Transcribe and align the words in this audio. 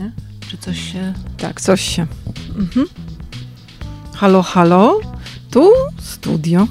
nie? 0.00 0.12
Czy 0.48 0.58
coś 0.58 0.92
się... 0.92 1.14
Tak, 1.38 1.60
coś 1.60 1.80
się. 1.80 2.06
Mhm. 2.58 2.86
Halo, 4.14 4.42
halo. 4.42 5.00
Tu 5.50 5.72
studio. 6.00 6.66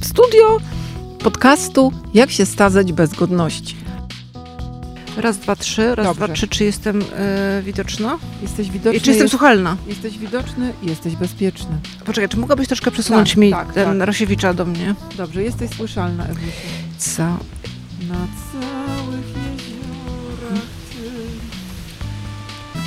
Studio 0.00 0.58
podcastu 1.18 1.92
Jak 2.14 2.30
się 2.30 2.46
stazać 2.46 2.92
bez 2.92 3.14
godności. 3.14 3.76
Raz, 5.16 5.38
dwa, 5.38 5.56
trzy, 5.56 5.94
raz, 5.94 6.06
Dobrze. 6.06 6.24
dwa, 6.24 6.34
trzy. 6.34 6.48
Czy 6.48 6.64
jestem 6.64 7.02
e, 7.16 7.62
widoczna? 7.62 8.18
Jesteś 8.42 8.70
widoczny. 8.70 8.98
I 8.98 9.00
czy 9.00 9.10
jestem 9.10 9.24
jest, 9.24 9.30
słuchalna? 9.30 9.76
jesteś 9.86 10.18
widoczny 10.18 10.72
i 10.82 10.86
jesteś 10.86 11.16
bezpieczny. 11.16 11.80
Poczekaj, 12.04 12.28
czy 12.28 12.36
mogłabyś 12.36 12.66
troszkę 12.66 12.90
przesunąć 12.90 13.28
Tak, 13.30 13.38
mi 13.38 13.50
tak, 13.50 13.72
ten 13.72 13.98
tak. 13.98 14.06
Rosiewicza 14.06 14.54
do 14.54 14.64
mnie? 14.64 14.94
Dobrze, 15.16 15.42
jesteś 15.42 15.70
słyszalna. 15.70 16.26
Co? 16.98 17.22
Na 17.22 17.38
całych 18.52 18.79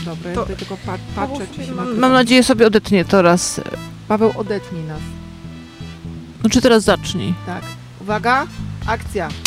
Dobra, 0.05 0.29
ja 0.29 0.35
To- 0.35 0.41
tutaj 0.41 0.55
tylko 0.57 0.77
pa- 0.85 0.97
patrzę, 1.15 1.47
czy 1.55 1.65
się 1.65 1.67
Mam, 1.71 1.75
nagrywa. 1.77 2.01
mam 2.01 2.11
nadzieję 2.13 2.43
sobie 2.43 2.67
odetnie 2.67 3.05
to 3.05 3.21
raz. 3.21 3.61
Paweł, 4.07 4.33
odetnij 4.37 4.83
nas. 4.83 4.99
No 6.43 6.49
czy 6.49 6.61
teraz 6.61 6.83
zacznij? 6.83 7.33
Tak. 7.45 7.63
Uwaga, 8.01 8.47
akcja. 8.85 9.29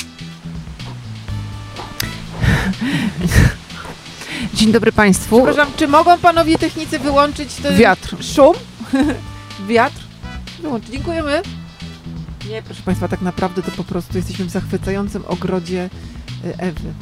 Dzień 4.54 4.72
dobry 4.72 4.92
Państwu. 4.92 5.36
Przepraszam, 5.44 5.72
czy 5.76 5.88
mogą 5.88 6.18
panowie 6.18 6.58
technicy 6.58 6.98
wyłączyć 6.98 7.54
ten 7.54 7.76
Wiatr. 7.76 8.16
szum? 8.34 8.54
Wiatr? 9.68 10.00
Wyłączyć. 10.62 10.90
Dziękujemy. 10.92 11.42
Nie, 12.50 12.62
proszę 12.62 12.82
Państwa, 12.82 13.08
tak 13.08 13.22
naprawdę 13.22 13.62
to 13.62 13.70
po 13.70 13.84
prostu 13.84 14.16
jesteśmy 14.16 14.44
w 14.44 14.50
zachwycającym 14.50 15.22
ogrodzie 15.26 15.90
y, 16.44 16.54
Ewy. 16.58 16.92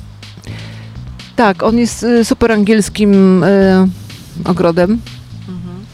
Tak, 1.36 1.62
on 1.62 1.78
jest 1.78 2.02
y, 2.02 2.24
super 2.24 2.52
angielskim 2.52 3.44
y, 3.44 3.88
ogrodem. 4.44 5.00
Mhm. 5.48 5.84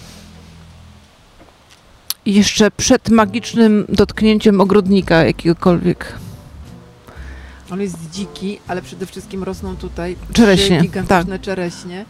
I 2.26 2.34
jeszcze 2.34 2.70
przed 2.70 3.08
magicznym 3.08 3.86
dotknięciem 3.88 4.60
ogrodnika 4.60 5.24
jakiegokolwiek. 5.24 6.14
On 7.70 7.80
jest 7.80 8.10
dziki, 8.10 8.58
ale 8.68 8.82
przede 8.82 9.06
wszystkim 9.06 9.42
rosną 9.44 9.76
tutaj 9.76 10.16
Czereśnie, 10.32 10.80
gigantyczne 10.80 11.38
czereśnie. 11.38 12.04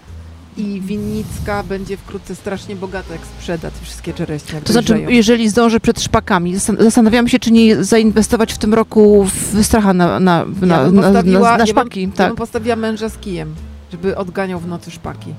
I 0.60 0.80
winnicka 0.80 1.62
będzie 1.62 1.96
wkrótce 1.96 2.34
strasznie 2.34 2.76
bogata, 2.76 3.12
jak 3.12 3.26
sprzeda 3.26 3.70
te 3.70 3.80
wszystkie 3.82 4.12
czereśnie. 4.12 4.60
To 4.60 4.72
znaczy, 4.72 5.06
jeżeli 5.08 5.48
zdążę 5.48 5.80
przed 5.80 6.02
szpakami, 6.02 6.56
zastan- 6.56 6.82
zastanawiam 6.82 7.28
się, 7.28 7.38
czy 7.38 7.50
nie 7.50 7.84
zainwestować 7.84 8.52
w 8.52 8.58
tym 8.58 8.74
roku 8.74 9.24
w 9.24 9.64
stracha 9.64 9.94
na, 9.94 10.20
na, 10.20 10.44
na, 10.60 10.76
Ja 10.76 10.84
bym 10.84 10.94
na, 10.94 11.10
na, 11.10 11.22
na 11.22 11.58
ja 11.58 11.66
szpaki. 11.66 12.02
Ja 12.02 12.08
tak. 12.16 12.28
bym 12.28 12.36
postawiła 12.36 12.76
męża 12.76 13.08
z 13.08 13.18
kijem, 13.18 13.54
żeby 13.92 14.16
odganiał 14.16 14.60
w 14.60 14.66
nocy 14.66 14.90
szpaki. 14.90 15.34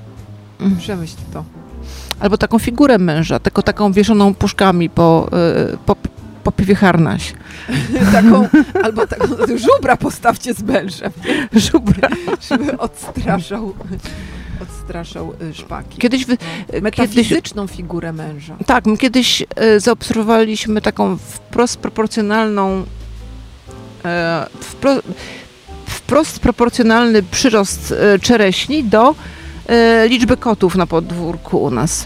Mm. 0.60 0.76
Przemyśl 0.76 1.16
to. 1.32 1.44
Albo 2.20 2.38
taką 2.38 2.58
figurę 2.58 2.98
męża, 2.98 3.38
tylko 3.38 3.62
taką 3.62 3.92
wieszoną 3.92 4.34
puszkami 4.34 4.90
po, 4.90 5.28
y, 5.72 5.76
po, 5.86 5.96
po 6.44 6.52
piwie 6.52 6.74
harnaś. 6.74 7.34
taką, 8.12 8.48
albo 8.84 9.06
taką 9.06 9.26
żubra 9.56 9.96
postawcie 9.96 10.54
z 10.54 10.62
mężem, 10.62 11.12
Żubra. 11.72 12.08
żeby 12.50 12.78
odstraszał, 12.78 13.74
odstraszał 14.86 15.32
y, 15.42 15.54
szpaki. 15.54 15.98
Kiedyś, 15.98 16.26
wy, 16.26 16.36
No. 16.72 16.80
Metafizyczną 16.80 17.66
figurę 17.66 18.12
męża. 18.12 18.56
tak, 18.66 18.86
my 18.86 18.96
kiedyś 18.98 19.42
y, 19.42 19.80
zaobserwowaliśmy 19.80 20.80
taką 20.80 21.16
wprost 21.16 21.76
proporcjonalną 21.76 22.84
e, 24.04 24.46
wpro, 24.60 24.96
wprost 25.86 26.40
proporcjonalny 26.40 27.22
przyrost 27.22 27.94
czereśni 28.22 28.84
do 28.84 29.14
liczby 30.08 30.36
kotów 30.36 30.76
na 30.76 30.86
podwórku 30.86 31.62
u 31.62 31.70
nas. 31.70 32.04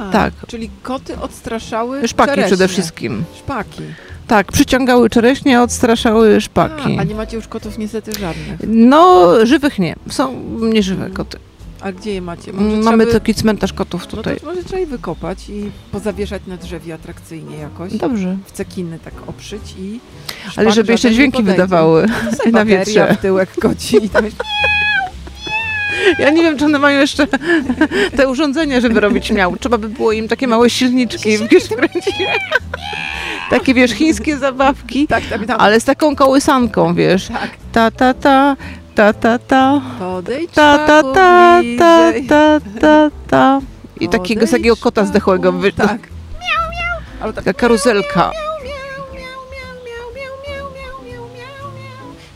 A, 0.00 0.10
Tak. 0.12 0.34
Czyli 0.46 0.70
koty 0.82 1.18
odstraszały 1.20 2.08
Szpaki 2.08 2.30
czereśnie. 2.30 2.46
przede 2.56 2.68
wszystkim. 2.68 3.24
Szpaki. 3.38 3.82
Tak, 4.26 4.52
przyciągały 4.52 5.10
czereśnie, 5.10 5.58
a 5.58 5.62
odstraszały 5.62 6.40
szpaki. 6.40 6.96
A, 6.98 7.00
a 7.00 7.04
nie 7.04 7.14
macie 7.14 7.36
już 7.36 7.48
kotów 7.48 7.78
niestety 7.78 8.12
żadnych. 8.20 8.60
No, 8.66 9.28
żywych 9.46 9.78
nie. 9.78 9.96
Są 10.10 10.40
nieżywe 10.72 11.10
koty. 11.10 11.38
A 11.84 11.92
gdzie 11.92 12.14
je 12.14 12.20
macie? 12.20 12.52
Może 12.52 12.66
Mm, 12.66 12.84
Mamy 12.84 13.04
trzeba 13.04 13.12
by- 13.14 13.20
taki 13.20 13.34
cmentarz 13.34 13.72
kotów 13.72 14.02
No 14.04 14.10
tutaj. 14.10 14.36
to 14.40 14.46
może 14.46 14.64
trzeba 14.64 14.78
je 14.80 14.86
wykopać 14.86 15.48
i 15.48 15.70
pozawieszać 15.92 16.42
na 16.46 16.56
drzewie 16.56 16.94
atrakcyjnie 16.94 17.56
jakoś. 17.56 17.92
Dobrze. 17.92 18.36
W 18.46 18.52
cekiny 18.52 18.98
tak 19.04 19.14
oprzyć 19.26 19.62
i... 19.78 20.00
Ale 20.44 20.50
szpak 20.52 20.74
żeby 20.74 20.92
jeszcze 20.92 21.08
żaden 21.08 21.12
nie 21.12 21.16
dźwięki 21.16 21.36
podejdzie. 21.38 21.62
wydawały 21.62 22.06
Sobie 22.38 22.52
na 22.52 22.58
bateria 22.58 22.76
wietrze. 22.76 23.14
w 23.14 23.20
tyłek 23.20 23.50
koci 23.60 24.04
i 24.04 24.08
tam 24.08 24.24
jest... 24.24 24.36
Ja 26.18 26.30
nie 26.30 26.42
wiem, 26.42 26.58
czy 26.58 26.64
one 26.64 26.78
mają 26.78 27.00
jeszcze 27.00 27.26
te 28.16 28.28
urządzenia, 28.28 28.80
żeby 28.80 29.00
robić 29.00 29.30
miał. 29.30 29.56
Trzeba 29.56 29.78
by 29.78 29.88
było 29.88 30.12
im 30.12 30.28
takie 30.28 30.46
małe 30.48 30.70
silniczki 30.70 31.38
wiesz, 31.50 31.64
wkręcić. 31.64 32.14
Takie, 33.50 33.74
wiesz, 33.74 33.90
chińskie 33.90 34.36
zabawki, 34.38 35.06
Tak, 35.06 35.24
tam, 35.24 35.44
tam. 35.46 35.60
ale 35.60 35.80
z 35.80 35.84
taką 35.84 36.16
kołysanką, 36.16 36.94
wiesz. 36.94 37.28
Tak. 37.28 37.50
Ta, 37.72 37.90
ta, 37.90 38.14
ta, 38.14 38.56
ta, 38.94 39.12
ta, 39.12 39.38
ta, 39.38 39.80
Podejdź 39.98 40.50
ta, 40.54 40.78
ta, 40.86 41.02
ta, 41.02 41.60
ta, 41.78 42.12
ta, 42.28 42.60
ta, 42.80 43.10
ta. 43.28 43.60
I 44.00 44.08
takiego, 44.08 44.46
takiego 44.46 44.76
kota 44.76 45.04
zdechłego. 45.04 45.52
wy- 45.52 45.72
Tak. 45.72 46.08
Albo 47.20 47.32
tak. 47.32 47.44
Taka 47.44 47.58
karuzelka. 47.60 48.30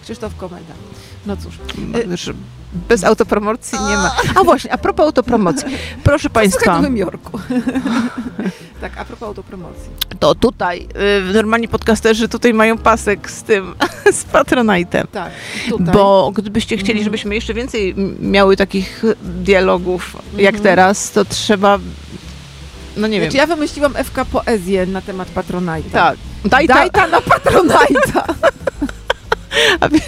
Krzysztof 0.03 0.37
Komenda. 0.37 0.75
No 1.27 1.37
cóż. 1.37 1.55
Wiesz, 2.09 2.31
bez 2.89 3.05
autopromocji 3.05 3.79
nie 3.89 3.97
ma. 3.97 4.17
A 4.35 4.45
właśnie, 4.45 4.73
a 4.73 4.79
propos 4.79 5.07
autopromocji. 5.07 5.69
Proszę 6.05 6.31
Państwa, 6.31 6.73
w 6.73 6.77
Nowym 6.83 6.97
Jorku. 6.97 7.39
tak, 8.81 8.99
a 8.99 9.05
propos 9.05 9.27
autopromocji. 9.29 9.91
to 10.21 10.35
tutaj, 10.35 10.89
y, 11.31 11.33
normalni 11.33 11.69
podcasterzy 11.69 12.29
tutaj 12.29 12.55
mają 12.55 12.79
pasek 12.79 13.31
z 13.31 13.43
tym, 13.43 13.75
z 14.13 14.25
Patronite'em. 14.25 15.07
Tak, 15.13 15.31
tutaj. 15.69 15.87
Bo 15.95 16.33
gdybyście 16.35 16.77
chcieli, 16.77 16.93
Mhm. 16.93 17.05
żebyśmy 17.05 17.35
jeszcze 17.35 17.55
więcej 17.55 17.95
miały 18.21 18.57
takich 18.57 19.03
dialogów 19.23 20.17
jak 20.37 20.55
Mhm. 20.55 20.63
teraz, 20.65 21.11
to 21.11 21.25
trzeba, 21.25 21.79
no 22.97 23.07
nie 23.09 23.19
Znaczy, 23.21 23.33
wiem, 23.33 23.49
ja 23.49 23.55
wymyśliłam 23.57 23.93
FK 23.97 24.25
poezję 24.25 24.87
na 24.87 25.01
temat 25.01 25.29
Patronite'a. 25.35 25.91
tak. 25.93 26.17
Daj, 26.45 26.67
Daj 26.67 26.91
ta, 26.91 27.01
ta 27.01 27.07
na 27.07 27.21
Patronite'a. 27.21 28.35
a 29.81 29.89
wiesz, 29.89 30.03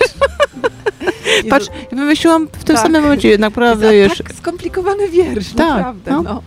patrz, 1.50 1.66
wymyśliłam 1.92 2.46
w 2.46 2.64
tym 2.64 2.76
Tak. 2.76 2.84
samym 2.86 3.02
momencie, 3.02 3.38
naprawdę, 3.38 3.86
Za 3.86 3.92
wiesz, 3.92 4.18
tak 4.18 4.32
skomplikowany 4.34 5.08
wiersz, 5.08 5.48
Tak, 5.48 5.58
naprawdę. 5.58 6.10
no. 6.10 6.22
No. 6.22 6.42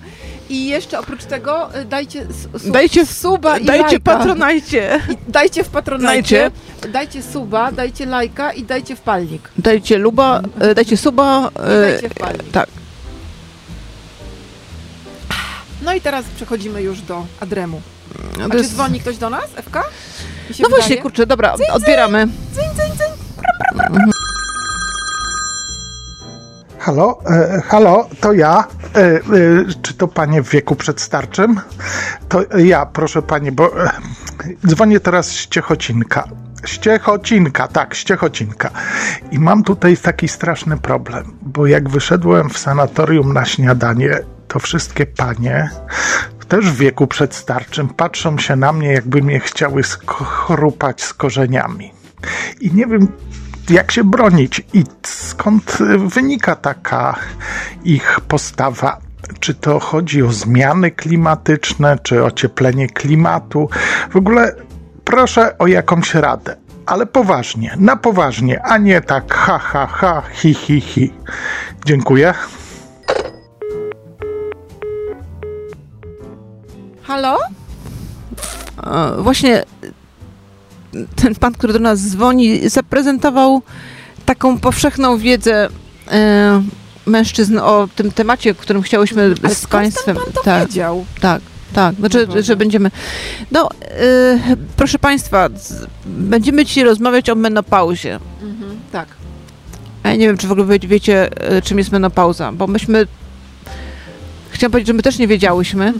I 0.49 0.67
jeszcze 0.67 0.99
oprócz 0.99 1.23
tego 1.25 1.79
y, 1.81 1.85
dajcie, 1.85 2.25
su, 2.59 2.71
Dajcie- 2.71 3.05
suba 3.05 3.57
i 3.57 3.65
dajcie 3.65 3.83
lajka. 3.83 3.99
Patronite, 4.17 4.99
I 5.11 5.31
dajcie 5.31 5.63
w 5.63 5.69
Patronite. 5.69 6.07
Dajcie. 6.07 6.51
Dajcie 6.93 7.23
suba, 7.23 7.71
dajcie 7.71 8.05
lajka 8.05 8.53
i 8.53 8.63
dajcie 8.63 8.95
wpalnik. 8.95 9.49
dajcie 9.57 9.97
luba, 9.97 10.41
e, 10.59 10.75
dajcie 10.75 10.97
suba, 10.97 11.51
I 11.55 11.59
e, 11.61 11.91
dajcie 11.91 12.09
wpalnik. 12.09 12.51
tak. 12.51 12.67
No 15.81 15.93
i 15.93 16.01
teraz 16.01 16.25
przechodzimy 16.35 16.81
już 16.81 17.01
do 17.01 17.25
Adremu. 17.39 17.81
No 18.39 18.45
A 18.45 18.49
czy 18.49 18.57
jest- 18.57 18.73
dzwoni 18.73 18.99
ktoś 18.99 19.17
do 19.17 19.29
nas, 19.29 19.43
się 20.51 20.63
No 20.63 20.69
właśnie, 20.69 20.83
wydaje? 20.83 21.01
kurczę, 21.01 21.25
dobra, 21.25 21.55
odbieramy. 21.73 22.27
Halo, 26.83 27.19
e, 27.25 27.61
halo, 27.61 28.09
to 28.19 28.33
ja. 28.33 28.67
E, 28.95 28.99
e, 28.99 29.21
czy 29.81 29.93
to 29.93 30.07
panie 30.07 30.41
w 30.41 30.49
wieku 30.49 30.75
przedstarczym? 30.75 31.61
To 32.29 32.57
ja, 32.57 32.85
proszę 32.85 33.21
pani, 33.21 33.51
bo 33.51 33.85
e, 33.85 33.91
dzwonię 34.67 34.99
teraz 34.99 35.27
z 35.27 35.47
Ciechocinka. 35.47 36.23
Ściechocinka, 36.65 37.67
tak, 37.67 37.95
Ściechocinka. 37.95 38.69
I 39.31 39.39
mam 39.39 39.63
tutaj 39.63 39.97
taki 39.97 40.27
straszny 40.27 40.77
problem, 40.77 41.37
bo 41.41 41.67
jak 41.67 41.89
wyszedłem 41.89 42.49
w 42.49 42.57
sanatorium 42.57 43.33
na 43.33 43.45
śniadanie, 43.45 44.19
to 44.47 44.59
wszystkie 44.59 45.05
panie, 45.05 45.69
też 46.47 46.71
w 46.71 46.77
wieku 46.77 47.07
przedstarczym, 47.07 47.89
patrzą 47.89 48.37
się 48.37 48.55
na 48.55 48.73
mnie, 48.73 48.93
jakby 48.93 49.21
mnie 49.21 49.39
chciały 49.39 49.83
skorupać 49.83 51.03
z 51.03 51.13
korzeniami. 51.13 51.93
I 52.61 52.71
nie 52.71 52.87
wiem, 52.87 53.07
jak 53.69 53.91
się 53.91 54.03
bronić 54.03 54.61
i 54.73 54.83
skąd 55.03 55.77
wynika 55.97 56.55
taka 56.55 57.15
ich 57.83 58.19
postawa. 58.27 58.97
Czy 59.39 59.53
to 59.53 59.79
chodzi 59.79 60.23
o 60.23 60.31
zmiany 60.31 60.91
klimatyczne, 60.91 61.97
czy 62.03 62.23
ocieplenie 62.23 62.87
klimatu? 62.87 63.69
W 64.09 64.15
ogóle 64.15 64.55
proszę 65.03 65.57
o 65.57 65.67
jakąś 65.67 66.13
radę, 66.15 66.55
ale 66.85 67.05
poważnie, 67.05 67.75
na 67.79 67.95
poważnie, 67.97 68.61
a 68.63 68.77
nie 68.77 69.01
tak 69.01 69.33
ha, 69.33 69.59
ha, 69.59 69.87
ha, 69.87 70.21
hi, 70.33 70.53
hi, 70.53 70.81
hi. 70.81 71.13
Dziękuję. 71.85 72.33
Halo? 77.03 77.37
E, 78.83 79.21
Właśnie 79.21 79.63
ten 81.15 81.35
pan, 81.35 81.53
który 81.53 81.73
do 81.73 81.79
nas 81.79 81.99
dzwoni, 82.09 82.69
zaprezentował 82.69 83.61
taką 84.25 84.59
powszechną 84.59 85.17
wiedzę 85.17 85.69
e, 86.11 86.63
mężczyzn 87.05 87.57
o 87.57 87.87
tym 87.95 88.11
temacie, 88.11 88.51
o 88.51 88.55
którym 88.55 88.81
chciałyśmy 88.81 89.35
Ale 89.43 89.55
z 89.55 89.65
Państwem. 89.65 90.15
Pan 90.15 90.33
to 90.33 90.41
tak, 90.43 90.67
wiedział? 90.67 91.05
tak, 91.21 91.41
tak. 91.73 91.95
Znaczy, 91.95 92.27
Boże. 92.27 92.43
że 92.43 92.55
będziemy. 92.55 92.91
No, 93.51 93.69
e, 93.81 94.39
proszę 94.77 94.99
Państwa, 94.99 95.49
z, 95.55 95.85
będziemy 96.05 96.65
dzisiaj 96.65 96.83
rozmawiać 96.83 97.29
o 97.29 97.35
menopauzie. 97.35 98.19
Mhm, 98.41 98.79
tak. 98.91 99.07
A 100.03 100.09
ja 100.09 100.15
nie 100.15 100.27
wiem, 100.27 100.37
czy 100.37 100.47
w 100.47 100.51
ogóle 100.51 100.67
wie- 100.79 100.87
wiecie, 100.87 101.41
e, 101.51 101.61
czym 101.61 101.77
jest 101.77 101.91
menopauza, 101.91 102.51
bo 102.51 102.67
myśmy. 102.67 103.07
Chciałam 104.49 104.71
powiedzieć, 104.71 104.87
że 104.87 104.93
my 104.93 105.03
też 105.03 105.17
nie 105.19 105.27
wiedziałyśmy. 105.27 105.93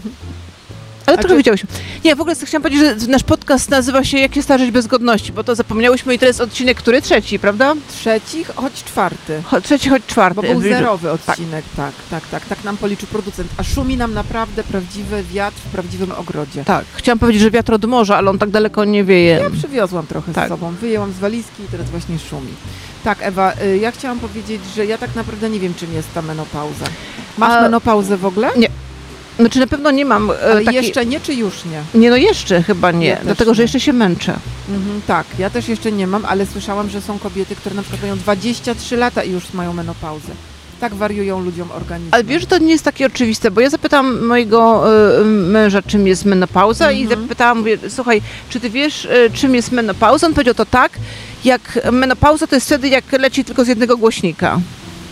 Ale 1.05 1.17
trochę 1.17 1.29
czy- 1.29 1.37
wiedziałyśmy. 1.37 1.69
Nie, 2.05 2.15
w 2.15 2.21
ogóle 2.21 2.35
chciałam 2.45 2.63
powiedzieć, 2.63 3.01
że 3.01 3.07
nasz 3.07 3.23
podcast 3.23 3.69
nazywa 3.69 4.03
się 4.03 4.17
Jak 4.17 4.35
się 4.35 4.41
starzeć 4.41 4.71
bez 4.71 4.87
godności, 4.87 5.33
bo 5.33 5.43
to 5.43 5.55
zapomniałyśmy 5.55 6.13
i 6.15 6.19
to 6.19 6.25
jest 6.25 6.41
odcinek, 6.41 6.77
który? 6.77 7.01
Trzeci, 7.01 7.39
prawda? 7.39 7.73
Trzeci, 7.99 8.43
choć 8.55 8.73
czwarty. 8.83 9.41
Cho- 9.51 9.61
Trzeci, 9.61 9.89
choć 9.89 10.05
czwarty. 10.05 10.35
Bo 10.35 10.41
był 10.41 10.61
zerowy 10.61 11.11
odcinek, 11.11 11.65
tak, 11.77 11.91
tak, 12.11 12.27
tak, 12.27 12.45
tak 12.45 12.63
nam 12.63 12.77
policzył 12.77 13.07
producent. 13.07 13.51
A 13.57 13.63
szumi 13.63 13.97
nam 13.97 14.13
naprawdę 14.13 14.63
prawdziwy 14.63 15.23
wiatr 15.23 15.57
w 15.57 15.71
prawdziwym 15.71 16.11
ogrodzie. 16.11 16.63
Tak, 16.65 16.85
chciałam 16.93 17.19
powiedzieć, 17.19 17.41
że 17.41 17.51
wiatr 17.51 17.73
od 17.73 17.85
morza, 17.85 18.17
ale 18.17 18.29
on 18.29 18.37
tak 18.39 18.49
daleko 18.49 18.85
nie 18.85 19.03
wieje. 19.03 19.31
Ja 19.43 19.49
przywiozłam 19.49 20.07
trochę 20.07 20.33
Tak. 20.33 20.45
z 20.45 20.49
sobą, 20.49 20.71
wyjęłam 20.81 21.13
z 21.13 21.19
walizki 21.19 21.63
i 21.63 21.67
teraz 21.71 21.89
właśnie 21.89 22.19
szumi. 22.19 22.51
Tak, 23.03 23.17
Ewa, 23.21 23.53
y, 23.63 23.77
ja 23.77 23.91
chciałam 23.91 24.19
powiedzieć, 24.19 24.61
że 24.75 24.85
ja 24.85 24.97
tak 24.97 25.15
naprawdę 25.15 25.49
nie 25.49 25.59
wiem, 25.59 25.73
czym 25.73 25.93
jest 25.93 26.13
ta 26.13 26.21
menopauza. 26.21 26.85
Masz 27.37 27.51
A- 27.51 27.61
menopauzę 27.61 28.17
w 28.17 28.25
ogóle? 28.25 28.49
Znaczy 29.39 29.59
na 29.59 29.67
pewno 29.67 29.91
nie 29.91 30.05
mam 30.05 30.31
e, 30.31 30.33
takiej... 30.65 30.75
jeszcze 30.75 31.05
nie, 31.05 31.19
czy 31.19 31.33
już 31.33 31.53
nie? 31.65 31.99
Nie, 31.99 32.09
no 32.09 32.15
jeszcze 32.17 32.63
chyba 32.63 32.91
nie, 32.91 33.07
Ja 33.07 33.17
dlatego, 33.23 33.53
że 33.53 33.59
nie. 33.59 33.63
jeszcze 33.63 33.79
się 33.79 33.93
męczę. 33.93 34.35
Mhm, 34.69 35.01
tak, 35.07 35.25
ja 35.39 35.49
też 35.49 35.67
jeszcze 35.67 35.91
nie 35.91 36.07
mam, 36.07 36.25
ale 36.25 36.45
słyszałam, 36.45 36.89
że 36.89 37.01
są 37.01 37.19
kobiety, 37.19 37.55
które 37.55 37.75
na 37.75 37.81
przykład 37.81 38.01
mają 38.01 38.17
23 38.17 38.97
lata 38.97 39.23
i 39.23 39.31
już 39.31 39.53
mają 39.53 39.73
menopauzę. 39.73 40.31
Tak 40.79 40.95
wariują 40.95 41.39
ludziom 41.39 41.71
organizm. 41.71 42.09
Ale 42.13 42.23
wiesz, 42.23 42.41
że 42.41 42.47
to 42.47 42.57
nie 42.57 42.71
jest 42.71 42.83
takie 42.83 43.05
oczywiste, 43.05 43.51
bo 43.51 43.61
ja 43.61 43.69
zapytałam 43.69 44.25
mojego 44.25 44.83
e, 45.19 45.23
męża, 45.25 45.81
czym 45.81 46.07
jest 46.07 46.25
menopauza 46.25 46.91
i 46.91 47.01
Mhm. 47.03 47.21
zapytałam, 47.21 47.57
mówię, 47.57 47.77
słuchaj, 47.89 48.21
czy 48.49 48.59
ty 48.59 48.69
wiesz, 48.69 49.05
e, 49.05 49.29
czym 49.29 49.55
jest 49.55 49.71
menopauza? 49.71 50.27
On 50.27 50.33
powiedział 50.33 50.53
to 50.53 50.65
tak, 50.65 50.91
jak 51.45 51.79
menopauza 51.91 52.47
to 52.47 52.55
jest 52.55 52.65
wtedy, 52.67 52.89
jak 52.89 53.11
leci 53.11 53.43
tylko 53.45 53.65
z 53.65 53.67
jednego 53.67 53.97
głośnika. 53.97 54.59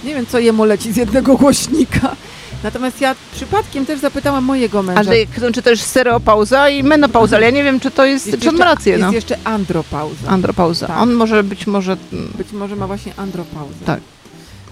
Nie 0.03 0.15
wiem, 0.15 0.25
co 0.25 0.39
jemu 0.39 0.63
leci 0.65 0.94
z 0.94 0.97
jednego 0.97 1.38
głośnika. 1.38 2.15
Natomiast 2.63 3.01
ja 3.01 3.15
przypadkiem 3.33 3.85
też 3.85 3.99
zapytałam 3.99 4.43
mojego 4.43 4.83
męża. 4.83 4.99
Ale 4.99 5.51
czy 5.53 5.61
to 5.61 5.69
jest 5.69 5.83
stereopauza 5.83 6.69
i 6.69 6.83
menopauza, 6.83 7.35
ale 7.35 7.45
ja 7.45 7.51
nie 7.51 7.63
wiem, 7.63 7.79
czy 7.79 7.91
to 7.91 8.05
jest, 8.05 8.27
Jest 8.27 8.39
czy 8.39 8.49
on 8.49 8.55
ma 8.57 8.65
rację, 8.65 8.91
jest 8.91 9.05
no. 9.05 9.11
jeszcze 9.11 9.37
andropauza. 9.43 10.27
Andropauza. 10.27 10.87
Tak. 10.87 10.97
On 10.97 11.13
może 11.13 11.43
być 11.43 11.67
może... 11.67 11.97
Być 12.37 12.51
może 12.51 12.75
ma 12.75 12.87
właśnie 12.87 13.13
andropauzę. 13.17 13.75
Tak. 13.85 13.99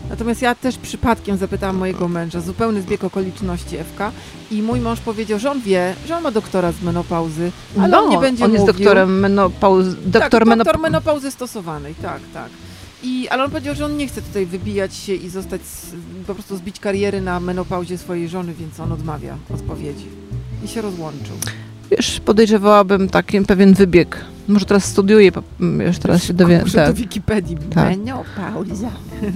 Natomiast 0.09 0.41
ja 0.41 0.55
też 0.55 0.77
przypadkiem 0.77 1.37
zapytałam 1.37 1.75
mojego 1.75 2.07
męża, 2.07 2.41
zupełny 2.41 2.81
zbieg 2.81 3.03
okoliczności 3.03 3.77
FK 3.77 4.11
i 4.51 4.61
mój 4.61 4.79
mąż 4.79 4.99
powiedział, 4.99 5.39
że 5.39 5.51
on 5.51 5.61
wie, 5.61 5.95
że 6.07 6.17
on 6.17 6.23
ma 6.23 6.31
doktora 6.31 6.71
z 6.71 6.81
menopauzy, 6.81 7.51
ale 7.79 7.87
no, 7.87 7.99
on 8.03 8.09
nie 8.09 8.17
będzie 8.17 8.45
on 8.45 8.51
jest 8.51 8.61
mówił. 8.61 8.75
doktorem 8.75 9.19
menopauzy. 9.19 9.95
Doktor 10.05 10.29
tak, 10.43 10.47
menop- 10.49 10.57
doktor 10.57 10.79
menopauzy 10.79 11.31
stosowanej, 11.31 11.95
tak, 11.95 12.19
tak. 12.33 12.49
I, 13.03 13.27
ale 13.29 13.43
on 13.43 13.51
powiedział, 13.51 13.75
że 13.75 13.85
on 13.85 13.97
nie 13.97 14.07
chce 14.07 14.21
tutaj 14.21 14.45
wybijać 14.45 14.95
się 14.95 15.13
i 15.13 15.29
zostać, 15.29 15.61
po 16.27 16.33
prostu 16.33 16.57
zbić 16.57 16.79
kariery 16.79 17.21
na 17.21 17.39
menopauzie 17.39 17.97
swojej 17.97 18.29
żony, 18.29 18.53
więc 18.59 18.79
on 18.79 18.91
odmawia 18.91 19.37
odpowiedzi. 19.53 20.05
I 20.65 20.67
się 20.67 20.81
rozłączył. 20.81 21.35
Wiesz, 21.91 22.19
podejrzewałabym 22.25 23.09
taki 23.09 23.41
pewien 23.41 23.73
wybieg. 23.73 24.17
Może 24.47 24.65
teraz 24.65 24.85
studiuję, 24.85 25.31
po- 25.31 25.43
mm, 25.61 25.87
już 25.87 25.97
teraz 25.97 26.23
się 26.23 26.33
dowie. 26.33 26.59
Muszę 26.59 26.73
Tak. 26.77 26.87
do 26.87 26.93
Wikipedii. 26.93 27.57
Tak. 27.75 27.89
Menopauza. 27.89 28.91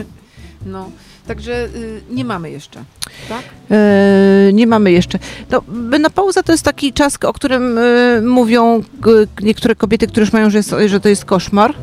No, 0.65 0.89
także 1.27 1.65
y, 1.75 2.01
nie 2.11 2.25
mamy 2.25 2.51
jeszcze, 2.51 2.83
tak? 3.29 3.41
E, 3.71 4.49
nie 4.53 4.67
mamy 4.67 4.91
jeszcze. 4.91 5.19
No, 5.51 5.61
menopauza 5.67 6.43
to 6.43 6.51
jest 6.51 6.63
taki 6.65 6.93
czas, 6.93 7.17
o 7.23 7.33
którym 7.33 7.77
e, 7.77 8.21
mówią 8.21 8.83
g- 9.01 9.11
niektóre 9.41 9.75
kobiety, 9.75 10.07
które 10.07 10.23
już 10.23 10.33
mają, 10.33 10.49
że, 10.49 10.57
jest, 10.57 10.75
że 10.87 10.99
to 10.99 11.09
jest 11.09 11.25
koszmar. 11.25 11.73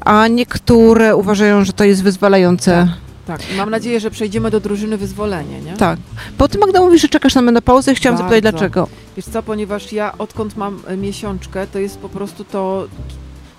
A 0.00 0.28
niektóre 0.28 1.16
uważają, 1.16 1.64
że 1.64 1.72
to 1.72 1.84
jest 1.84 2.02
wyzwalające. 2.02 2.88
Tak, 3.26 3.52
i 3.52 3.56
mam 3.56 3.70
nadzieję, 3.70 4.00
że 4.00 4.10
przejdziemy 4.10 4.50
do 4.50 4.60
drużyny 4.60 4.96
wyzwolenie, 4.96 5.60
nie? 5.60 5.76
Tak. 5.76 5.98
Po 6.38 6.48
tym 6.48 6.60
Magda 6.60 6.80
mówi, 6.80 6.98
że 6.98 7.08
czekasz 7.08 7.34
na 7.34 7.42
menopauzę 7.42 7.92
i 7.92 7.94
chciałam 7.94 8.18
zapytać 8.18 8.42
Bardzo. 8.42 8.58
dlaczego. 8.58 8.88
Wiesz 9.16 9.24
co, 9.24 9.42
ponieważ 9.42 9.92
ja 9.92 10.18
odkąd 10.18 10.56
mam 10.56 10.82
e, 10.86 10.96
miesiączkę, 10.96 11.66
to 11.66 11.78
jest 11.78 11.98
po 11.98 12.08
prostu 12.08 12.44
to... 12.44 12.88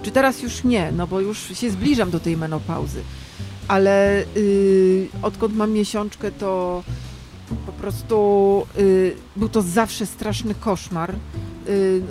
Czy 0.02 0.12
teraz 0.12 0.44
już 0.44 0.64
nie, 0.64 0.92
no 0.92 1.08
bo 1.08 1.20
już 1.20 1.58
się 1.58 1.72
zbliżam 1.72 2.12
do 2.12 2.20
tej 2.20 2.38
menopauzy. 2.38 3.02
Ale 3.68 4.24
y, 4.38 5.08
odkąd 5.22 5.56
mam 5.56 5.72
miesiączkę, 5.72 6.32
to 6.32 6.84
po 7.66 7.72
prostu 7.72 8.66
y, 8.78 9.16
był 9.36 9.50
to 9.50 9.62
zawsze 9.62 10.06
straszny 10.06 10.56
koszmar. 10.56 11.16
Y, 11.68 12.02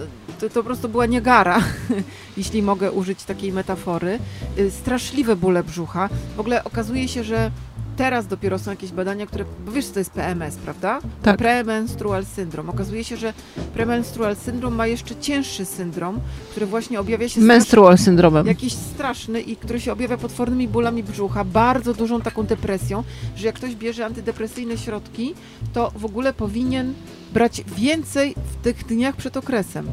to, 0.41 0.49
to 0.49 0.55
po 0.55 0.65
prostu 0.65 0.89
była 0.89 1.07
niegara, 1.07 1.63
jeśli 2.37 2.63
mogę 2.63 2.93
użyć 2.93 3.25
takiej 3.25 3.53
metafory. 3.53 4.19
Y, 4.59 4.71
straszliwe 4.71 5.37
bóle 5.37 5.65
brzucha. 5.65 6.09
W 6.37 6.41
ogóle 6.41 6.65
okazuje 6.65 7.09
się, 7.09 7.25
że 7.25 7.51
teraz 7.99 8.27
dopiero 8.27 8.59
są 8.59 8.71
jakieś 8.71 8.93
badania, 8.93 9.27
które, 9.27 9.45
bo 9.67 9.73
wiesz, 9.73 9.87
co 9.87 9.93
to 9.93 9.99
jest 9.99 10.11
PMS, 10.11 10.57
prawda? 10.57 11.01
Tak. 11.23 11.37
Premenstrual 11.37 12.25
syndrom. 12.25 12.71
Okazuje 12.71 13.05
się, 13.05 13.17
że 13.17 13.33
premenstrual 13.75 14.37
syndrom 14.37 14.75
ma 14.75 14.87
jeszcze 14.87 15.17
cięższy 15.17 15.65
syndrom, 15.65 16.21
który 16.51 16.67
właśnie 16.67 17.01
objawia 17.01 17.29
się 17.29 17.41
Menstrual 17.41 17.99
syndromem. 17.99 18.47
jakiś 18.47 18.73
straszny 18.73 19.41
i 19.41 19.57
który 19.57 19.81
się 19.81 19.93
objawia 19.93 20.17
potwornymi 20.17 20.69
bólami 20.69 21.03
brzucha, 21.03 21.45
bardzo 21.45 21.95
dużą 21.95 22.21
taką 22.21 22.43
depresją, 22.43 23.05
że 23.37 23.47
jak 23.47 23.55
ktoś 23.55 23.75
bierze 23.75 24.07
antydepresyjne 24.07 24.79
środki, 24.79 25.35
to 25.73 25.93
w 25.97 26.05
ogóle 26.05 26.33
powinien 26.33 26.95
brać 27.33 27.63
więcej 27.77 28.35
w 28.53 28.65
tych 28.65 28.87
dniach 28.87 29.17
przed 29.17 29.37
okresem. 29.37 29.87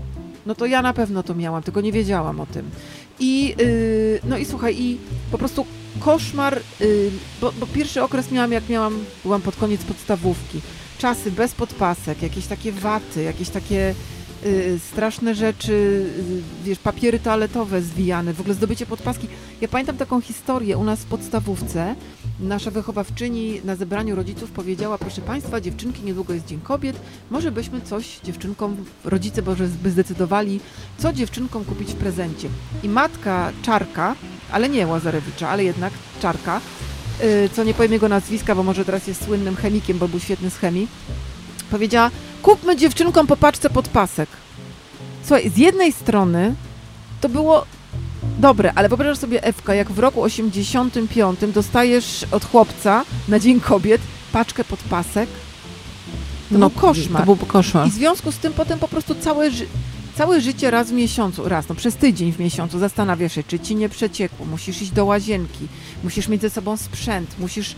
No 0.45 0.55
to 0.55 0.65
ja 0.65 0.81
na 0.81 0.93
pewno 0.93 1.23
to 1.23 1.35
miałam, 1.35 1.63
tylko 1.63 1.81
nie 1.81 1.91
wiedziałam 1.91 2.39
o 2.39 2.45
tym. 2.45 2.65
I 3.19 3.55
yy, 3.59 4.19
no 4.29 4.37
i 4.37 4.45
słuchaj, 4.45 4.75
i 4.79 4.97
po 5.31 5.37
prostu 5.37 5.65
koszmar, 5.99 6.61
yy, 6.79 7.11
bo, 7.41 7.51
bo 7.51 7.67
pierwszy 7.67 8.03
okres 8.03 8.31
miałam, 8.31 8.51
jak 8.51 8.69
miałam, 8.69 9.05
byłam 9.23 9.41
pod 9.41 9.55
koniec 9.55 9.83
podstawówki. 9.83 10.61
Czasy 10.97 11.31
bez 11.31 11.53
podpasek, 11.53 12.21
jakieś 12.21 12.47
takie 12.47 12.71
waty, 12.71 13.23
jakieś 13.23 13.49
takie 13.49 13.95
y, 14.45 14.79
straszne 14.91 15.35
rzeczy, 15.35 15.73
y, 15.73 16.41
wiesz, 16.63 16.79
papiery 16.79 17.19
toaletowe 17.19 17.81
zwijane, 17.81 18.33
w 18.33 18.39
ogóle 18.39 18.55
zdobycie 18.55 18.85
podpaski. 18.85 19.27
Ja 19.61 19.67
pamiętam 19.67 19.97
taką 19.97 20.21
historię 20.21 20.77
u 20.77 20.83
nas 20.83 20.99
w 20.99 21.05
podstawówce. 21.05 21.95
Nasza 22.39 22.71
wychowawczyni 22.71 23.61
na 23.63 23.75
zebraniu 23.75 24.15
rodziców 24.15 24.51
powiedziała, 24.51 24.97
proszę 24.97 25.21
Państwa, 25.21 25.61
dziewczynki, 25.61 26.03
niedługo 26.03 26.33
jest 26.33 26.45
Dzień 26.45 26.59
Kobiet, 26.59 26.99
może 27.31 27.51
byśmy 27.51 27.81
coś 27.81 28.19
dziewczynkom, 28.23 28.77
rodzice 29.03 29.41
może 29.41 29.67
by 29.67 29.91
zdecydowali, 29.91 30.59
co 30.97 31.13
dziewczynkom 31.13 31.65
kupić 31.65 31.91
w 31.91 31.95
prezencie. 31.95 32.49
I 32.83 32.89
matka 32.89 33.51
Czarka, 33.61 34.15
ale 34.51 34.69
nie 34.69 34.87
Łazarewicza, 34.87 35.49
ale 35.49 35.63
jednak 35.63 35.93
Czarka, 36.21 36.61
y, 37.23 37.49
co 37.55 37.63
nie 37.63 37.73
powiem 37.73 37.91
jego 37.93 38.09
nazwiska, 38.09 38.55
bo 38.55 38.63
może 38.63 38.85
teraz 38.85 39.07
jest 39.07 39.25
słynnym 39.25 39.55
chemikiem, 39.55 39.97
bo 39.97 40.07
był 40.07 40.19
świetny 40.19 40.49
z 40.49 40.57
chemii, 40.57 40.87
powiedziała, 41.71 42.11
kupmy 42.41 42.75
dziewczynkom 42.75 43.27
po 43.27 43.37
paczce 43.37 43.69
podpasek. 43.69 44.29
Słuchaj, 45.23 45.49
z 45.49 45.57
jednej 45.57 45.91
strony 45.91 46.55
to 47.21 47.29
było 47.29 47.65
dobre, 48.39 48.71
ale 48.75 48.89
wyobraź 48.89 49.17
sobie, 49.17 49.43
Ewka, 49.43 49.75
jak 49.75 49.91
w 49.91 49.99
roku 49.99 50.21
85 50.21 51.39
dostajesz 51.53 52.25
od 52.31 52.45
chłopca 52.45 53.05
na 53.27 53.39
Dzień 53.39 53.59
Kobiet 53.59 54.01
paczkę 54.31 54.63
podpasek, 54.63 55.29
to 56.51 56.57
był 56.59 56.69
koszmar. 56.69 57.25
To 57.25 57.35
był 57.35 57.45
koszmar. 57.45 57.87
I 57.87 57.91
w 57.91 57.93
związku 57.93 58.31
z 58.31 58.37
tym 58.37 58.53
potem 58.53 58.79
po 58.79 58.87
prostu 58.87 59.15
całe, 59.15 59.51
ży- 59.51 59.67
całe 60.15 60.41
życie 60.41 60.71
raz 60.71 60.89
w 60.89 60.93
miesiącu, 60.93 61.49
raz, 61.49 61.69
no 61.69 61.75
przez 61.75 61.95
tydzień 61.95 62.31
w 62.31 62.39
miesiącu 62.39 62.79
zastanawiasz 62.79 63.33
się, 63.35 63.43
czy 63.43 63.59
ci 63.59 63.75
nie 63.75 63.89
przeciekło, 63.89 64.45
musisz 64.45 64.81
iść 64.81 64.91
do 64.91 65.05
łazienki, 65.05 65.67
musisz 66.03 66.27
mieć 66.27 66.41
ze 66.41 66.49
sobą 66.49 66.77
sprzęt, 66.77 67.35
musisz... 67.39 67.75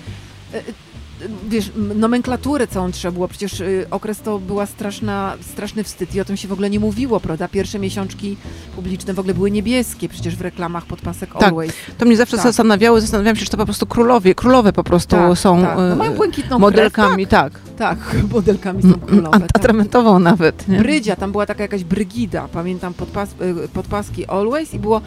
Wiesz, 1.49 1.71
nomenklaturę 1.95 2.67
całą 2.67 2.91
trzeba 2.91 3.11
było, 3.11 3.27
przecież 3.27 3.59
y, 3.59 3.85
okres 3.91 4.21
to 4.21 4.39
była 4.39 4.65
straszna, 4.65 5.33
straszny 5.51 5.83
wstyd 5.83 6.15
i 6.15 6.21
o 6.21 6.25
tym 6.25 6.37
się 6.37 6.47
w 6.47 6.51
ogóle 6.51 6.69
nie 6.69 6.79
mówiło, 6.79 7.19
prawda? 7.19 7.47
Pierwsze 7.47 7.79
miesiączki 7.79 8.37
publiczne 8.75 9.13
w 9.13 9.19
ogóle 9.19 9.33
były 9.33 9.51
niebieskie, 9.51 10.09
przecież 10.09 10.35
w 10.35 10.41
reklamach 10.41 10.85
podpasek 10.85 11.33
Tak. 11.33 11.43
Always. 11.43 11.73
To 11.97 12.05
mnie 12.05 12.17
zawsze 12.17 12.37
Tak. 12.37 12.45
zastanawiało, 12.45 13.01
zastanawiałam 13.01 13.35
się, 13.35 13.45
czy 13.45 13.51
to 13.51 13.57
po 13.57 13.65
prostu 13.65 13.85
królowie, 13.85 14.35
królowe 14.35 14.73
po 14.73 14.83
prostu 14.83 15.15
Tak, 15.15 15.37
są 15.37 15.61
tak. 15.61 15.77
No, 15.77 15.91
e, 15.91 15.95
mają 15.95 16.13
błękitną 16.13 16.59
modelkami, 16.59 17.27
tak. 17.27 17.53
krew, 17.53 17.75
tak, 17.77 17.99
tak, 18.13 18.23
modelkami 18.33 18.81
są 18.83 18.93
królowe. 18.93 19.35
A 19.35 19.39
tak. 19.39 19.49
atramentową 19.53 20.19
nawet, 20.19 20.67
nie? 20.67 20.77
Brydzia, 20.77 21.15
tam 21.15 21.31
była 21.31 21.45
taka 21.45 21.61
jakaś 21.61 21.83
brygida, 21.83 22.47
pamiętam 22.53 22.93
podpas, 22.93 23.29
y, 23.65 23.67
podpaski 23.67 24.25
Always 24.25 24.73
i 24.73 24.79
było 24.79 25.01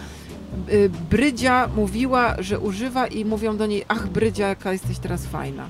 y, 0.72 0.90
Brydzia 1.10 1.68
mówiła, 1.76 2.34
że 2.38 2.58
używa 2.58 3.06
i 3.06 3.24
mówią 3.24 3.56
do 3.56 3.66
niej, 3.66 3.84
ach 3.88 4.08
Brydzia, 4.08 4.48
jaka 4.48 4.72
jesteś 4.72 4.98
teraz 4.98 5.26
fajna. 5.26 5.68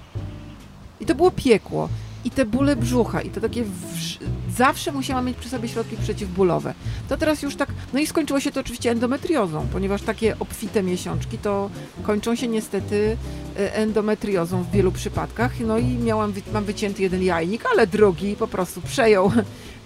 I 1.01 1.07
to 1.07 1.15
było 1.15 1.31
piekło. 1.31 1.89
I 2.25 2.31
te 2.31 2.45
bóle 2.47 2.77
brzucha, 2.77 3.23
i 3.23 3.31
to 3.31 3.41
takie 3.41 3.65
wrz- 3.65 4.19
zawsze 4.57 4.93
musiałam 4.93 5.27
mieć 5.27 5.37
przy 5.37 5.49
sobie 5.49 5.69
środki 5.69 5.97
przeciwbólowe. 5.97 6.75
To 7.09 7.17
teraz 7.17 7.43
już 7.43 7.57
tak, 7.57 7.69
no 7.93 8.01
i 8.01 8.07
skończyło 8.07 8.41
się 8.41 8.53
to 8.53 8.61
oczywiście 8.61 8.91
endometriozą, 8.91 9.67
ponieważ 9.73 10.03
takie 10.03 10.37
obfite 10.39 10.83
miesiączki 10.83 11.39
to 11.39 11.71
kończą 12.03 12.35
się 12.35 12.49
niestety 12.49 13.17
e, 13.59 13.75
endometriozą 13.75 14.63
w 14.63 14.71
wielu 14.71 14.93
przypadkach. 14.93 15.61
No 15.61 15.79
i 15.79 15.85
miałam, 15.85 16.33
mam 16.53 16.65
wycięty 16.65 17.03
jeden 17.03 17.23
jajnik, 17.23 17.65
ale 17.73 17.87
drugi 17.87 18.37
po 18.37 18.49
prostu 18.49 18.81
przejął. 18.81 19.33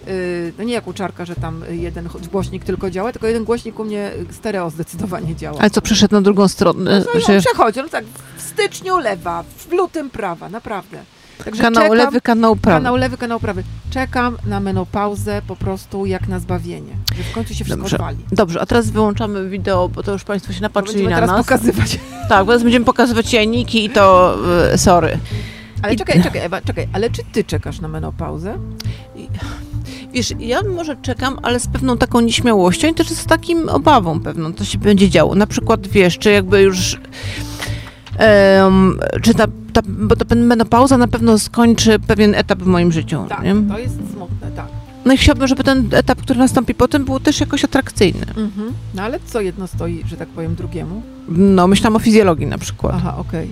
Y, 0.08 0.52
No 0.58 0.64
nie 0.64 0.74
jak 0.74 0.86
u 0.86 0.92
czarka, 0.92 1.24
że 1.24 1.34
tam 1.34 1.64
jeden 1.70 2.08
głośnik 2.32 2.64
tylko 2.64 2.90
działa, 2.90 3.12
tylko 3.12 3.26
jeden 3.26 3.44
głośnik 3.44 3.78
u 3.78 3.84
mnie 3.84 4.12
y, 4.30 4.34
stereo 4.34 4.70
zdecydowanie 4.70 5.36
działa. 5.36 5.58
Ale 5.60 5.70
co, 5.70 5.80
przeszedł 5.80 6.14
na 6.14 6.20
drugą 6.22 6.48
stronę? 6.48 7.04
No, 7.14 7.20
że 7.20 7.34
no, 7.34 7.40
przechodzi, 7.40 7.80
no 7.82 7.88
tak, 7.88 8.04
w 8.36 8.42
styczniu 8.42 8.98
lewa, 8.98 9.44
w 9.56 9.72
lutym 9.72 10.10
prawa, 10.10 10.48
naprawdę. 10.48 10.98
Także 11.44 11.62
kanał 11.62 11.82
czekam, 11.82 11.98
lewy, 11.98 12.20
kanał 12.20 12.56
prawy. 12.56 12.76
kanał 12.78 12.96
lewy, 12.96 13.16
kanał 13.16 13.40
prawy. 13.40 13.62
Czekam 13.90 14.36
na 14.46 14.60
menopauzę 14.60 15.42
po 15.46 15.56
prostu 15.56 16.06
jak 16.06 16.28
na 16.28 16.38
zbawienie, 16.38 16.92
że 17.16 17.22
w 17.24 17.32
końcu 17.32 17.54
się 17.54 17.64
wszystko 17.64 17.82
Dobrze. 17.82 17.96
odwali. 17.96 18.18
Dobrze, 18.32 18.60
a 18.60 18.66
teraz 18.66 18.90
wyłączamy 18.90 19.48
wideo, 19.48 19.88
bo 19.88 20.02
to 20.02 20.12
już 20.12 20.24
Państwo 20.24 20.52
się 20.52 20.60
napatrzyli 20.62 21.04
na 21.08 21.14
teraz 21.14 21.30
nas. 21.30 21.38
pokazywać. 21.38 21.98
Tak, 22.28 22.46
teraz 22.46 22.62
będziemy 22.62 22.84
pokazywać 22.84 23.32
jajniki 23.32 23.84
i 23.84 23.90
to 23.90 24.36
e, 24.72 24.78
sorry. 24.78 25.18
Ale 25.82 25.94
I- 25.94 25.96
czekaj, 25.96 26.22
czekaj, 26.22 26.40
Ewa, 26.40 26.60
czekaj, 26.60 26.88
ale 26.92 27.10
czy 27.10 27.22
ty 27.32 27.44
czekasz 27.44 27.80
na 27.80 27.88
menopauzę? 27.88 28.58
Wiesz, 30.14 30.34
ja 30.38 30.60
może 30.76 30.96
czekam, 30.96 31.38
ale 31.42 31.60
z 31.60 31.66
pewną 31.66 31.98
taką 31.98 32.20
nieśmiałością 32.20 32.88
i 32.88 32.94
też 32.94 33.08
z 33.08 33.24
takim 33.24 33.68
obawą 33.68 34.20
pewną, 34.20 34.52
co 34.52 34.64
się 34.64 34.78
będzie 34.78 35.10
działo. 35.10 35.34
Na 35.34 35.46
przykład, 35.46 35.86
wiesz, 35.86 36.18
czy 36.18 36.30
jakby 36.30 36.62
już... 36.62 37.00
em, 38.18 38.98
czy 39.22 39.34
ta, 39.34 39.46
ta, 39.72 39.82
bo 39.88 40.16
ta 40.16 40.34
menopauza 40.34 40.98
na 40.98 41.08
pewno 41.08 41.38
skończy 41.38 41.98
pewien 41.98 42.34
etap 42.34 42.58
w 42.58 42.66
moim 42.66 42.92
życiu. 42.92 43.24
Tak, 43.28 43.42
nie? 43.42 43.54
to 43.68 43.78
jest 43.78 43.94
smutne, 43.94 44.50
tak. 44.56 44.66
No 45.04 45.12
i 45.12 45.16
chciałabym, 45.16 45.48
żeby 45.48 45.64
ten 45.64 45.88
etap, 45.92 46.22
który 46.22 46.38
nastąpi 46.38 46.74
potem, 46.74 47.04
był 47.04 47.20
też 47.20 47.40
jakoś 47.40 47.64
atrakcyjny. 47.64 48.26
Mhm. 48.26 48.72
No 48.94 49.02
ale 49.02 49.18
co 49.26 49.40
jedno 49.40 49.66
stoi, 49.66 50.04
że 50.06 50.16
tak 50.16 50.28
powiem, 50.28 50.54
drugiemu? 50.54 51.02
No, 51.28 51.66
myślałam 51.66 51.96
o 51.96 51.98
fizjologii 51.98 52.46
na 52.46 52.58
przykład. 52.58 52.94
Aha, 52.96 53.14
okej. 53.18 53.48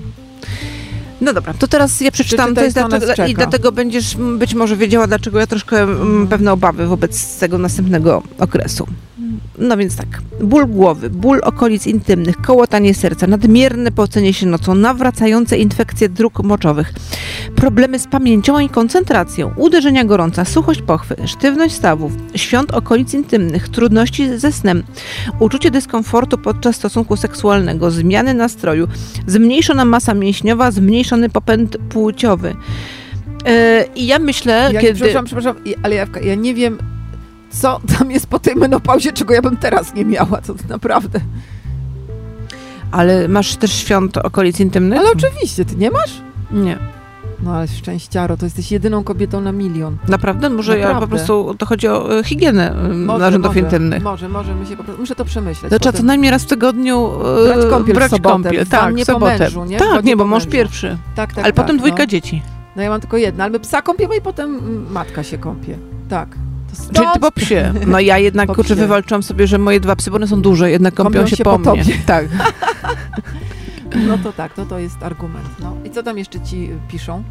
No 1.22 1.32
dobra, 1.32 1.54
to 1.54 1.68
teraz 1.68 2.00
ja 2.00 2.10
przeczytam, 2.10 2.54
to 2.54 2.64
jest 2.64 2.76
dlaczego, 2.76 3.28
i 3.28 3.34
dlatego 3.34 3.72
będziesz 3.72 4.16
być 4.38 4.54
może 4.54 4.76
wiedziała, 4.76 5.06
dlaczego 5.06 5.38
ja 5.38 5.46
troszkę 5.46 5.82
m, 5.82 5.90
Mhm. 5.90 6.26
pewne 6.26 6.52
obawy 6.52 6.86
wobec 6.86 7.38
tego 7.38 7.58
następnego 7.58 8.22
okresu. 8.38 8.86
No 9.58 9.76
więc 9.76 9.96
tak, 9.96 10.22
ból 10.40 10.66
głowy, 10.66 11.10
ból 11.10 11.40
okolic 11.44 11.86
intymnych, 11.86 12.36
kołotanie 12.36 12.94
serca, 12.94 13.26
nadmierne 13.26 13.92
pocenie 13.92 14.32
się 14.32 14.46
nocą, 14.46 14.74
nawracające 14.74 15.58
infekcje 15.58 16.08
dróg 16.08 16.42
moczowych, 16.42 16.92
problemy 17.56 17.98
z 17.98 18.06
pamięcią 18.06 18.58
i 18.58 18.68
koncentracją, 18.68 19.50
uderzenia 19.56 20.04
gorąca, 20.04 20.44
suchość 20.44 20.82
pochwy, 20.82 21.16
sztywność 21.26 21.74
stawów, 21.74 22.12
świąt 22.34 22.70
okolic 22.70 23.14
intymnych, 23.14 23.68
trudności 23.68 24.38
ze 24.38 24.52
snem, 24.52 24.82
uczucie 25.40 25.70
dyskomfortu 25.70 26.38
podczas 26.38 26.76
stosunku 26.76 27.16
seksualnego, 27.16 27.90
zmiany 27.90 28.34
nastroju, 28.34 28.88
zmniejszona 29.26 29.84
masa 29.84 30.14
mięśniowa, 30.14 30.70
zmniejszony 30.70 31.28
popęd 31.28 31.76
płciowy. 31.88 32.54
Yy, 33.46 33.52
I 33.96 34.06
ja 34.06 34.18
myślę, 34.18 34.70
Ja, 34.72 34.80
kiedy... 34.80 34.94
Przepraszam, 34.94 35.24
przepraszam, 35.24 35.56
ale 35.82 35.94
Jawka, 35.94 36.20
ja 36.20 36.34
nie 36.34 36.54
wiem, 36.54 36.78
co 37.52 37.80
tam 37.98 38.10
jest 38.10 38.26
po 38.26 38.38
tej 38.38 38.56
menopauzie, 38.56 39.12
czego 39.12 39.34
ja 39.34 39.42
bym 39.42 39.56
teraz 39.56 39.94
nie 39.94 40.04
miała, 40.04 40.40
to 40.40 40.54
naprawdę. 40.68 41.20
Ale 42.90 43.28
masz 43.28 43.56
też 43.56 43.72
świąt 43.72 44.16
okolic 44.16 44.60
intymnych? 44.60 44.98
Ale 44.98 45.10
oczywiście, 45.10 45.64
ty 45.64 45.76
nie 45.76 45.90
masz? 45.90 46.22
Nie. 46.50 46.78
No 47.42 47.54
ale 47.54 47.68
szczęściaro, 47.68 48.36
to 48.36 48.46
jesteś 48.46 48.72
jedyną 48.72 49.04
kobietą 49.04 49.40
na 49.40 49.52
milion. 49.52 49.96
Naprawdę? 50.08 50.50
Może 50.50 50.78
ja 50.78 50.86
po 50.86 50.92
Naprawdę. 50.92 51.16
prostu, 51.16 51.54
to 51.58 51.66
chodzi 51.66 51.88
o 51.88 52.18
e, 52.18 52.24
higienę 52.24 52.72
e, 52.72 52.88
narządów 52.94 53.50
może, 53.50 53.60
intymnych. 53.60 54.02
Może, 54.02 54.28
może, 54.28 54.54
my 54.54 54.66
się 54.66 54.76
po 54.76 54.84
prostu, 54.84 55.00
muszę 55.02 55.14
to 55.14 55.24
przemyśleć. 55.24 55.70
To 55.72 55.78
trzeba 55.78 55.98
co 55.98 56.02
najmniej 56.04 56.30
raz 56.30 56.42
w 56.42 56.46
tygodniu 56.46 57.10
e, 57.44 57.54
Brać 57.54 57.70
kąpiel 57.70 57.94
w 57.94 57.98
brać 57.98 58.10
sobotę, 58.10 58.32
kąpiel. 58.32 58.64
w 58.64 58.68
Tak, 58.68 58.80
wannie 58.80 59.04
w 59.04 59.06
po 59.06 59.12
sobotę. 59.12 59.38
mężu, 59.38 59.64
nie? 59.64 59.78
Tak, 59.78 60.04
nie, 60.04 60.16
bo 60.16 60.24
mąż 60.24 60.46
pierwszy. 60.46 60.98
Tak, 61.14 61.30
tak, 61.34 61.44
Ale 61.44 61.52
tak, 61.52 61.64
potem 61.64 61.78
dwójka 61.78 62.02
no. 62.02 62.06
dzieci. 62.06 62.42
No 62.76 62.82
ja 62.82 62.90
mam 62.90 63.00
tylko 63.00 63.16
jedna, 63.16 63.44
ale 63.44 63.50
my 63.52 63.60
psa 63.60 63.82
kąpiemy 63.82 64.16
i 64.16 64.20
potem 64.20 64.58
mm, 64.58 64.92
matka 64.92 65.22
się 65.22 65.38
kąpie. 65.38 65.78
Tak. 66.08 66.28
Stąd 66.72 66.92
Czyli 66.98 67.20
po 67.20 67.32
psie. 67.32 67.72
No 67.86 68.00
ja 68.00 68.18
jednak, 68.18 68.46
Po 68.46 68.54
kurczę, 68.54 68.74
psie. 68.74 68.82
wywalczyłam 68.82 69.22
sobie, 69.22 69.46
że 69.46 69.58
moje 69.58 69.80
dwa 69.80 69.96
psy, 69.96 70.10
bo 70.10 70.16
one 70.16 70.26
są 70.28 70.42
duże, 70.42 70.70
jednak 70.70 70.94
kąpią, 70.94 71.12
Kąpią 71.18 71.30
się, 71.30 71.36
się 71.36 71.44
po, 71.44 71.58
po 71.58 71.72
mnie. 71.76 71.84
Tak. 72.06 72.26
No 74.06 74.18
to 74.18 74.32
tak, 74.32 74.54
to 74.54 74.66
to 74.66 74.78
jest 74.78 75.02
argument. 75.02 75.48
No 75.60 75.76
i 75.84 75.90
co 75.90 76.02
tam 76.02 76.18
jeszcze 76.18 76.40
ci 76.40 76.56
y, 76.70 76.78
piszą? 76.88 77.22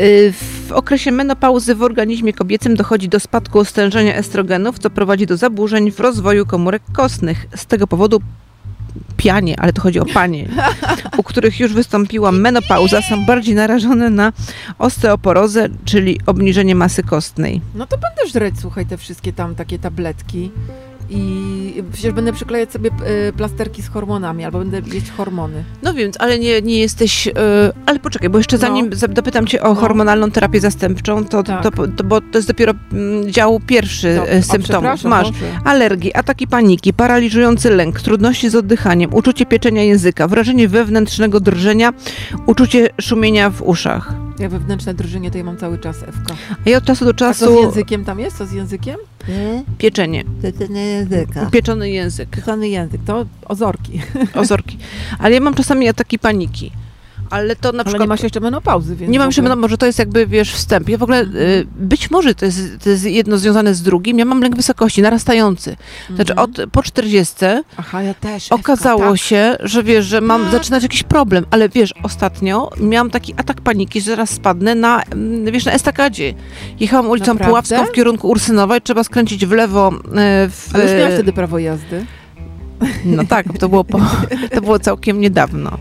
Y, 0.00 0.32
W 0.68 0.72
okresie 0.72 1.12
menopauzy 1.12 1.74
w 1.74 1.82
organizmie 1.82 2.32
kobiecym 2.32 2.74
dochodzi 2.74 3.08
do 3.08 3.20
spadku 3.20 3.64
stężenia 3.64 4.14
estrogenów, 4.14 4.78
co 4.78 4.90
prowadzi 4.90 5.26
do 5.26 5.36
zaburzeń 5.36 5.90
w 5.92 6.00
rozwoju 6.00 6.46
komórek 6.46 6.82
kostnych. 6.92 7.46
Z 7.56 7.66
tego 7.66 7.86
powodu 7.86 8.20
pianie, 9.16 9.60
ale 9.60 9.72
to 9.72 9.82
chodzi 9.82 10.00
o 10.00 10.04
panie, 10.04 10.48
u 11.18 11.22
których 11.22 11.60
już 11.60 11.72
wystąpiła 11.72 12.32
menopauza, 12.32 13.02
są 13.02 13.26
bardziej 13.26 13.54
narażone 13.54 14.10
na 14.10 14.32
osteoporozę, 14.78 15.68
czyli 15.84 16.20
obniżenie 16.26 16.74
masy 16.74 17.02
kostnej. 17.02 17.60
No 17.74 17.86
to 17.86 17.98
będę 17.98 18.32
żreć, 18.32 18.54
słuchaj, 18.60 18.86
te 18.86 18.96
wszystkie 18.96 19.32
tam 19.32 19.54
takie 19.54 19.78
tabletki 19.78 20.50
i 21.10 21.82
przecież 21.92 22.12
będę 22.12 22.32
przyklejać 22.32 22.72
sobie 22.72 22.90
y, 23.28 23.32
plasterki 23.32 23.82
z 23.82 23.88
hormonami 23.88 24.44
albo 24.44 24.58
będę 24.58 24.80
jeść 24.94 25.10
hormony. 25.10 25.64
No 25.82 25.94
więc, 25.94 26.16
ale 26.20 26.38
nie, 26.38 26.62
nie 26.62 26.78
jesteś. 26.80 27.26
Yy, 27.26 27.32
ale 27.86 27.98
poczekaj, 27.98 28.28
bo 28.30 28.38
jeszcze 28.38 28.56
No. 28.56 28.60
zanim 28.60 28.94
za- 28.94 29.08
dopytam 29.08 29.46
cię 29.46 29.62
o 29.62 29.68
No. 29.68 29.74
hormonalną 29.74 30.30
terapię 30.30 30.60
zastępczą, 30.60 31.24
to, 31.24 31.42
Tak. 31.42 31.62
to, 31.62 31.70
to, 31.96 32.04
bo 32.04 32.20
to 32.20 32.38
jest 32.38 32.48
dopiero 32.48 32.72
mm, 32.92 33.30
dział 33.32 33.60
pierwszy 33.66 34.14
No, 34.16 34.28
e, 34.28 34.42
symptomów. 34.42 35.04
Masz 35.04 35.30
Boże. 35.32 35.44
alergii, 35.64 36.14
ataki 36.14 36.46
paniki, 36.46 36.92
paraliżujący 36.92 37.70
lęk, 37.70 38.00
trudności 38.00 38.50
z 38.50 38.54
oddychaniem, 38.54 39.14
uczucie 39.14 39.46
pieczenia 39.46 39.82
języka, 39.82 40.28
wrażenie 40.28 40.68
wewnętrznego 40.68 41.40
drżenia, 41.40 41.92
uczucie 42.46 42.88
szumienia 43.00 43.50
w 43.50 43.62
uszach. 43.62 44.12
Ja 44.38 44.48
wewnętrzne 44.48 44.94
drżenie 44.94 45.30
to 45.30 45.38
ja 45.38 45.44
mam 45.44 45.56
cały 45.56 45.78
czas 45.78 46.02
Ewka. 46.02 46.34
A 46.66 46.70
ja 46.70 46.78
od 46.78 46.84
czasu 46.84 47.04
do 47.04 47.10
A 47.10 47.14
co 47.14 47.34
z 47.34 47.38
czasu 47.38 47.62
językiem 47.62 48.04
tam 48.04 48.20
jest? 48.20 48.38
Co 48.38 48.46
z 48.46 48.52
językiem? 48.52 48.96
Pieczenie, 49.78 50.24
To 50.58 50.66
nie 50.72 50.86
języka. 50.86 51.46
pieczony 51.50 51.90
język, 51.90 52.28
Pieczony 52.30 52.68
język, 52.68 53.00
to 53.06 53.26
ozorki. 53.44 54.00
ozorki. 54.34 54.78
Ale 55.18 55.34
ja 55.34 55.40
mam 55.40 55.54
czasami 55.54 55.88
ataki 55.88 56.18
paniki. 56.18 56.70
Ale 57.32 57.56
to 57.56 57.72
na 57.72 57.76
Ale 57.76 57.84
przykład 57.84 58.00
nie 58.00 58.08
masz 58.08 58.22
jeszcze 58.22 58.40
menopauzy, 58.40 58.96
więc 58.96 59.12
Nie 59.12 59.18
mam 59.18 59.28
jeszcze, 59.28 59.42
no, 59.42 59.56
może 59.56 59.78
to 59.78 59.86
jest 59.86 59.98
jakby, 59.98 60.26
wiesz, 60.26 60.52
wstęp. 60.52 60.88
Ja 60.88 60.98
w 60.98 61.02
ogóle, 61.02 61.22
y, 61.22 61.66
być 61.76 62.10
może 62.10 62.34
to 62.34 62.44
jest, 62.44 62.60
to 62.84 62.90
jest 62.90 63.04
jedno 63.04 63.38
związane 63.38 63.74
z 63.74 63.82
drugim. 63.82 64.18
Ja 64.18 64.24
mam 64.24 64.40
lęk 64.42 64.56
wysokości, 64.56 65.02
narastający. 65.02 65.76
Znaczy 66.14 66.32
Mhm. 66.32 66.50
od, 66.50 66.70
po 66.72 66.82
40 66.82 67.34
Aha, 67.76 68.02
ja 68.02 68.14
też. 68.14 68.44
Ewka, 68.44 68.54
okazało 68.54 69.00
tak. 69.10 69.16
się, 69.20 69.56
że 69.60 69.82
wiesz, 69.82 70.04
że 70.06 70.20
mam 70.20 70.42
Tak. 70.42 70.52
zaczynać 70.52 70.82
jakiś 70.82 71.02
problem. 71.02 71.46
Ale 71.50 71.68
wiesz, 71.68 71.94
ostatnio 72.02 72.70
miałam 72.80 73.10
taki 73.10 73.34
atak 73.36 73.60
paniki, 73.60 74.00
że 74.00 74.10
zaraz 74.10 74.30
spadnę 74.30 74.74
na, 74.74 75.02
mm, 75.02 75.52
wiesz, 75.52 75.64
na 75.64 75.72
estakadzie. 75.72 76.34
Jechałam 76.80 77.08
ulicą 77.08 77.26
Naprawdę? 77.34 77.48
Puławską 77.50 77.84
w 77.86 77.92
kierunku 77.92 78.28
Ursynowej, 78.28 78.80
trzeba 78.82 79.04
skręcić 79.04 79.46
w 79.46 79.52
lewo. 79.52 79.92
y, 79.94 80.50
W, 80.50 80.68
Ale 80.74 80.84
już 80.84 80.92
miałam 80.92 81.12
wtedy 81.12 81.32
prawo 81.32 81.58
jazdy. 81.58 82.06
No 83.04 83.24
tak, 83.24 83.46
to 83.58 83.68
było, 83.68 83.84
po, 83.84 84.00
to 84.54 84.60
było 84.60 84.78
całkiem 84.78 85.20
niedawno. 85.20 85.78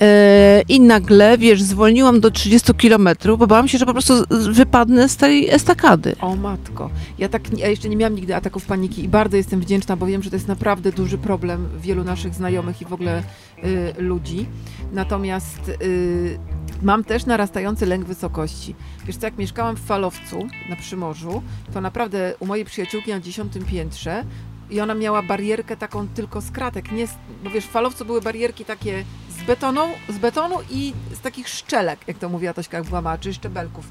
E, 0.00 0.62
I 0.68 0.80
nagle, 0.80 1.38
wiesz, 1.38 1.62
zwolniłam 1.62 2.20
do 2.20 2.30
30 2.30 2.74
kilometrów, 2.74 3.38
bo 3.38 3.46
bałam 3.46 3.68
się, 3.68 3.78
że 3.78 3.86
po 3.86 3.92
prostu 3.92 4.14
wypadnę 4.30 5.08
z 5.08 5.16
tej 5.16 5.50
estakady. 5.50 6.16
O 6.20 6.36
matko. 6.36 6.90
Ja 7.18 7.28
tak 7.28 7.58
ja 7.58 7.68
jeszcze 7.68 7.88
nie 7.88 7.96
miałam 7.96 8.14
nigdy 8.14 8.36
ataków 8.36 8.66
paniki 8.66 9.04
i 9.04 9.08
bardzo 9.08 9.36
jestem 9.36 9.60
wdzięczna, 9.60 9.96
bo 9.96 10.06
wiem, 10.06 10.22
że 10.22 10.30
to 10.30 10.36
jest 10.36 10.48
naprawdę 10.48 10.92
duży 10.92 11.18
problem 11.18 11.68
wielu 11.80 12.04
naszych 12.04 12.34
znajomych 12.34 12.82
i 12.82 12.84
w 12.84 12.92
ogóle 12.92 13.22
y, 13.64 13.94
ludzi. 13.98 14.46
Natomiast 14.92 15.68
y, 15.82 16.38
mam 16.82 17.04
też 17.04 17.26
narastający 17.26 17.86
lęk 17.86 18.04
wysokości. 18.04 18.74
Wiesz 19.06 19.16
co, 19.16 19.26
jak 19.26 19.38
mieszkałam 19.38 19.76
w 19.76 19.80
Falowcu 19.80 20.46
na 20.70 20.76
Przymorzu, 20.76 21.42
to 21.72 21.80
naprawdę 21.80 22.34
u 22.40 22.46
mojej 22.46 22.64
przyjaciółki 22.64 23.10
na 23.10 23.20
dziesiątym 23.20 23.64
piętrze 23.64 24.24
i 24.70 24.80
ona 24.80 24.94
miała 24.94 25.22
barierkę 25.22 25.76
taką 25.76 26.08
tylko 26.08 26.40
z 26.40 26.50
kratek, 26.50 26.92
nie 26.92 27.06
bo 27.44 27.50
wiesz, 27.50 27.64
w 27.64 27.70
Falowcu 27.70 28.04
były 28.04 28.20
barierki 28.20 28.64
takie 28.64 29.04
z 30.08 30.18
betonu 30.18 30.56
i 30.70 30.92
z 31.14 31.20
takich 31.20 31.48
szczelek, 31.48 31.98
jak 32.06 32.18
to 32.18 32.28
mówiła 32.28 32.54
Tośka 32.54 32.76
jak 32.76 32.86
była 32.86 33.02
mała, 33.02 33.18
czy 33.18 33.34
szczebelków. 33.34 33.84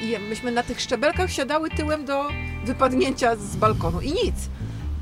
I 0.00 0.14
myśmy 0.28 0.52
na 0.52 0.62
tych 0.62 0.80
szczebelkach 0.80 1.32
siadały 1.32 1.70
tyłem 1.70 2.04
do 2.04 2.28
wypadnięcia 2.64 3.36
z 3.36 3.56
balkonu 3.56 4.00
i 4.00 4.12
nic. 4.12 4.34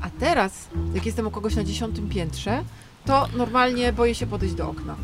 A 0.01 0.09
teraz, 0.19 0.67
jak 0.93 1.05
jestem 1.05 1.27
u 1.27 1.31
kogoś 1.31 1.55
na 1.55 1.63
dziesiątym 1.63 2.09
piętrze, 2.09 2.63
to 3.05 3.27
normalnie 3.37 3.93
boję 3.93 4.15
się 4.15 4.27
podejść 4.27 4.55
do 4.55 4.69
okna. 4.69 4.95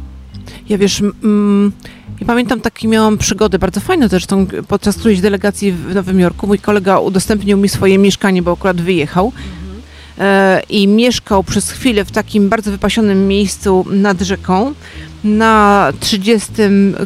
Ja 0.70 0.78
wiesz, 0.78 1.02
mm, 1.02 1.72
ja 2.20 2.28
pamiętam 2.28 2.62
takie 2.62 2.88
miałam 2.88 3.18
przygody, 3.18 3.60
bardzo 3.60 3.80
fajne 3.80 4.10
zresztą, 4.10 4.48
podczas 4.68 4.98
którejś 4.98 5.22
delegacji 5.22 5.72
w 5.72 5.96
Nowym 5.96 6.20
Jorku. 6.20 6.48
Mój 6.48 6.60
kolega 6.60 7.00
udostępnił 7.00 7.58
mi 7.58 7.70
swoje 7.70 7.98
mieszkanie, 7.98 8.42
bo 8.42 8.52
akurat 8.52 8.82
wyjechał. 8.82 9.32
I 10.70 10.88
mieszkał 10.88 11.44
przez 11.44 11.72
chwilę 11.72 12.06
w 12.06 12.12
takim 12.12 12.50
bardzo 12.50 12.72
wypasionym 12.72 13.28
miejscu 13.28 13.86
nad 13.90 14.22
rzeką 14.22 14.74
na 15.24 15.94
30 16.00 16.52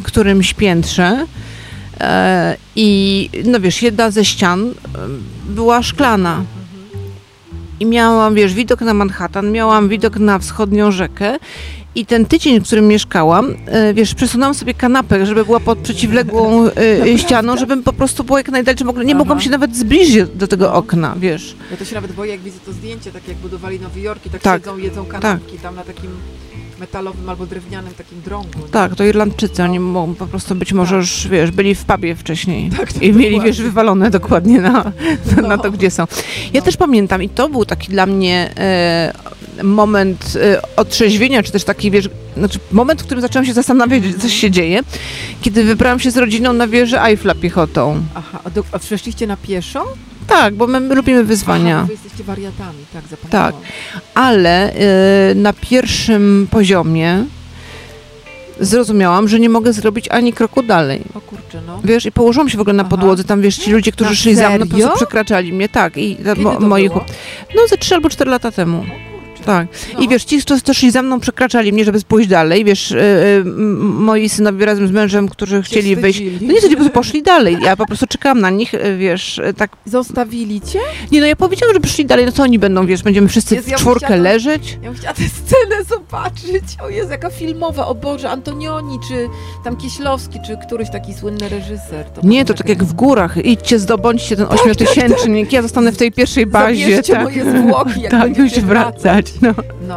którymś 0.02 0.54
piętrze. 0.54 1.26
E, 2.00 2.56
I 2.76 3.30
no 3.44 3.60
wiesz, 3.60 3.82
jedna 3.82 4.10
ze 4.10 4.24
ścian 4.24 4.74
była 5.48 5.82
szklana. 5.82 6.44
I 7.80 7.86
miałam, 7.86 8.34
wiesz, 8.34 8.54
widok 8.54 8.80
na 8.80 8.94
Manhattan, 8.94 9.52
miałam 9.52 9.88
widok 9.88 10.16
na 10.16 10.38
wschodnią 10.38 10.90
rzekę. 10.90 11.36
I 11.94 12.06
ten 12.06 12.26
tydzień, 12.26 12.60
w 12.60 12.64
którym 12.66 12.88
mieszkałam, 12.88 13.54
e, 13.66 13.94
wiesz, 13.94 14.14
przesunęłam 14.14 14.54
sobie 14.54 14.74
kanapę, 14.74 15.26
żeby 15.26 15.44
była 15.44 15.60
pod 15.60 15.78
przeciwległą 15.78 16.66
e, 16.66 17.18
ścianą, 17.22 17.56
żebym 17.56 17.82
po 17.82 17.92
prostu 17.92 18.24
była 18.24 18.38
jak 18.38 18.48
najdalej, 18.48 18.78
mogła- 18.84 19.02
nie 19.04 19.12
Aha. 19.12 19.18
mogłam 19.18 19.40
się 19.40 19.50
nawet 19.50 19.76
zbliżyć 19.76 20.30
do 20.34 20.48
tego 20.48 20.74
okna, 20.74 21.14
wiesz. 21.18 21.56
Ja 21.70 21.76
to 21.76 21.84
się 21.84 21.94
nawet 21.94 22.12
boję, 22.12 22.30
jak 22.32 22.40
widzę 22.40 22.58
to 22.66 22.72
zdjęcie, 22.72 23.12
tak 23.12 23.28
jak 23.28 23.36
budowali 23.36 23.80
Nowy 23.80 24.00
Jork 24.00 24.26
i 24.26 24.30
tak, 24.30 24.42
Tak. 24.42 24.60
siedzą, 24.62 24.78
jedzą 24.78 25.04
kanapki 25.04 25.58
tam 25.58 25.74
na 25.76 25.82
takim 25.82 26.10
metalowym 26.80 27.28
albo 27.28 27.46
drewnianym 27.46 27.94
takim 27.94 28.20
drągu. 28.22 28.58
Tak, 28.70 28.94
to 28.94 29.04
Irlandczycy, 29.04 29.62
oni 29.62 29.80
mogą 29.80 30.14
po 30.14 30.26
prostu 30.26 30.54
być 30.54 30.72
może 30.72 30.96
już, 30.96 31.28
wiesz, 31.28 31.50
byli 31.50 31.74
w 31.74 31.84
pubie 31.84 32.16
wcześniej. 32.16 32.70
Tak, 32.70 32.92
tak, 32.92 33.02
I 33.02 33.12
mieli, 33.12 33.22
dokładnie. 33.30 33.40
wiesz, 33.52 33.62
wywalone 33.62 34.10
dokładnie 34.10 34.60
na, 34.60 34.92
na, 35.36 35.42
na 35.48 35.58
to, 35.58 35.64
No. 35.64 35.70
gdzie 35.70 35.90
są. 35.90 36.02
Ja 36.52 36.60
No. 36.60 36.64
też 36.64 36.76
pamiętam 36.76 37.22
i 37.22 37.28
to 37.28 37.48
był 37.48 37.64
taki 37.64 37.88
dla 37.88 38.06
mnie 38.06 38.50
e, 38.56 39.12
moment 39.62 40.32
e, 40.42 40.62
otrzeźwienia, 40.76 41.42
czy 41.42 41.52
też 41.52 41.64
taki, 41.64 41.90
wiesz, 41.90 42.08
znaczy 42.36 42.58
moment, 42.72 43.02
w 43.02 43.04
którym 43.04 43.20
zaczęłam 43.22 43.46
się 43.46 43.52
zastanawiać, 43.52 44.02
co 44.22 44.28
się 44.28 44.50
dzieje, 44.50 44.80
kiedy 45.42 45.64
wybrałam 45.64 46.00
się 46.00 46.10
z 46.10 46.16
rodziną 46.16 46.52
na 46.52 46.66
wieżę 46.68 47.02
Eiffla 47.04 47.34
piechotą. 47.34 48.02
Aha, 48.14 48.40
a, 48.44 48.50
do, 48.50 48.64
a 48.72 48.78
przeszliście 48.78 49.26
na 49.26 49.36
pieszo? 49.36 49.84
Tak, 50.30 50.54
bo 50.54 50.66
my 50.66 50.94
lubimy 50.94 51.24
wyzwania. 51.24 51.76
Aha, 51.76 51.86
wy 51.86 51.92
jesteście 51.92 52.24
wariatami, 52.24 52.78
tak, 52.92 53.02
zapomniałam. 53.10 53.52
ale 54.14 54.72
e, 54.72 55.34
na 55.34 55.52
pierwszym 55.52 56.48
poziomie 56.50 57.24
zrozumiałam, 58.60 59.28
że 59.28 59.40
nie 59.40 59.48
mogę 59.48 59.72
zrobić 59.72 60.08
ani 60.08 60.32
kroku 60.32 60.62
dalej. 60.62 61.02
O 61.14 61.20
kurczę, 61.20 61.60
no. 61.66 61.80
Wiesz, 61.84 62.06
i 62.06 62.12
położyłam 62.12 62.48
się 62.48 62.58
w 62.58 62.60
ogóle 62.60 62.74
na 62.74 62.82
Aha. 62.82 62.90
podłodze, 62.90 63.24
tam 63.24 63.40
wiesz, 63.40 63.56
ci 63.56 63.70
ludzie, 63.72 63.92
którzy 63.92 64.10
Na 64.10 64.16
szli 64.16 64.34
za 64.34 64.50
mną, 64.50 64.58
po 64.58 64.70
serio? 64.70 64.86
prostu 64.86 64.96
przekraczali 64.96 65.52
mnie, 65.52 65.68
tak, 65.68 65.96
i 65.96 66.16
Kiedy 66.16 66.36
mo, 66.36 66.54
to 66.54 66.60
moich, 66.60 66.90
no 67.56 67.66
ze 67.68 67.76
trzy 67.76 67.94
albo 67.94 68.10
cztery 68.10 68.30
lata 68.30 68.50
temu. 68.50 68.84
Tak. 69.44 69.68
No. 69.94 70.00
I 70.00 70.08
wiesz, 70.08 70.24
ci, 70.24 70.40
którzy 70.42 70.60
też 70.62 70.82
za 70.90 71.02
mną, 71.02 71.20
przekraczali 71.20 71.72
mnie, 71.72 71.84
żeby 71.84 72.00
pójść 72.08 72.28
dalej, 72.28 72.64
wiesz, 72.64 72.92
m- 73.36 73.78
moi 73.94 74.28
synowie 74.28 74.66
razem 74.66 74.88
z 74.88 74.90
mężem, 74.90 75.28
którzy 75.28 75.62
chcieli 75.62 75.96
wyjść, 75.96 76.18
wstydzili. 76.18 76.54
no 76.62 76.68
po 76.68 76.74
prostu 76.76 76.90
poszli 76.90 77.22
dalej, 77.22 77.56
ja 77.62 77.76
po 77.76 77.86
prostu 77.86 78.06
czekałam 78.06 78.40
na 78.40 78.50
nich, 78.50 78.74
e, 78.74 78.96
wiesz, 78.96 79.40
tak, 79.56 79.70
Zostawili 79.86 80.60
cię? 80.60 80.78
nie 81.12 81.20
no, 81.20 81.26
ja 81.26 81.36
powiedziałam, 81.36 81.74
że 81.74 81.80
przyszli 81.80 82.06
dalej, 82.06 82.26
no 82.26 82.32
co 82.32 82.42
oni 82.42 82.58
będą, 82.58 82.86
wiesz, 82.86 83.02
będziemy 83.02 83.28
wszyscy 83.28 83.54
Jezu, 83.54 83.66
w 83.68 83.70
ja 83.70 83.76
czwórkę 83.78 84.06
chciała- 84.06 84.20
leżeć, 84.20 84.78
Ja 84.82 84.90
bym 84.90 84.98
chciała 84.98 85.14
tę 85.14 85.22
scenę 85.22 85.84
zobaczyć. 85.88 86.64
O 86.82 86.88
Jezu, 86.88 87.10
jaka 87.10 87.30
filmowa, 87.30 87.86
o 87.86 87.94
Boże, 87.94 88.30
Antonioni, 88.30 88.98
czy 89.08 89.28
tam 89.64 89.76
Kieślowski, 89.76 90.38
czy 90.46 90.56
któryś 90.66 90.90
taki 90.90 91.14
słynny 91.14 91.48
reżyser. 91.48 92.04
To 92.14 92.20
Nie, 92.24 92.44
to 92.44 92.54
tak 92.54 92.68
jak 92.68 92.84
w 92.84 92.92
górach. 92.92 93.36
Idźcie, 93.44 93.78
zdobądźcie 93.78 94.36
ten 94.36 94.46
ośmiotysięcznik. 94.48 95.52
Ja 95.52 95.62
zostanę 95.62 95.92
w 95.92 95.96
tej 95.96 96.12
pierwszej 96.12 96.46
bazie. 96.46 96.84
Zabierzcie 96.84 97.12
Tak, 97.12 97.22
moje 97.24 97.44
zwłoki, 97.58 98.00
jak 98.00 98.10
tak 98.10 98.38
już 98.38 98.52
wracać. 98.52 99.29
No. 99.42 99.54
No, 99.88 99.96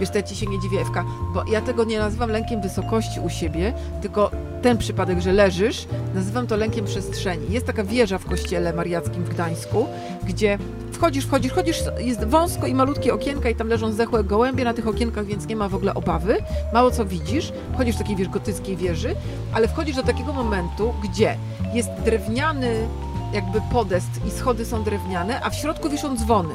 wiesz, 0.00 0.10
to 0.10 0.16
ja 0.16 0.22
ci 0.22 0.36
się 0.36 0.46
nie 0.46 0.60
dziwię, 0.60 0.80
Ewka, 0.80 1.04
bo 1.34 1.44
ja 1.44 1.60
tego 1.60 1.84
nie 1.84 1.98
nazywam 1.98 2.30
lękiem 2.30 2.60
wysokości 2.60 3.20
u 3.20 3.30
siebie, 3.30 3.72
tylko 4.02 4.30
ten 4.62 4.78
przypadek, 4.78 5.20
że 5.20 5.32
leżysz, 5.32 5.86
nazywam 6.14 6.46
to 6.46 6.56
lękiem 6.56 6.84
przestrzeni. 6.84 7.46
Jest 7.50 7.66
taka 7.66 7.84
wieża 7.84 8.18
w 8.18 8.24
kościele 8.24 8.72
mariackim 8.72 9.24
w 9.24 9.28
Gdańsku, 9.28 9.86
gdzie 10.26 10.58
wchodzisz, 10.92 11.26
wchodzisz, 11.26 11.52
wchodzisz, 11.52 11.82
jest 11.98 12.24
wąsko 12.24 12.66
i 12.66 12.74
malutkie 12.74 13.14
okienka 13.14 13.50
i 13.50 13.54
tam 13.54 13.68
leżą 13.68 13.92
zdechłe 13.92 14.24
gołębie 14.24 14.64
na 14.64 14.74
tych 14.74 14.88
okienkach, 14.88 15.26
więc 15.26 15.46
nie 15.46 15.56
ma 15.56 15.68
w 15.68 15.74
ogóle 15.74 15.94
obawy. 15.94 16.36
Mało 16.72 16.90
co 16.90 17.04
widzisz, 17.04 17.52
wchodzisz 17.74 17.94
do 17.94 18.02
takiej 18.02 18.16
wiesz, 18.16 18.28
gotyckiej 18.28 18.76
wieży, 18.76 19.14
ale 19.52 19.68
wchodzisz 19.68 19.96
do 19.96 20.02
takiego 20.02 20.32
momentu, 20.32 20.94
gdzie 21.02 21.36
jest 21.74 21.90
drewniany 22.04 22.88
jakby 23.32 23.60
podest 23.72 24.10
i 24.28 24.30
schody 24.30 24.64
są 24.64 24.82
drewniane, 24.82 25.40
a 25.42 25.50
w 25.50 25.54
środku 25.54 25.90
wiszą 25.90 26.16
dzwony. 26.16 26.54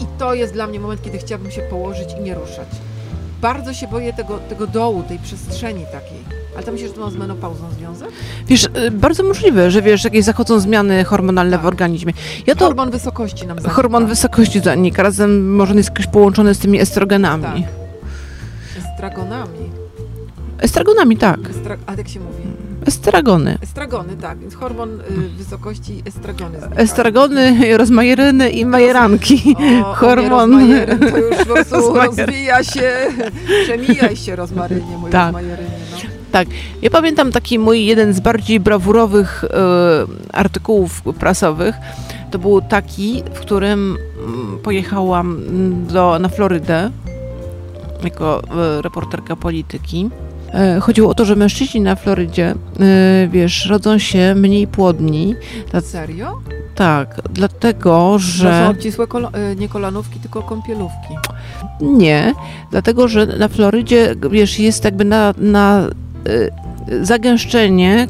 I 0.00 0.06
to 0.18 0.34
jest 0.34 0.52
dla 0.52 0.66
mnie 0.66 0.80
moment, 0.80 1.02
kiedy 1.02 1.18
chciałabym 1.18 1.50
się 1.50 1.62
położyć 1.62 2.08
i 2.18 2.22
nie 2.22 2.34
ruszać. 2.34 2.68
Bardzo 3.40 3.74
się 3.74 3.88
boję 3.88 4.12
tego, 4.12 4.38
tego 4.38 4.66
dołu, 4.66 5.02
tej 5.02 5.18
przestrzeni 5.18 5.84
takiej. 5.92 6.40
Ale 6.54 6.64
to 6.64 6.72
myślisz, 6.72 6.90
że 6.90 6.94
to 6.96 7.00
ma 7.00 7.10
z 7.10 7.16
menopauzą 7.16 7.64
związek? 7.78 8.08
Wiesz, 8.46 8.64
y, 8.86 8.90
bardzo 8.90 9.22
możliwe, 9.22 9.70
że 9.70 9.82
wiesz, 9.82 10.04
jakieś 10.04 10.24
zachodzą 10.24 10.60
zmiany 10.60 11.04
hormonalne 11.04 11.52
Tak. 11.56 11.62
w 11.62 11.66
organizmie. 11.66 12.12
Ja 12.46 12.54
to 12.54 12.64
Hormon 12.66 12.90
wysokości 12.90 13.46
nam 13.46 13.56
zanika. 13.58 13.74
hormon 13.74 14.06
wysokości 14.06 14.60
zanika, 14.60 15.02
razem 15.02 15.54
może 15.54 15.70
on 15.72 15.76
jest 15.78 15.88
jakoś 15.90 16.06
połączony 16.06 16.54
z 16.54 16.58
tymi 16.58 16.80
estrogenami. 16.80 17.42
Tak. 17.44 18.82
Estragonami. 18.92 19.70
Estragonami, 20.58 21.16
tak. 21.16 21.38
Estra... 21.50 21.76
A 21.86 21.94
jak 21.94 22.08
się 22.08 22.20
mówi? 22.20 22.42
Estragony. 22.86 23.58
Estragony, 23.62 24.16
tak. 24.16 24.38
Więc 24.38 24.54
hormon 24.54 25.00
y, 25.00 25.04
wysokości 25.38 26.02
estragony. 26.04 26.58
znikają. 26.58 26.80
Estragony, 26.80 27.76
rozmajeryny 27.76 28.50
i 28.50 28.64
majeranki. 28.66 29.56
O, 29.84 29.94
Hormon. 29.94 30.54
O 30.54 31.10
to 31.10 31.18
już 31.18 31.36
po 31.36 31.44
prostu 31.44 31.94
rozwija 32.06 32.64
się, 32.64 32.92
przemijaj 33.64 34.16
się 34.16 34.36
rozmarynie, 34.36 34.96
mój 34.98 35.10
Tak. 35.10 35.26
rozmajerynie. 35.26 35.70
No. 36.32 36.40
Ja 36.82 36.90
pamiętam 36.90 37.32
taki 37.32 37.58
mój 37.58 37.86
jeden 37.86 38.12
z 38.12 38.20
bardziej 38.20 38.60
brawurowych 38.60 39.44
e, 39.44 39.48
artykułów 40.32 41.02
prasowych. 41.02 41.74
To 42.30 42.38
był 42.38 42.60
taki, 42.60 43.22
w 43.34 43.40
którym 43.40 43.96
mm, 44.26 44.58
pojechałam 44.62 45.40
do, 45.86 46.18
na 46.18 46.28
Florydę 46.28 46.90
jako 48.04 48.42
e, 48.78 48.82
reporterka 48.82 49.36
polityki. 49.36 50.10
E, 50.54 50.80
Chodziło 50.80 51.10
o 51.10 51.14
to, 51.14 51.24
że 51.24 51.36
mężczyźni 51.36 51.80
na 51.80 51.96
Florydzie, 51.96 52.54
e, 52.80 53.28
wiesz, 53.28 53.66
rodzą 53.66 53.98
się 53.98 54.34
mniej 54.34 54.66
płodni. 54.66 55.34
Dla- 55.70 55.80
Serio? 55.80 56.38
Tak, 56.74 57.20
dlatego, 57.32 58.18
Że... 58.18 58.50
To 58.50 58.64
są 58.64 58.70
obcisłe 58.70 59.06
kolo- 59.06 59.38
y, 59.52 59.56
nie 59.56 59.68
kolanówki, 59.68 60.20
tylko 60.20 60.42
kąpielówki. 60.42 61.14
Nie, 61.80 62.34
dlatego 62.70 63.08
że 63.08 63.26
na 63.26 63.48
Florydzie, 63.48 64.14
wiesz, 64.30 64.58
jest 64.58 64.84
jakby 64.84 65.04
na, 65.04 65.34
na 65.38 65.82
zagęszczenie 67.02 68.06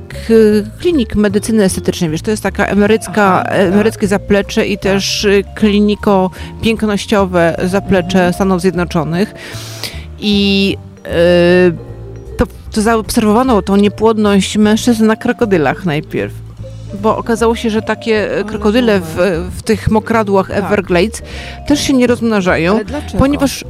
klinik 0.80 1.14
medycyny 1.16 1.64
estetycznej, 1.64 2.10
wiesz, 2.10 2.22
to 2.22 2.30
jest 2.30 2.42
taka 2.42 2.66
emerycka, 2.66 3.34
Aha, 3.34 3.44
tak. 3.44 3.60
emeryckie 3.60 4.06
zaplecze 4.06 4.66
i 4.66 4.78
też 4.78 5.26
kliniko-pięknościowe 5.54 7.54
zaplecze. 7.68 8.32
Stanów 8.32 8.60
Zjednoczonych 8.60 9.34
i 10.20 10.76
to, 12.70 12.82
zaobserwowano 12.82 13.62
tą 13.62 13.76
niepłodność 13.76 14.56
mężczyzn 14.56 15.06
na 15.06 15.16
krokodylach 15.16 15.84
najpierw. 15.84 16.32
Bo 17.02 17.16
okazało 17.16 17.56
się, 17.56 17.70
że 17.70 17.82
takie 17.82 18.28
Ale 18.34 18.44
krokodyle 18.44 19.00
w, 19.00 19.16
w 19.56 19.62
tych 19.62 19.90
mokradłach 19.90 20.48
Tak. 20.48 20.58
Everglades 20.64 21.22
też 21.68 21.80
się 21.80 21.92
nie 21.92 22.06
rozmnażają, 22.06 22.74
Ale 22.74 22.84
dlaczego? 22.84 23.18
ponieważ 23.18 23.64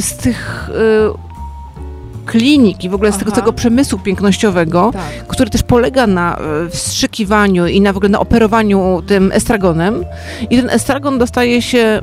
z 0.00 0.16
tych 0.16 0.68
y, 0.68 2.26
klinik 2.26 2.84
i 2.84 2.88
w 2.88 2.94
ogóle 2.94 3.12
z 3.12 3.18
tego, 3.18 3.32
tego 3.32 3.52
przemysłu 3.52 3.98
pięknościowego, 3.98 4.90
Tak. 4.92 5.26
który 5.28 5.50
też 5.50 5.62
polega 5.62 6.06
na 6.06 6.38
y, 6.66 6.70
wstrzykiwaniu 6.70 7.66
i 7.66 7.80
na 7.80 7.92
w 7.92 7.96
ogóle 7.96 8.08
na 8.08 8.20
operowaniu 8.20 9.02
tym 9.06 9.32
estragonem 9.32 10.04
i 10.50 10.56
ten 10.56 10.70
estragon 10.70 11.18
dostaje 11.18 11.62
się 11.62 12.02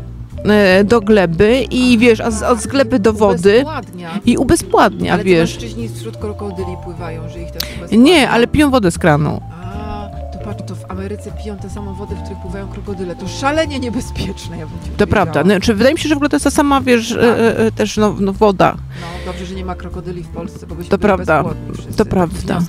y, 0.79 0.83
do 0.83 1.01
gleby 1.01 1.61
i 1.71 1.97
wiesz, 1.97 2.21
a 2.21 2.31
z, 2.31 2.43
od 2.43 2.59
z 2.59 2.67
gleby 2.67 2.99
do 2.99 3.13
wody 3.13 3.49
Ubezpładnia. 3.61 4.19
i 4.25 4.37
ubezpładnia, 4.37 5.13
Ale 5.13 5.23
wiesz. 5.23 5.53
mężczyźni 5.53 5.89
wśród 5.89 6.17
krokodyli 6.17 6.71
pływają, 6.83 7.29
że 7.29 7.39
ich 7.41 7.51
też 7.51 7.63
ubezpładnia. 7.63 7.97
Nie, 7.97 8.29
ale 8.29 8.47
piją 8.47 8.71
wodę 8.71 8.91
z 8.91 8.97
kranu. 8.97 9.41
Ameryce 10.93 11.31
piją 11.43 11.57
tę 11.57 11.69
samą 11.69 11.93
wodę, 11.93 12.15
w 12.15 12.19
której 12.21 12.41
pływają 12.41 12.67
krokodyle. 12.67 13.15
To 13.15 13.27
szalenie 13.27 13.79
niebezpieczne, 13.79 14.57
ja 14.57 14.65
bym 14.67 14.79
ci 14.85 14.89
To 14.97 15.07
prawda. 15.07 15.43
Znaczy, 15.43 15.73
wydaje 15.73 15.93
mi 15.93 15.99
się, 15.99 16.09
że 16.09 16.15
w 16.15 16.17
ogóle 16.17 16.29
to 16.29 16.35
jest 16.35 16.43
ta 16.43 16.51
sama, 16.51 16.81
wiesz, 16.81 17.09
Tak. 17.09 17.19
y, 17.59 17.61
y, 17.65 17.71
też 17.71 17.97
no, 17.97 18.15
no, 18.19 18.33
woda. 18.33 18.75
No, 19.01 19.31
dobrze, 19.31 19.45
że 19.45 19.55
nie 19.55 19.65
ma 19.65 19.75
krokodyli 19.75 20.23
w 20.23 20.27
Polsce, 20.27 20.67
bo 20.67 20.75
byśmy 20.75 20.89
To 20.91 20.97
prawda. 20.97 21.43
To 21.97 22.05
prawda. 22.05 22.59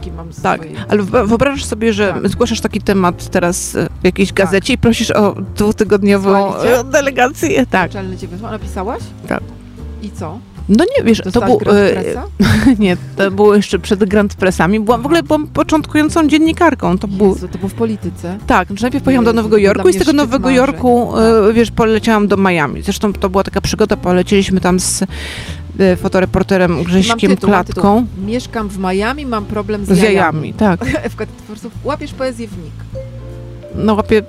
Tak, 0.42 0.60
swojej... 0.60 0.76
ale 0.88 1.02
wyo- 1.02 1.28
wyobrażasz 1.28 1.64
sobie, 1.64 1.92
że 1.92 2.12
Tak. 2.12 2.28
zgłaszasz 2.28 2.60
taki 2.60 2.80
temat 2.80 3.28
teraz 3.30 3.76
e, 3.76 3.88
w 4.02 4.04
jakiejś 4.04 4.28
Tak. 4.28 4.36
gazecie 4.36 4.72
i 4.72 4.78
prosisz 4.78 5.10
o 5.10 5.34
dwutygodniową 5.56 6.56
e, 6.56 6.84
delegację. 6.84 7.66
Tak. 7.66 7.82
Naczelny 7.94 8.16
cię 8.16 8.28
wysłał. 8.28 8.52
Napisałaś? 8.52 9.02
Tak. 9.28 9.42
I 10.02 10.10
co? 10.10 10.38
No 10.68 10.84
nie, 10.98 11.04
wiesz, 11.04 11.18
to 11.18 11.24
Dostałaś 11.24 11.64
był... 11.64 11.72
E, 11.72 12.02
nie, 12.78 12.96
to 13.16 13.30
było 13.30 13.54
jeszcze 13.54 13.78
przed 13.78 14.04
Grand 14.04 14.34
Pressami. 14.34 14.80
Byłam, 14.80 15.02
w 15.02 15.06
ogóle 15.06 15.22
byłam 15.22 15.46
początkującą 15.46 16.28
dziennikarką. 16.28 16.98
To 16.98 17.08
był... 17.08 17.28
Jezu, 17.28 17.48
to 17.48 17.58
było 17.58 17.68
w 17.68 17.74
polityce. 17.74 18.38
Tak, 18.46 18.68
znaczy 18.68 18.82
najpierw 18.82 19.04
pojechałam 19.04 19.24
do 19.24 19.32
Nowego 19.32 19.56
to 19.56 19.60
Jorku 19.60 19.88
i 19.88 19.92
z 19.92 19.98
tego 19.98 20.12
Nowego 20.12 20.48
marzeń. 20.48 20.56
Jorku, 20.56 21.12
e, 21.18 21.46
Tak. 21.46 21.54
wiesz, 21.54 21.70
poleciałam 21.70 22.28
do 22.28 22.36
Miami. 22.36 22.82
Zresztą 22.82 23.12
to 23.12 23.30
była 23.30 23.44
taka 23.44 23.60
przygoda, 23.60 23.96
polecieliśmy 23.96 24.60
tam 24.60 24.80
z 24.80 25.02
e, 25.78 25.96
fotoreporterem 25.96 26.82
Grześkiem 26.82 27.30
tytuł, 27.30 27.48
Klatką 27.50 28.06
Mieszkam 28.26 28.68
w 28.68 28.78
Miami, 28.78 29.26
mam 29.26 29.44
problem 29.44 29.84
z, 29.84 29.88
z 29.88 29.98
jajami. 30.02 30.54
Tak, 30.54 30.80
Ewka, 31.02 31.26
ty 31.26 31.32
po 31.32 31.46
prostu 31.46 31.70
łapiesz 31.84 32.12
poezję 32.12 32.48
w 32.48 32.58
nik. 32.64 32.72
no 33.74 33.94
łapię... 33.94 34.22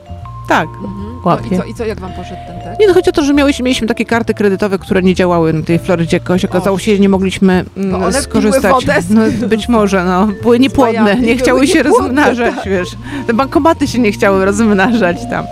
Tak, 0.47 0.67
Mhm. 0.83 1.04
No 1.25 1.39
i 1.51 1.57
co, 1.57 1.63
i 1.63 1.73
co, 1.73 1.85
jak 1.85 1.99
wam 1.99 2.11
poszedł 2.11 2.39
ten 2.47 2.59
test? 2.61 2.79
Nie, 2.79 2.87
no 2.87 2.93
chodzi 2.93 3.09
o 3.09 3.13
to, 3.13 3.23
że 3.23 3.33
miałyśmy, 3.33 3.63
mieliśmy 3.63 3.87
takie 3.87 4.05
karty 4.05 4.33
kredytowe, 4.33 4.79
które 4.79 5.01
nie 5.01 5.15
działały 5.15 5.53
na 5.53 5.61
tej 5.61 5.79
Florydzie 5.79 6.17
jakoś. 6.17 6.45
Okazało 6.45 6.79
się, 6.79 6.93
że 6.95 6.99
nie 6.99 7.09
mogliśmy 7.09 7.65
mm, 7.77 7.91
Bo 7.91 7.97
one 7.97 8.09
piły 8.11 8.21
skorzystać. 8.21 8.71
wodę 8.71 9.01
z- 9.01 9.09
No, 9.09 9.47
być 9.47 9.69
może, 9.69 10.03
no. 10.05 10.27
Były 10.41 10.59
niepłodne, 10.59 11.15
nie 11.15 11.37
chciały 11.37 11.67
się 11.67 11.77
niepłodne, 11.77 12.01
rozmnażać, 12.23 12.55
tak. 12.55 12.65
wiesz. 12.65 12.89
Te 13.27 13.33
bankomaty 13.33 13.87
się 13.87 13.99
nie 13.99 14.11
chciały 14.11 14.45
rozmnażać 14.45 15.17
tam. 15.29 15.45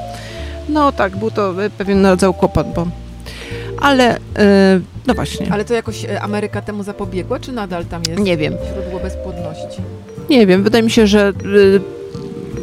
No 0.70 0.92
tak, 0.92 1.18
był 1.18 1.32
to 1.32 1.64
e, 1.66 1.70
pewien 1.70 2.06
rodzaj 2.06 2.34
kłopot, 2.34 2.68
bo... 2.76 2.88
Ale, 3.82 4.16
e, 4.38 4.80
no 5.08 5.14
właśnie, 5.14 5.48
Ale 5.52 5.66
to 5.66 5.74
jakoś 5.74 6.06
e, 6.06 6.22
Ameryka 6.22 6.62
temu 6.62 6.84
zapobiegła, 6.84 7.40
czy 7.40 7.52
nadal 7.52 7.86
tam 7.86 8.02
jest 8.10 8.22
nie 8.22 8.38
wiem. 8.38 8.54
źródło 8.74 9.00
bezpłodności? 9.00 9.82
Nie 10.30 10.48
wiem, 10.48 10.64
wydaje 10.64 10.84
mi 10.84 10.92
się, 10.92 11.08
że, 11.08 11.34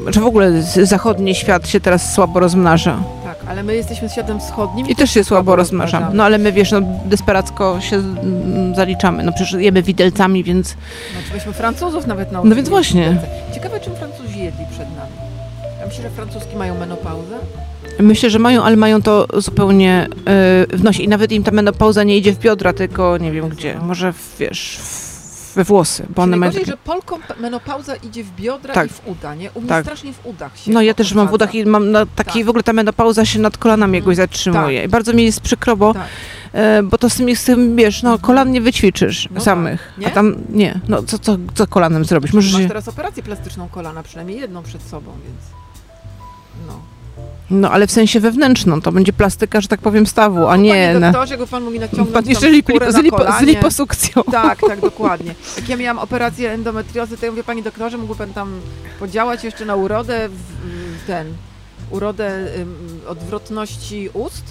że 0.07 0.21
w 0.21 0.27
ogóle 0.27 0.63
zachodni 0.63 1.35
świat 1.35 1.69
się 1.69 1.81
teraz 1.81 2.13
słabo 2.13 2.41
rozmnaża. 2.41 2.99
Tak, 3.25 3.37
ale 3.49 3.63
my 3.63 3.77
jesteśmy 3.77 4.09
światem 4.09 4.41
wschodnim. 4.41 4.89
I 4.89 4.97
też 4.97 5.11
się 5.11 5.25
słabo 5.25 5.57
rozmnażamy. 5.57 6.07
No 6.13 6.25
ale 6.25 6.39
my, 6.39 6.53
wiesz, 6.53 6.71
no 6.71 6.81
desperacko 7.05 7.81
się 7.81 7.97
mm, 7.97 8.75
zaliczamy. 8.75 9.25
No 9.25 9.33
przecież 9.33 9.53
jemy 9.53 9.83
widelcami, 9.83 10.45
więc... 10.45 10.69
Znaczy 11.13 11.35
myśmy 11.35 11.53
Francuzów 11.53 12.07
nawet 12.07 12.33
nauczyli. 12.33 12.51
No 12.51 12.57
więc 12.57 12.69
właśnie. 12.69 13.17
Ciekawe, 13.55 13.81
czym 13.81 13.95
Francuzi 13.95 14.39
jedli 14.39 14.65
przed 14.71 14.89
nami. 14.97 15.13
Ja 15.81 15.87
myślę, 15.87 16.03
że 16.03 16.11
francuski 16.11 16.57
mają 16.57 16.79
menopauzę. 16.79 17.37
Myślę, 17.99 18.31
że 18.31 18.39
mają, 18.39 18.63
ale 18.63 18.77
mają 18.77 19.03
to 19.03 19.27
zupełnie 19.35 20.07
yy, 20.71 20.79
w 20.79 20.85
nosie. 20.85 21.03
I 21.03 21.09
nawet 21.09 21.33
im 21.33 21.43
ta 21.43 21.51
menopauza 21.51 22.05
nie 22.05 22.17
idzie 22.17 22.33
w 22.33 22.39
biodra, 22.39 22.73
tylko 22.73 23.19
nie 23.19 23.33
wiem 23.33 23.49
gdzie. 23.49 23.79
Może, 23.83 24.13
w, 24.13 24.37
wiesz, 24.39 24.79
w, 24.83 25.10
we 25.55 25.65
włosy, 25.65 26.07
bo 26.17 26.23
one 26.23 26.37
mają 26.37 26.53
że 26.53 26.77
Polkom 26.77 27.21
menopauza 27.41 27.97
idzie 27.97 28.25
w 28.25 28.31
biodra 28.37 28.75
Tak. 28.75 28.87
i 28.91 28.93
w 28.93 29.01
uda, 29.07 29.35
nie? 29.35 29.51
U 29.51 29.61
mnie 29.61 29.69
Tak. 29.69 29.85
strasznie 29.85 30.13
w 30.13 30.27
udach 30.27 30.59
się 30.59 30.71
No 30.73 30.83
ja 30.83 30.95
też 30.95 31.15
mam 31.15 31.29
w 31.29 31.33
udach 31.33 31.55
i 31.55 31.65
mam 31.67 31.91
na 31.91 32.07
taki, 32.07 32.39
Tak. 32.39 32.47
w 32.47 32.49
ogóle 32.49 32.63
ta 32.63 32.73
menopauza 32.73 33.25
się 33.25 33.39
nad 33.39 33.59
kolanami 33.59 33.99
jakoś 33.99 34.13
Mhm. 34.13 34.29
zatrzymuje. 34.29 34.85
I 34.85 34.89
bardzo 34.89 35.13
mi 35.13 35.25
jest 35.25 35.41
przykro, 35.41 35.77
bo, 35.77 35.95
Tak. 35.95 36.03
e, 36.53 36.83
bo 36.83 36.99
to 36.99 37.11
z 37.11 37.15
tym, 37.17 37.37
z 37.37 37.45
tym, 37.45 37.77
wiesz, 37.77 38.03
no 38.03 38.19
kolan 38.19 38.53
nie 38.53 38.61
wyćwiczysz 38.61 39.29
No 39.31 39.41
samych. 39.41 39.93
tak. 40.03 40.07
A 40.13 40.15
tam 40.15 40.35
nie. 40.49 40.81
No 40.89 41.03
co, 41.03 41.19
co, 41.19 41.37
co 41.55 41.67
kolanem 41.67 42.05
zrobisz? 42.05 42.33
Możesz 42.33 42.53
Masz 42.53 42.69
teraz 42.69 42.89
operację 42.89 43.23
plastyczną 43.23 43.69
kolana, 43.69 44.03
przynajmniej 44.03 44.39
jedną 44.41 44.63
przed 44.63 44.83
sobą, 44.83 45.11
więc... 45.25 45.37
No. 46.67 46.81
No 47.51 47.71
ale 47.71 47.87
w 47.87 47.91
sensie 47.93 48.21
wewnętrzną, 48.21 48.81
to 48.81 48.93
będzie 48.93 49.13
plastyka, 49.13 49.61
że 49.61 49.69
tak 49.69 49.81
powiem, 49.81 50.07
stawu, 50.07 50.47
a 50.47 50.57
nie 50.57 50.71
Panie 50.93 51.01
doktorze, 51.01 51.35
jakby 51.35 51.47
pan 51.47 51.63
mógł 51.63 51.73
mi 51.73 51.81
naciągnąć 51.81 52.11
Pan 52.13 52.27
jeszcze 52.27 52.51
lip, 52.51 52.67
skórę 52.69 52.93
z, 52.93 52.97
lipo, 52.97 53.33
z 53.39 53.43
liposukcją. 53.43 54.23
Tak, 54.33 54.61
tak, 54.61 54.81
dokładnie. 54.81 55.35
Jak 55.57 55.69
ja 55.69 55.77
miałam 55.77 55.99
operację 55.99 56.53
endometriozy, 56.53 57.17
to 57.17 57.27
ja 57.27 57.33
mówię, 57.33 57.45
panie 57.45 57.63
doktorze, 57.63 57.99
mógłby 57.99 58.19
pan 58.19 58.33
tam 58.33 58.61
podziałać 58.99 59.45
jeszcze 59.45 59.65
na 59.65 59.77
urodę, 59.77 60.29
w, 60.29 61.07
ten, 61.07 61.35
urodę 61.91 62.47
odwrotności 63.07 64.09
ust? 64.13 64.45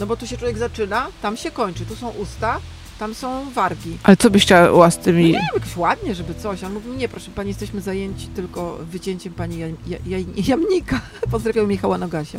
No 0.00 0.06
bo 0.06 0.16
tu 0.16 0.26
się 0.26 0.36
człowiek 0.36 0.58
zaczyna, 0.58 1.06
tam 1.22 1.36
się 1.36 1.50
kończy, 1.50 1.86
tu 1.86 1.96
są 1.96 2.08
usta, 2.08 2.60
tam 2.98 3.14
są 3.14 3.50
wargi. 3.50 3.98
Ale 4.02 4.16
co 4.16 4.30
byś 4.30 4.42
chciała 4.42 4.90
z 4.90 4.98
tymi... 4.98 5.24
Nie 5.24 5.32
wiem, 5.32 5.42
jakoś 5.54 5.76
ładnie, 5.76 6.14
żeby 6.14 6.34
coś. 6.34 6.64
On 6.64 6.72
mówi, 6.72 6.90
nie, 6.90 7.08
proszę 7.08 7.30
pani, 7.34 7.48
jesteśmy 7.48 7.80
zajęci 7.80 8.26
tylko 8.26 8.78
wycięciem 8.90 9.32
pani 9.32 9.58
jaj, 9.58 9.74
jaj, 10.06 10.26
jamnika. 10.46 11.00
Pozdrawiam 11.30 11.68
Michała 11.68 11.98
Nogasia. 11.98 12.38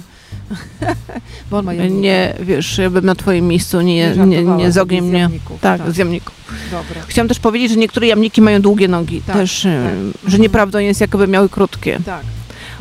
Bo 1.51 1.57
on 1.57 1.65
ma 1.65 1.73
jamnika. 1.73 2.01
Nie, 2.01 2.33
wiesz, 2.39 2.77
ja 2.77 2.89
bym 2.89 3.05
na 3.05 3.15
twoim 3.15 3.47
miejscu 3.47 3.81
nie, 3.81 3.95
nie, 3.95 4.15
żartowałam 4.15 4.57
nie 4.57 4.71
z 4.71 4.77
ogniem 4.77 5.13
jamników. 5.13 5.61
Tak, 5.61 5.81
tak. 5.81 5.91
z 5.91 5.97
jamników. 5.97 6.35
Dobra. 6.71 7.01
Chciałam 7.07 7.27
też 7.27 7.39
powiedzieć, 7.39 7.71
że 7.71 7.77
niektóre 7.77 8.07
jamniki 8.07 8.41
mają 8.41 8.61
długie 8.61 8.87
nogi. 8.87 9.21
Tak, 9.21 9.35
też, 9.35 9.65
em, 9.65 10.13
tak. 10.21 10.31
że 10.31 10.39
nieprawdą 10.39 10.79
jest, 10.79 11.01
jakoby 11.01 11.27
miały 11.27 11.49
krótkie. 11.49 11.99
Tak. 12.05 12.23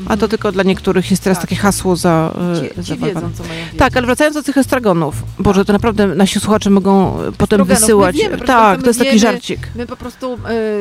A 0.07 0.17
to 0.17 0.29
tylko 0.29 0.53
dla 0.53 0.63
niektórych 0.63 1.11
jest 1.11 1.23
teraz 1.23 1.39
Tak. 1.39 1.49
takie 1.49 1.57
hasło 1.61 1.97
za, 1.97 2.35
Ci, 2.75 2.81
e, 2.81 2.85
ci 2.85 2.97
wiedzą, 2.97 3.21
co 3.35 3.43
mają 3.45 3.65
wiedzieć. 3.65 3.79
Tak, 3.79 3.97
ale 3.97 4.07
wracając 4.07 4.35
do 4.37 4.43
tych 4.43 4.59
estragonów, 4.59 5.15
Boże, 5.39 5.65
to 5.65 5.73
naprawdę 5.73 6.07
nasi 6.07 6.41
słuchacze 6.41 6.71
mogą 6.71 7.21
e, 7.23 7.33
potem 7.33 7.65
wysyłać. 7.65 8.17
wiemy, 8.17 8.39
tak, 8.39 8.81
to 8.83 8.87
jest 8.87 8.99
my 8.99 9.05
taki 9.05 9.19
wiemy. 9.21 9.33
żarcik. 9.33 9.69
My 9.77 9.87
po 9.87 9.97
prostu, 9.97 10.35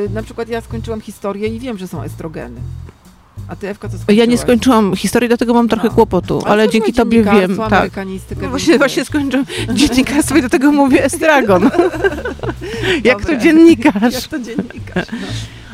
y, 0.06 0.10
na 0.14 0.22
przykład 0.22 0.48
ja 0.48 0.60
skończyłam 0.60 1.00
historię 1.00 1.48
i 1.48 1.60
wiem, 1.60 1.78
że 1.78 1.88
są 1.88 2.02
estrogeny. 2.02 2.60
A 3.48 3.56
ty, 3.56 3.68
Ewka, 3.68 3.88
co 3.88 3.94
Ja 3.96 4.00
skończyłaś? 4.02 4.28
nie 4.28 4.38
skończyłam 4.38 4.96
historii, 4.96 5.28
dlatego 5.28 5.54
mam 5.54 5.68
trochę 5.68 5.88
No. 5.88 5.94
kłopotu, 5.94 6.38
ale, 6.44 6.52
Ale 6.52 6.68
dzięki 6.68 6.92
tobie 6.92 7.22
wiem. 7.24 7.56
Tak. 7.70 7.90
No 8.42 8.48
właśnie, 8.48 8.78
właśnie 8.78 9.04
skończyłam 9.04 9.46
dziennikarstwo 9.74 10.36
i 10.36 10.42
do 10.42 10.48
tego 10.48 10.72
mówię 10.72 11.04
estragon. 11.04 11.70
Jak 13.04 13.24
to 13.24 13.36
dziennikarz. 13.36 14.14
Jak 14.14 14.22
to 14.30 14.38
dziennikarz. 14.38 15.06
No. 15.12 15.26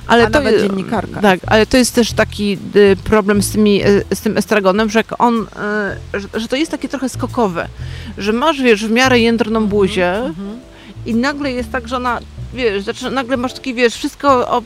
Ale 0.07 0.23
A 0.27 0.31
to, 0.31 0.33
nawet 0.33 0.61
dziennikarka. 0.63 1.21
Tak, 1.21 1.41
ale 1.47 1.67
to 1.67 1.77
jest 1.77 1.95
też 1.95 2.13
taki 2.13 2.59
y, 2.77 2.97
problem 3.05 3.43
z, 3.43 3.53
tymi, 3.53 3.85
y, 3.87 4.05
z 4.15 4.21
tym 4.21 4.37
estragonem, 4.37 4.91
że 4.91 5.05
on, 5.19 5.47
y, 6.15 6.21
że, 6.21 6.41
że 6.41 6.49
to 6.49 6.57
jest 6.57 6.71
takie 6.71 6.89
trochę 6.89 7.09
skokowe, 7.09 7.69
że 8.19 8.33
masz, 8.33 8.63
wiesz, 8.63 8.87
w 8.87 8.91
miarę 8.91 9.19
jędrną 9.21 9.67
buzię 9.67 10.15
Mhm. 10.17 10.61
i 11.07 11.15
nagle 11.15 11.53
jest 11.53 11.73
tak, 11.73 11.89
że 11.89 11.97
ona, 11.97 12.21
wiesz, 12.55 12.83
zaczyna, 12.83 13.11
nagle 13.11 13.37
masz 13.37 13.53
taki, 13.55 13.75
wiesz, 13.75 13.95
wszystko, 13.95 14.51
o, 14.51 14.63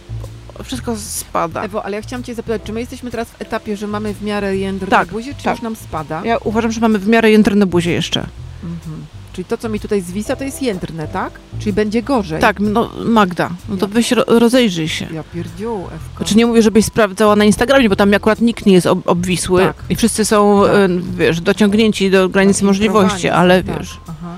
wszystko 0.64 0.96
spada. 0.96 1.62
Ewo, 1.62 1.84
ale 1.84 1.96
ja 1.96 2.02
chciałam 2.02 2.24
cię 2.24 2.34
zapytać, 2.34 2.62
czy 2.64 2.72
my 2.72 2.80
jesteśmy 2.80 3.10
teraz 3.10 3.28
w 3.28 3.42
etapie, 3.42 3.76
że 3.76 3.86
mamy 3.86 4.14
w 4.14 4.22
miarę 4.22 4.56
jędr 4.56 4.88
Tak, 4.88 5.06
na 5.08 5.12
buzi, 5.12 5.34
czy 5.34 5.44
tak. 5.44 5.54
już 5.54 5.62
nam 5.62 5.76
spada? 5.76 6.22
Ja 6.24 6.38
uważam, 6.38 6.72
że 6.72 6.80
mamy 6.80 6.98
w 6.98 7.08
miarę 7.08 7.30
jędrne 7.30 7.66
buzie 7.66 7.92
jeszcze. 7.92 8.26
Mhm. 8.64 9.04
Czyli 9.34 9.44
to, 9.44 9.58
co 9.58 9.68
mi 9.68 9.80
tutaj 9.80 10.00
zwisa, 10.00 10.36
to 10.36 10.44
jest 10.44 10.62
jędrne, 10.62 11.08
tak? 11.08 11.32
Czyli 11.58 11.72
będzie 11.72 12.02
gorzej. 12.02 12.40
Tak, 12.40 12.60
no 12.60 12.90
Magda, 13.04 13.50
no 13.68 13.76
to 13.76 13.86
Ja. 13.86 13.92
weź 13.92 14.12
ro, 14.12 14.24
rozejrzyj 14.26 14.88
się. 14.88 15.06
Ja 15.12 15.24
pierdziu, 15.34 15.74
Ewko. 15.84 16.16
Znaczy 16.16 16.36
nie 16.36 16.46
mówię, 16.46 16.62
żebyś 16.62 16.84
sprawdzała 16.84 17.36
na 17.36 17.44
Instagramie, 17.44 17.88
bo 17.88 17.96
tam 17.96 18.14
akurat 18.14 18.40
nikt 18.40 18.66
nie 18.66 18.72
jest 18.72 18.86
ob, 18.86 19.08
obwisły 19.08 19.62
Tak. 19.62 19.76
i 19.88 19.96
wszyscy 19.96 20.24
są, 20.24 20.62
Tak. 20.66 20.74
y, 20.90 21.00
wiesz, 21.16 21.40
dociągnięci 21.40 22.10
do 22.10 22.28
granicy 22.28 22.64
możliwości, 22.64 23.28
ale 23.28 23.62
tak. 23.64 23.78
wiesz... 23.78 24.00
Aha. 24.08 24.36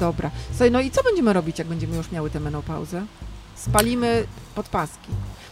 Dobra. 0.00 0.30
Słuchaj, 0.50 0.70
no 0.70 0.80
i 0.80 0.90
co 0.90 1.02
będziemy 1.02 1.32
robić, 1.32 1.58
jak 1.58 1.68
będziemy 1.68 1.96
już 1.96 2.10
miały 2.10 2.30
tę 2.30 2.40
menopauzę? 2.40 3.02
Spalimy 3.56 4.24
podpaski. 4.54 5.10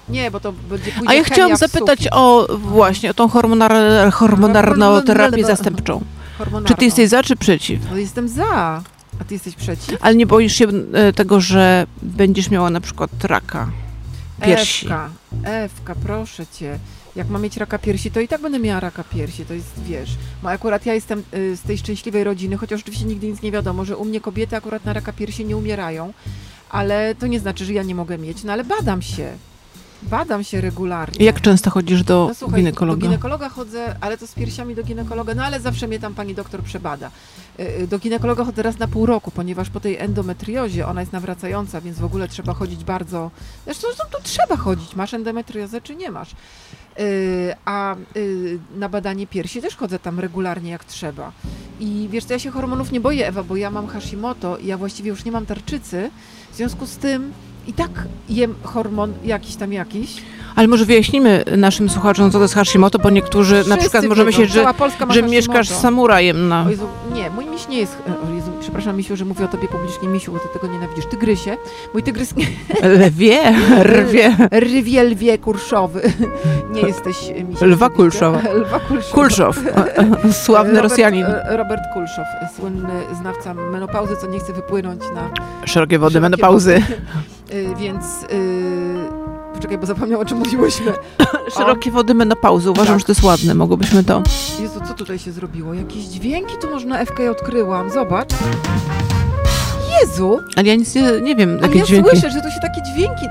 Nie, 0.08 0.30
bo 0.30 0.40
to 0.40 0.52
będzie 0.52 0.92
A 1.06 1.14
ja 1.14 1.24
chciałam 1.24 1.56
zapytać 1.56 2.08
o 2.12 2.46
właśnie 2.58 3.10
o 3.10 3.14
tą 3.14 3.28
hormonar, 3.28 3.72
hormonarną 4.12 5.02
terapię 5.02 5.44
zastępczą. 5.44 6.00
Hormonalną. 6.44 6.68
Czy 6.68 6.74
ty 6.74 6.84
jesteś 6.84 7.08
za, 7.08 7.22
czy 7.22 7.36
przeciw? 7.36 7.80
No 7.90 7.96
jestem 7.96 8.28
za. 8.28 8.82
A 9.20 9.24
ty 9.24 9.34
jesteś 9.34 9.54
przeciw? 9.54 9.98
Ale 10.00 10.14
nie 10.14 10.26
boisz 10.26 10.54
się 10.54 10.66
e, 10.92 11.12
tego, 11.12 11.40
że 11.40 11.86
będziesz 12.02 12.50
miała 12.50 12.70
na 12.70 12.80
przykład 12.80 13.24
raka 13.24 13.70
piersi? 14.44 14.86
Ewka, 14.86 15.10
Ewka, 15.44 15.94
proszę 15.94 16.46
cię. 16.46 16.78
Jak 17.16 17.28
mam 17.28 17.42
mieć 17.42 17.56
raka 17.56 17.78
piersi, 17.78 18.10
to 18.10 18.20
i 18.20 18.28
tak 18.28 18.40
będę 18.40 18.58
miała 18.58 18.80
raka 18.80 19.04
piersi, 19.04 19.44
to 19.44 19.54
jest, 19.54 19.82
wiesz, 19.86 20.10
bo 20.42 20.50
akurat 20.50 20.86
ja 20.86 20.94
jestem 20.94 21.22
y, 21.34 21.56
z 21.56 21.60
tej 21.60 21.78
szczęśliwej 21.78 22.24
rodziny, 22.24 22.56
chociaż 22.56 22.80
oczywiście 22.80 23.04
nigdy 23.06 23.26
nic 23.26 23.42
nie 23.42 23.52
wiadomo, 23.52 23.84
że 23.84 23.96
u 23.96 24.04
mnie 24.04 24.20
kobiety 24.20 24.56
akurat 24.56 24.84
na 24.84 24.92
raka 24.92 25.12
piersi 25.12 25.44
nie 25.44 25.56
umierają, 25.56 26.12
ale 26.70 27.14
to 27.14 27.26
nie 27.26 27.40
znaczy, 27.40 27.64
że 27.64 27.72
ja 27.72 27.82
nie 27.82 27.94
mogę 27.94 28.18
mieć, 28.18 28.44
no 28.44 28.52
ale 28.52 28.64
badam 28.64 29.02
się, 29.02 29.32
badam 30.02 30.44
się 30.44 30.60
regularnie. 30.60 31.24
Jak 31.24 31.40
często 31.40 31.70
chodzisz 31.70 32.02
do 32.04 32.26
No 32.28 32.34
słuchaj, 32.34 32.60
ginekologa? 32.60 33.00
do 33.00 33.06
ginekologa 33.06 33.48
chodzę, 33.48 33.96
ale 34.00 34.18
to 34.18 34.26
z 34.26 34.32
piersiami 34.34 34.74
do 34.74 34.82
ginekologa, 34.82 35.34
no 35.34 35.44
ale 35.44 35.60
zawsze 35.60 35.88
mnie 35.88 35.98
tam 36.00 36.14
pani 36.14 36.34
doktor 36.34 36.62
przebada. 36.62 37.10
Y, 37.60 37.62
y, 37.82 37.86
Do 37.86 37.98
ginekologa 37.98 38.44
chodzę 38.44 38.62
raz 38.62 38.78
na 38.78 38.88
pół 38.88 39.06
roku, 39.06 39.30
ponieważ 39.30 39.70
po 39.70 39.80
tej 39.80 39.96
endometriozie 39.98 40.86
ona 40.86 41.00
jest 41.00 41.12
nawracająca, 41.12 41.80
więc 41.80 41.98
w 41.98 42.04
ogóle 42.04 42.28
trzeba 42.28 42.54
chodzić 42.54 42.84
bardzo... 42.84 43.30
Zresztą 43.64 43.86
zresztą 43.88 44.04
to 44.12 44.18
trzeba 44.22 44.56
chodzić, 44.56 44.96
masz 44.96 45.14
endometriozę 45.14 45.80
czy 45.80 45.96
nie 45.96 46.10
masz. 46.10 46.30
Y, 47.00 47.54
A 47.64 47.96
na 48.76 48.88
badanie 48.88 49.26
piersi 49.26 49.62
też 49.62 49.76
chodzę 49.76 49.98
tam 49.98 50.20
regularnie 50.20 50.70
jak 50.70 50.84
trzeba. 50.84 51.32
I 51.80 52.08
wiesz 52.10 52.24
co, 52.24 52.32
ja 52.32 52.38
się 52.38 52.50
hormonów 52.50 52.92
nie 52.92 53.00
boję, 53.00 53.26
Ewa, 53.26 53.42
bo 53.42 53.56
ja 53.56 53.70
mam 53.70 53.86
Hashimoto 53.86 54.58
i 54.58 54.66
ja 54.66 54.78
właściwie 54.78 55.08
już 55.10 55.24
nie 55.24 55.32
mam 55.32 55.46
tarczycy, 55.46 56.10
w 56.52 56.56
związku 56.56 56.86
z 56.86 56.96
tym 56.96 57.32
i 57.66 57.72
tak 57.72 57.90
jem 58.28 58.54
hormon 58.62 59.12
jakiś 59.24 59.56
tam 59.56 59.72
jakiś. 59.72 60.22
Ale 60.56 60.68
może 60.68 60.84
wyjaśnimy 60.84 61.44
naszym 61.56 61.88
słuchaczom, 61.88 62.30
co 62.30 62.38
to 62.38 62.44
jest 62.44 62.54
Hashimoto, 62.54 62.98
bo 62.98 63.10
niektórzy 63.10 63.54
na 63.54 63.62
Wszyscy 63.62 63.78
przykład 63.80 64.04
może 64.04 64.24
myśleć, 64.24 64.50
że, 64.50 64.64
że 65.10 65.22
mieszkasz 65.22 65.68
z 65.68 65.80
samurajem 65.80 66.48
na... 66.48 66.64
O 66.66 66.70
Jezu, 66.70 66.86
nie, 67.14 67.30
mój 67.30 67.46
miś 67.46 67.68
nie 67.68 67.78
jest. 67.78 67.98
O 68.30 68.34
Jezu, 68.34 68.50
przepraszam, 68.60 68.96
misiu, 68.96 69.16
że 69.16 69.24
mówię 69.24 69.44
o 69.44 69.48
tobie 69.48 69.68
publicznie, 69.68 70.08
misiu, 70.08 70.32
bo 70.32 70.38
ty 70.38 70.48
tego 70.52 70.72
nienawidzisz. 70.72 71.06
Tygrysie. 71.06 71.56
Mój 71.94 72.02
tygrys 72.02 72.36
nie. 72.36 72.46
Lwie, 73.06 73.54
rwie. 73.82 74.36
Rwie, 74.60 75.02
lwie 75.04 75.38
kurszowy. 75.38 76.02
Nie 76.74 76.80
jesteś 76.80 77.16
misiu. 77.48 77.64
Lwa 77.66 77.90
Kulszowa. 77.90 78.38
Lwa 78.62 78.80
Kulszowa. 78.80 79.14
Kulszow, 79.14 79.56
sławny 80.32 80.74
Robert, 80.74 80.90
Rosjanin. 80.90 81.24
e, 81.24 81.56
Robert 81.56 81.82
Kulszow, 81.94 82.26
słynny 82.56 83.02
znawca 83.20 83.54
menopauzy, 83.54 84.16
co 84.16 84.26
nie 84.26 84.38
chce 84.38 84.52
wypłynąć 84.52 85.02
na 85.14 85.30
Szerokie 85.64 85.98
wody 85.98 86.12
szerokie 86.12 86.20
menopauzy. 86.20 86.74
wody. 86.80 87.00
Y, 87.52 87.74
Więc. 87.78 88.04
y, 88.32 89.22
Poczekaj, 89.54 89.78
bo 89.78 89.86
zapomniałam, 89.86 90.26
o 90.26 90.28
czym 90.28 90.38
mówiłyśmy. 90.38 90.92
Szerokie 91.56 91.90
wody 91.90 92.14
menopauzy. 92.14 92.70
Uważam, 92.70 92.92
Tak. 92.94 92.98
że 93.00 93.06
to 93.06 93.12
jest 93.12 93.22
ładne. 93.22 93.54
Mogłobyśmy 93.54 94.04
to... 94.04 94.22
Jezu, 94.60 94.80
co 94.88 94.94
tutaj 94.94 95.18
się 95.18 95.32
zrobiło? 95.32 95.74
Jakieś 95.74 96.04
dźwięki 96.04 96.54
tu 96.60 96.70
można 96.70 97.04
FK 97.06 97.30
odkryłam. 97.30 97.90
Zobacz. 97.90 98.28
Jezu! 100.02 100.38
Ale 100.56 100.66
ja 100.68 100.74
nic 100.74 100.94
nie, 100.94 101.20
nie 101.22 101.36
wiem, 101.36 101.58
jakie 101.62 101.78
ja 101.78 101.84
dźwięki. 101.84 102.10
słyszę, 102.10 102.30
że 102.30 102.40
tu 102.40 102.50
się 102.50 102.60
takie 102.62 102.82
dźwięki. 102.82 103.26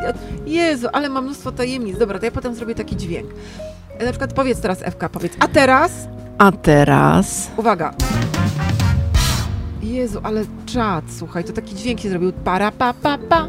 Jezu, 0.46 0.88
ale 0.94 1.10
mam 1.10 1.26
mnóstwo 1.26 1.52
tajemnic. 1.52 1.98
Dobra, 1.98 2.20
to 2.20 2.26
ja 2.26 2.32
potem 2.32 2.56
zrobię 2.56 2.76
taki 2.76 2.96
dźwięk. 2.98 3.28
E, 4.00 4.06
Na 4.06 4.12
przykład 4.12 4.34
powiedz 4.34 4.62
teraz, 4.62 4.78
Ewka, 4.82 5.10
powiedz. 5.10 5.34
A 5.40 5.48
teraz? 5.48 5.92
A 6.38 6.52
teraz... 6.52 7.50
Uwaga. 7.58 7.94
Jezu, 9.92 10.20
ale 10.24 10.46
czad, 10.66 11.06
słuchaj, 11.18 11.44
to 11.44 11.54
taki 11.54 11.76
dźwięk 11.76 12.00
się 12.00 12.10
zrobił. 12.10 12.32
Para, 12.34 12.72
pa, 12.72 12.94
pa, 12.94 13.18
pa. 13.18 13.48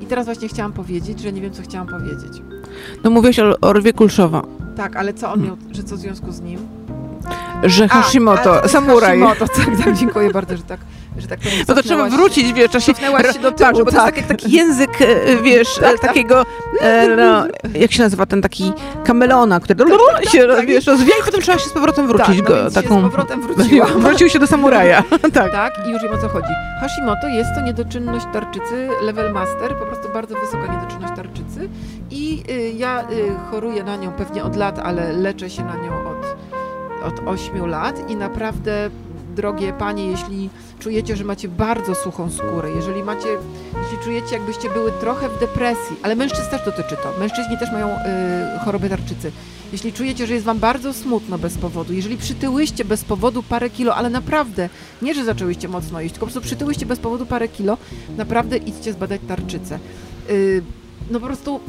I 0.00 0.06
teraz 0.06 0.26
właśnie 0.26 0.48
chciałam 0.48 0.72
powiedzieć, 0.72 1.20
że 1.20 1.32
nie 1.32 1.40
wiem, 1.40 1.52
co 1.52 1.62
chciałam 1.62 1.86
powiedzieć. 1.88 2.42
No 3.04 3.10
mówiłaś 3.10 3.38
o, 3.38 3.60
o 3.60 3.72
rwie 3.72 3.92
Kulszowa, 3.92 4.42
Tak, 4.76 4.96
ale 4.96 5.14
co 5.14 5.32
on 5.32 5.42
miał, 5.42 5.56
że 5.72 5.82
co 5.84 5.96
w 5.96 5.98
związku 5.98 6.32
z 6.32 6.40
nim? 6.40 6.58
Że 7.64 7.84
A, 7.84 7.88
Hashimoto, 7.88 8.60
to 8.60 8.68
samuraj. 8.68 9.20
Hashimoto, 9.20 9.54
tak, 9.56 9.84
tak, 9.84 9.94
dziękuję 9.94 10.30
bardzo, 10.30 10.56
że 10.56 10.62
tak, 10.62 10.80
że 11.18 11.26
tak 11.26 11.40
powiem, 11.40 11.58
No 11.68 11.74
to 11.74 11.82
trzeba 11.82 12.08
wrócić, 12.08 12.52
wiesz, 12.52 12.68
trzeba 12.68 12.80
się... 12.80 12.94
Się 13.32 13.38
do 13.40 13.52
tak, 13.52 13.72
tyłu, 13.72 13.84
bo 13.84 13.90
to 13.90 13.96
tak. 13.96 14.16
jest 14.16 14.28
taki, 14.28 14.42
taki 14.42 14.56
język, 14.56 14.90
e, 15.00 15.36
wiesz, 15.42 15.74
Tak, 15.74 15.94
e, 15.94 15.98
takiego, 15.98 16.46
e, 16.80 17.08
no, 17.16 17.46
jak 17.74 17.92
się 17.92 18.02
nazywa, 18.02 18.26
ten 18.26 18.42
taki 18.42 18.72
kamelona, 19.04 19.60
który 19.60 19.84
się, 20.30 20.46
tak. 20.56 20.66
wiesz, 20.66 20.86
rozwija 20.86 21.16
i 21.20 21.24
potem 21.24 21.40
trzeba 21.40 21.58
się 21.58 21.68
z 21.68 21.72
powrotem 21.72 22.06
wrócić 22.06 22.36
tak, 22.36 22.48
no 22.48 22.54
go, 22.54 22.64
się 22.64 22.74
taką... 22.74 23.00
z 23.00 23.02
powrotem 23.02 23.40
wróciłam. 23.40 24.00
Wrócił 24.04 24.28
się 24.28 24.38
do 24.38 24.46
samuraja, 24.46 25.02
tak. 25.34 25.52
Tak, 25.52 25.86
i 25.86 25.90
już 25.90 26.02
wiem 26.02 26.12
o 26.12 26.18
co 26.18 26.28
chodzi. 26.28 26.52
Hashimoto 26.80 27.28
jest 27.28 27.50
to 27.54 27.60
niedoczynność 27.60 28.26
tarczycy, 28.32 28.88
level 29.02 29.32
master, 29.32 29.76
po 29.78 29.86
prostu 29.86 30.08
bardzo 30.12 30.34
wysoka 30.34 30.74
niedoczynność 30.74 31.16
tarczycy 31.16 31.68
i 32.10 32.42
y, 32.50 32.72
ja 32.76 33.00
y, 33.00 33.04
choruję 33.50 33.84
na 33.84 33.96
nią 33.96 34.12
pewnie 34.12 34.44
od 34.44 34.56
lat, 34.56 34.78
ale 34.78 35.12
leczę 35.12 35.50
się 35.50 35.64
na 35.64 35.76
nią 35.76 35.92
od, 36.10 36.36
od 37.04 37.20
8 37.26 37.66
lat 37.66 38.10
i 38.10 38.16
naprawdę, 38.16 38.90
drogie 39.36 39.72
panie, 39.72 40.06
jeśli 40.06 40.50
czujecie, 40.78 41.16
że 41.16 41.24
macie 41.24 41.48
bardzo 41.48 41.94
suchą 41.94 42.30
skórę, 42.30 42.70
jeżeli 42.76 43.02
macie, 43.02 43.28
jeśli 43.82 44.04
czujecie, 44.04 44.34
jakbyście 44.34 44.70
były 44.70 44.92
trochę 44.92 45.28
w 45.28 45.40
depresji, 45.40 45.96
ale 46.02 46.16
mężczyzn 46.16 46.50
też 46.50 46.64
dotyczy 46.64 46.96
to, 47.02 47.20
mężczyźni 47.20 47.58
też 47.58 47.72
mają 47.72 47.88
y, 47.88 47.94
chorobę 48.64 48.88
tarczycy, 48.88 49.32
jeśli 49.72 49.92
czujecie, 49.92 50.26
że 50.26 50.34
jest 50.34 50.46
wam 50.46 50.58
bardzo 50.58 50.92
smutno 50.92 51.38
bez 51.38 51.58
powodu, 51.58 51.92
jeżeli 51.92 52.16
przytyłyście 52.16 52.84
bez 52.84 53.04
powodu 53.04 53.42
parę 53.42 53.70
kilo, 53.70 53.94
ale 53.94 54.10
naprawdę, 54.10 54.68
nie, 55.02 55.14
że 55.14 55.24
zaczęłyście 55.24 55.68
mocno 55.68 56.00
jeść, 56.00 56.12
tylko 56.12 56.26
po 56.26 56.32
prostu 56.32 56.46
przytyłyście 56.46 56.86
bez 56.86 56.98
powodu 56.98 57.26
parę 57.26 57.48
kilo, 57.48 57.78
naprawdę 58.16 58.56
idźcie 58.56 58.92
zbadać 58.92 59.20
tarczycę. 59.28 59.78
Y, 60.30 60.62
no 61.10 61.20
po 61.20 61.26
prostu 61.26 61.60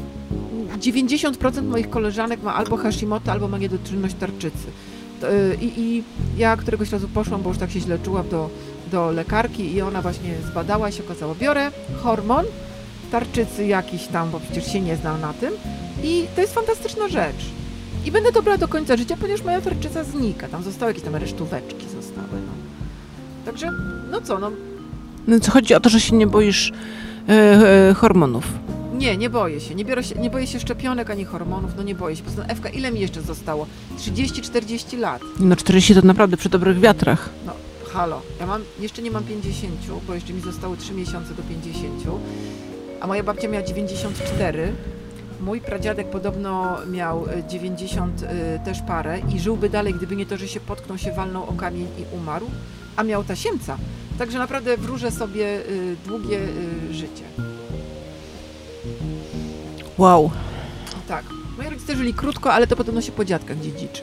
90% 0.78 1.62
moich 1.62 1.90
koleżanek 1.90 2.42
ma 2.42 2.54
albo 2.54 2.76
Hashimoto, 2.76 3.32
albo 3.32 3.48
ma 3.48 3.58
niedoczynność 3.58 4.14
tarczycy. 4.14 4.66
Y, 5.24 5.56
I, 5.60 5.80
I 5.80 6.02
ja 6.36 6.56
któregoś 6.56 6.92
razu 6.92 7.08
poszłam, 7.08 7.42
bo 7.42 7.48
już 7.50 7.58
tak 7.58 7.70
się 7.70 7.80
źle 7.80 7.98
czułam 7.98 8.28
do, 8.28 8.50
do 8.90 9.10
lekarki 9.10 9.74
i 9.74 9.82
ona 9.82 10.02
właśnie 10.02 10.34
zbadała 10.50 10.88
i 10.88 10.92
się 10.92 11.04
okazało, 11.04 11.34
biorę 11.34 11.70
hormon 12.02 12.44
tarczycy 13.10 13.66
jakiś 13.66 14.06
tam, 14.06 14.30
bo 14.30 14.40
przecież 14.40 14.72
się 14.72 14.80
nie 14.80 14.96
znam 14.96 15.20
na 15.20 15.32
tym 15.32 15.52
i 16.02 16.24
to 16.34 16.40
jest 16.40 16.54
fantastyczna 16.54 17.08
rzecz. 17.08 17.46
I 18.04 18.12
będę 18.12 18.32
to 18.32 18.42
brała 18.42 18.58
do 18.58 18.68
końca 18.68 18.96
życia, 18.96 19.16
ponieważ 19.20 19.44
moja 19.44 19.60
tarczyca 19.60 20.04
znika. 20.04 20.48
Tam 20.48 20.62
zostały 20.62 20.90
jakieś 20.90 21.04
tam 21.04 21.16
resztóweczki 21.16 21.88
zostały. 21.88 22.28
No. 22.32 22.52
Także, 23.44 23.70
no 24.10 24.20
co, 24.20 24.38
no 24.38 24.50
No 25.26 25.40
co 25.40 25.52
chodzi 25.52 25.74
o 25.74 25.80
to, 25.80 25.88
że 25.88 26.00
się 26.00 26.16
nie 26.16 26.26
boisz 26.26 26.72
e, 27.28 27.32
e, 27.32 27.94
hormonów. 27.94 28.44
Nie, 28.96 29.16
nie 29.16 29.30
boję 29.30 29.60
się. 29.60 29.74
Nie, 29.74 29.84
biorę 29.84 30.04
się. 30.04 30.14
nie 30.14 30.30
boję 30.30 30.46
się 30.46 30.60
szczepionek 30.60 31.10
ani 31.10 31.24
hormonów, 31.24 31.70
no 31.76 31.82
nie 31.82 31.94
boję 31.94 32.16
się. 32.16 32.22
Poza 32.22 32.42
tym, 32.42 32.50
Ewka, 32.50 32.68
ile 32.68 32.92
mi 32.92 33.00
jeszcze 33.00 33.22
zostało? 33.22 33.66
30-40 33.98 34.98
lat. 34.98 35.22
No 35.40 35.56
40 35.56 35.94
to 35.94 36.02
naprawdę 36.02 36.36
przy 36.36 36.48
dobrych 36.48 36.80
wiatrach. 36.80 37.30
No, 37.46 37.52
halo, 37.92 38.22
ja 38.40 38.46
mam, 38.46 38.62
jeszcze 38.80 39.02
nie 39.02 39.10
mam 39.10 39.24
50, 39.24 39.74
bo 40.06 40.14
jeszcze 40.14 40.32
mi 40.32 40.40
zostały 40.40 40.76
3 40.76 40.94
miesiące 40.94 41.34
do 41.34 41.42
50, 41.42 41.92
a 43.00 43.06
moja 43.06 43.22
babcia 43.22 43.48
miała 43.48 43.64
94. 43.64 44.72
Mój 45.40 45.60
pradziadek 45.60 46.10
podobno 46.10 46.76
miał 46.90 47.26
e, 47.26 47.48
90 47.48 48.22
e, 48.22 48.58
też 48.64 48.78
parę 48.86 49.20
i 49.34 49.40
żyłby 49.40 49.68
dalej, 49.68 49.94
gdyby 49.94 50.16
nie 50.16 50.26
to, 50.26 50.36
że 50.36 50.48
się 50.48 50.60
potknął, 50.60 50.98
się 50.98 51.12
walnął 51.12 51.44
o 51.44 51.52
kamień 51.52 51.86
i 51.98 52.16
umarł, 52.16 52.46
a 52.96 53.02
miał 53.02 53.24
tasiemca. 53.24 53.78
Także 54.18 54.38
naprawdę 54.38 54.76
wróżę 54.76 55.10
sobie 55.10 55.46
e, 55.46 55.62
długie 56.06 56.38
e, 56.38 56.94
życie. 56.94 57.24
Wow. 59.98 60.30
Tak. 61.08 61.24
Moi 61.58 61.70
rodzice 61.70 61.96
żyli 61.96 62.14
krótko, 62.14 62.52
ale 62.52 62.66
to 62.66 62.76
podobno 62.76 63.00
się 63.00 63.12
po 63.12 63.24
dziadkach 63.24 63.58
dziedziczy. 63.60 64.02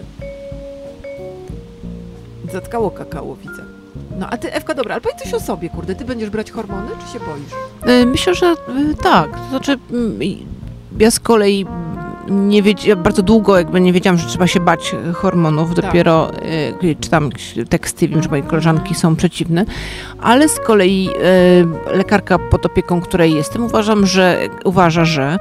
Zatkało 2.51 2.91
kakao, 2.91 3.36
widzę. 3.36 3.63
No 4.19 4.27
a 4.29 4.38
ty, 4.38 4.53
Ewka, 4.53 4.73
dobra, 4.73 4.93
ale 4.95 5.01
powiedz 5.01 5.23
coś 5.23 5.34
o 5.34 5.39
sobie, 5.39 5.69
kurde. 5.69 5.95
Ty 5.95 6.06
będziesz 6.06 6.29
brać 6.29 6.51
hormony, 6.51 6.89
czy 7.06 7.13
się 7.13 7.19
boisz? 7.19 7.51
E, 8.01 8.06
Myślę, 8.06 8.36
że 8.36 8.45
e, 8.45 8.56
tak. 9.03 9.32
To 9.32 9.49
znaczy, 9.49 9.77
mm, 9.91 10.19
ja 10.99 11.12
z 11.12 11.19
kolei 11.19 11.65
nie 12.29 12.62
wiedziałam, 12.63 13.03
bardzo 13.03 13.23
długo 13.23 13.58
jakby 13.58 13.82
nie 13.82 13.93
wiedziałam, 13.93 14.17
że 14.17 14.27
trzeba 14.27 14.47
się 14.47 14.60
bać 14.60 14.95
hormonów. 15.13 15.75
Tak. 15.75 15.86
Dopiero 15.86 16.32
e, 16.82 16.95
czytam 16.95 17.29
teksty, 17.69 18.08
wiem, 18.08 18.23
że 18.23 18.29
moje 18.29 18.43
koleżanki 18.43 18.95
są 18.95 19.15
przeciwne. 19.15 19.65
Ale 20.21 20.49
z 20.49 20.60
kolei 20.60 21.10
e, 21.89 21.95
lekarka 21.97 22.39
pod 22.39 22.65
opieką 22.65 23.01
której 23.01 23.34
jestem, 23.34 23.63
uważam, 23.63 24.06
że 24.06 24.39
uważa, 24.63 25.06
że 25.06 25.38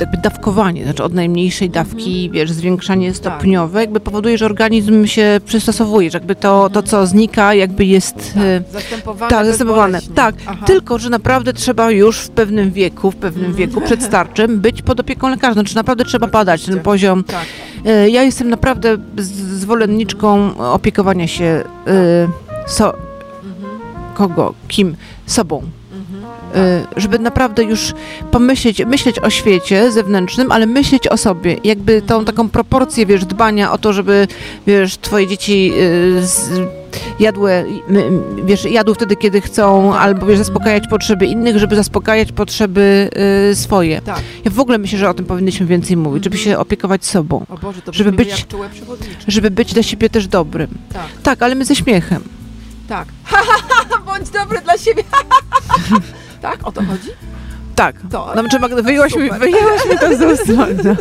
jakby 0.00 0.16
dawkowanie, 0.16 0.84
znaczy 0.84 1.04
od 1.04 1.14
najmniejszej 1.14 1.70
dawki, 1.70 2.30
wiesz, 2.32 2.52
zwiększanie 2.52 3.14
stopniowe, 3.14 3.80
jakby 3.80 4.00
powoduje, 4.00 4.38
że 4.38 4.46
organizm 4.46 5.06
się 5.06 5.40
przystosowuje, 5.44 6.10
że 6.10 6.18
jakby 6.18 6.34
to, 6.34 6.70
to 6.72 6.82
co 6.82 7.06
znika, 7.06 7.54
jakby 7.54 7.84
jest... 7.84 8.34
e, 8.36 8.62
Zastępowane 8.72 9.30
tak, 9.30 9.46
zastępowane. 9.46 10.00
Tak, 10.14 10.34
tylko, 10.66 10.98
że 10.98 11.10
naprawdę 11.10 11.52
trzeba 11.52 11.90
już 11.90 12.18
w 12.18 12.30
pewnym 12.30 12.70
wieku, 12.72 13.10
w 13.10 13.16
pewnym 13.16 13.44
Mhm. 13.50 13.54
wieku 13.68 13.80
przedstarczym 13.86 14.60
być 14.60 14.82
pod 14.82 15.00
opieką 15.00 15.28
lekarza. 15.28 15.52
Znaczy 15.54 15.76
naprawdę 15.76 16.04
trzeba 16.04 16.26
badać 16.26 16.64
ten 16.64 16.80
poziom. 16.80 17.24
Tak. 17.24 17.44
E, 17.86 18.10
Ja 18.10 18.22
jestem 18.22 18.50
naprawdę 18.50 18.96
zwolenniczką 19.58 20.56
opiekowania 20.58 21.26
się 21.26 21.44
e, 21.44 22.28
so, 22.66 22.94
Mhm. 22.94 23.80
kogo, 24.14 24.54
kim, 24.68 24.96
sobą. 25.26 25.62
E, 26.54 26.86
Żeby 26.96 27.18
naprawdę 27.18 27.64
już 27.64 27.92
pomyśleć, 28.30 28.84
myśleć 28.86 29.18
o 29.18 29.30
świecie 29.30 29.92
zewnętrznym, 29.92 30.52
ale 30.52 30.66
myśleć 30.66 31.08
o 31.08 31.16
sobie. 31.16 31.56
Jakby 31.64 32.02
tą 32.02 32.24
taką 32.24 32.48
proporcję, 32.48 33.06
wiesz, 33.06 33.24
dbania 33.24 33.72
o 33.72 33.78
to, 33.78 33.92
żeby, 33.92 34.28
wiesz, 34.66 34.96
twoje 34.98 35.26
dzieci 35.26 35.72
e, 36.18 36.22
z, 36.22 36.50
jadły, 37.20 37.52
m- 37.88 38.22
wiesz, 38.46 38.64
jadły 38.64 38.94
wtedy, 38.94 39.16
kiedy 39.16 39.40
chcą, 39.40 39.90
Tak. 39.92 40.02
albo, 40.02 40.26
wiesz, 40.26 40.38
zaspokajać 40.38 40.84
potrzeby 40.88 41.26
innych, 41.26 41.58
żeby 41.58 41.76
zaspokajać 41.76 42.32
potrzeby 42.32 43.10
swoje. 43.54 44.00
Tak. 44.02 44.20
Ja 44.44 44.50
w 44.50 44.60
ogóle 44.60 44.78
myślę, 44.78 44.98
że 44.98 45.10
o 45.10 45.14
tym 45.14 45.26
powinniśmy 45.26 45.66
więcej 45.66 45.96
mówić, 45.96 46.24
żeby 46.24 46.36
Mhm. 46.36 46.52
się 46.54 46.58
opiekować 46.58 47.04
sobą. 47.04 47.46
O 47.48 47.58
Boże, 47.58 47.82
to 47.82 47.92
Żeby 47.92 48.12
być-. 48.12 48.46
Żeby 49.28 49.50
być 49.50 49.74
dla 49.74 49.82
siebie 49.82 50.10
też 50.10 50.26
dobrym. 50.28 50.68
Tak, 50.92 51.06
Tak, 51.22 51.42
ale 51.42 51.54
my 51.54 51.64
ze 51.64 51.74
śmiechem. 51.76 52.22
tak. 52.88 53.08
Bądź 54.06 54.30
dobry 54.30 54.60
dla 54.60 54.78
siebie. 54.78 55.02
tak? 56.44 56.66
O 56.66 56.72
to 56.72 56.80
chodzi? 56.84 57.10
Tak. 57.74 57.96
To. 58.10 58.32
No, 58.36 58.48
czy 58.48 58.58
Magda, 58.60 58.82
wyjęłaś 58.82 59.16
mi, 59.16 59.30
wyjęłaś 59.30 59.80
mi 59.90 59.98
to 59.98 60.16
z 60.16 60.22
ust, 60.22 60.48
Magda. 60.58 60.96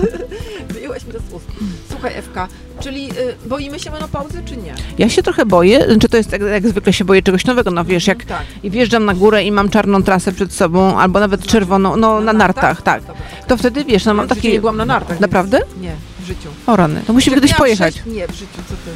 Wyjęłaś 0.69 1.05
mi 1.05 1.13
to 1.13 1.19
z 1.19 1.33
ust. 1.33 1.45
Słuchaj, 1.91 2.13
Ewka, 2.15 2.47
czyli 2.79 3.09
y, 3.11 3.35
boimy 3.49 3.79
się 3.79 3.91
menopauzy, 3.91 4.41
czy 4.45 4.57
nie? 4.57 4.73
Ja 4.97 5.09
się 5.09 5.23
trochę 5.23 5.45
boję, 5.45 5.85
czy 6.01 6.09
to 6.09 6.17
jest 6.17 6.31
tak, 6.31 6.41
jak 6.41 6.67
zwykle 6.67 6.93
się 6.93 7.05
boję 7.05 7.21
czegoś 7.21 7.45
nowego, 7.45 7.71
no 7.71 7.85
wiesz, 7.85 8.07
jak 8.07 8.25
Tak. 8.25 8.41
i 8.63 8.69
wjeżdżam 8.69 9.05
na 9.05 9.13
górę 9.13 9.43
i 9.43 9.51
mam 9.51 9.69
czarną 9.69 10.03
trasę 10.03 10.31
przed 10.31 10.53
sobą, 10.53 10.99
albo 10.99 11.19
nawet 11.19 11.45
czerwoną, 11.47 11.95
no 11.97 12.21
na 12.21 12.33
nartach, 12.33 12.81
tak. 12.81 13.01
Dobra. 13.01 13.21
To 13.47 13.57
wtedy, 13.57 13.85
wiesz, 13.85 14.05
no 14.05 14.13
mam 14.13 14.25
życiu 14.25 14.35
takie... 14.35 14.51
nie 14.51 14.59
byłam 14.59 14.77
na 14.77 14.85
nartach. 14.85 15.19
Naprawdę? 15.19 15.59
Nie, 15.81 15.95
w 16.19 16.25
życiu. 16.25 16.49
O 16.67 16.75
rany, 16.75 17.01
to 17.07 17.13
musimy 17.13 17.35
Jak 17.35 17.41
kiedyś 17.43 17.57
pojechać. 17.57 17.93
Sześć... 17.93 18.05
Nie, 18.05 18.27
w 18.27 18.31
życiu, 18.33 18.57
co 18.69 18.75
ty? 18.85 18.91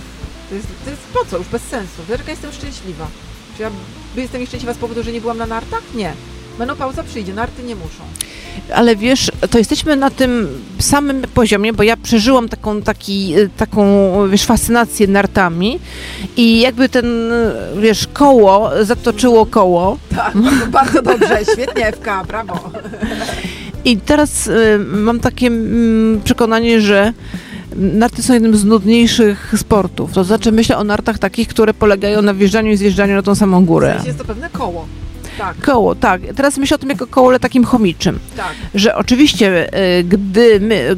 To 0.49 0.55
jest, 0.55 0.67
to 0.85 0.89
jest 0.89 1.01
po 1.13 1.25
co? 1.25 1.37
Już 1.37 1.47
bez 1.47 1.61
sensu. 1.61 2.01
Jaka 2.09 2.31
jestem 2.31 2.51
szczęśliwa. 2.51 3.07
Czy 3.57 3.63
ja 3.63 3.69
by 4.15 4.21
jestem 4.21 4.41
nieszczęśliwa 4.41 4.73
z 4.73 4.77
powodu, 4.77 5.03
że 5.03 5.11
nie 5.11 5.21
byłam 5.21 5.37
na 5.37 5.45
nartach? 5.45 5.81
Nie. 5.95 6.13
Menopauza 6.59 7.03
przyjdzie, 7.03 7.33
narty 7.33 7.63
nie 7.63 7.75
muszą. 7.75 8.03
Ale 8.75 8.95
wiesz, 8.95 9.31
to 9.49 9.57
jesteśmy 9.57 9.95
na 9.95 10.09
tym 10.09 10.47
samym 10.79 11.21
poziomie, 11.21 11.73
bo 11.73 11.83
ja 11.83 11.97
przeżyłam 11.97 12.49
taką, 12.49 12.81
taki, 12.81 13.33
taką 13.57 13.83
wiesz, 14.29 14.43
fascynację 14.45 15.07
nartami 15.07 15.79
i 16.37 16.59
jakby 16.61 16.89
ten, 16.89 17.05
wiesz, 17.81 18.07
koło 18.13 18.69
zatoczyło 18.81 19.45
koło 19.45 19.97
Tak, 20.15 20.33
bardzo, 20.71 21.01
dobrze. 21.01 21.39
Świetnie, 21.53 21.87
Ewka, 21.87 22.23
brawo. 22.23 22.71
i 23.85 23.97
teraz 23.97 24.47
y, 24.47 24.79
mam 24.79 25.19
takie 25.19 25.47
mm, 25.47 26.21
przekonanie, 26.23 26.81
że 26.81 27.13
narty 27.75 28.23
są 28.23 28.33
jednym 28.33 28.55
z 28.57 28.65
nudniejszych 28.65 29.53
sportów. 29.57 30.13
To 30.13 30.23
znaczy 30.23 30.51
myślę 30.51 30.77
o 30.77 30.83
nartach 30.83 31.19
takich, 31.19 31.47
które 31.47 31.73
polegają 31.73 32.21
na 32.21 32.33
wjeżdżaniu 32.33 32.71
i 32.71 32.77
zjeżdżaniu 32.77 33.15
na 33.15 33.21
tą 33.21 33.35
samą 33.35 33.61
W 33.61 33.65
górę. 33.65 33.91
sensie 33.93 34.07
jest 34.07 34.19
to 34.19 34.25
pewne 34.25 34.49
koło. 34.49 34.87
Tak, 35.37 35.61
Koło, 35.61 35.95
tak. 35.95 36.21
Teraz 36.35 36.57
myślę 36.57 36.75
o 36.75 36.77
tym 36.77 36.89
jako 36.89 37.07
kołole 37.07 37.39
takim 37.39 37.63
chomiczym. 37.63 38.19
tak. 38.37 38.53
Że 38.75 38.95
oczywiście, 38.95 39.73
e, 39.73 40.03
gdy 40.03 40.59
my, 40.59 40.95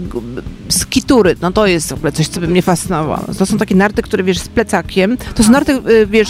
skitury, 0.69 1.35
no 1.41 1.51
to 1.51 1.67
jest 1.67 1.89
w 1.89 1.93
ogóle 1.93 2.11
coś, 2.11 2.27
co 2.27 2.39
by 2.39 2.47
mnie 2.47 2.61
fascynowało. 2.61 3.25
To 3.37 3.45
są 3.45 3.57
takie 3.57 3.75
narty, 3.75 4.01
które 4.01 4.23
wiesz, 4.23 4.39
z 4.39 4.47
plecakiem. 4.47 5.17
To 5.35 5.43
są 5.43 5.51
narty, 5.51 5.73
e, 5.73 6.05
wiesz, 6.05 6.29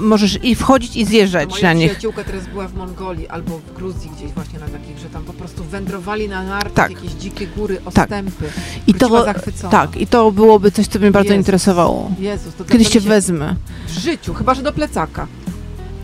możesz 0.00 0.38
i 0.44 0.54
wchodzić 0.54 0.96
i 0.96 1.04
zjeżdżać 1.04 1.50
Moja 1.50 1.62
na 1.62 1.72
nich. 1.72 1.86
przyjaciółka 1.90 2.24
teraz 2.24 2.46
była 2.46 2.68
w 2.68 2.74
Mongolii 2.74 3.28
albo 3.28 3.58
w 3.58 3.72
Gruzji 3.74 4.10
gdzieś 4.16 4.30
właśnie 4.32 4.58
na 4.58 4.66
takich, 4.68 4.98
że 4.98 5.06
tam 5.08 5.22
po 5.24 5.32
prostu 5.32 5.64
wędrowali 5.64 6.28
na 6.28 6.42
nartach 6.44 6.72
Tak. 6.74 6.90
jakieś 6.90 7.12
dzikie 7.12 7.46
góry, 7.46 7.76
Tak. 7.76 7.86
ostępy. 7.86 8.44
I 8.86 8.92
Wróciła 8.92 9.18
to, 9.20 9.24
zachwycona. 9.24 9.70
tak, 9.70 9.96
i 9.96 10.06
to 10.06 10.32
byłoby 10.32 10.70
coś, 10.70 10.86
co 10.86 10.98
mnie 10.98 11.10
bardzo 11.10 11.28
Jezus. 11.32 11.40
interesowało. 11.40 12.10
Jezus, 12.18 12.54
to 12.54 12.64
Kiedyś 12.64 12.88
cię 12.88 13.00
wezmę. 13.00 13.54
W 13.88 13.98
życiu, 13.98 14.34
chyba 14.34 14.54
że 14.54 14.62
do 14.62 14.72
plecaka. 14.72 15.26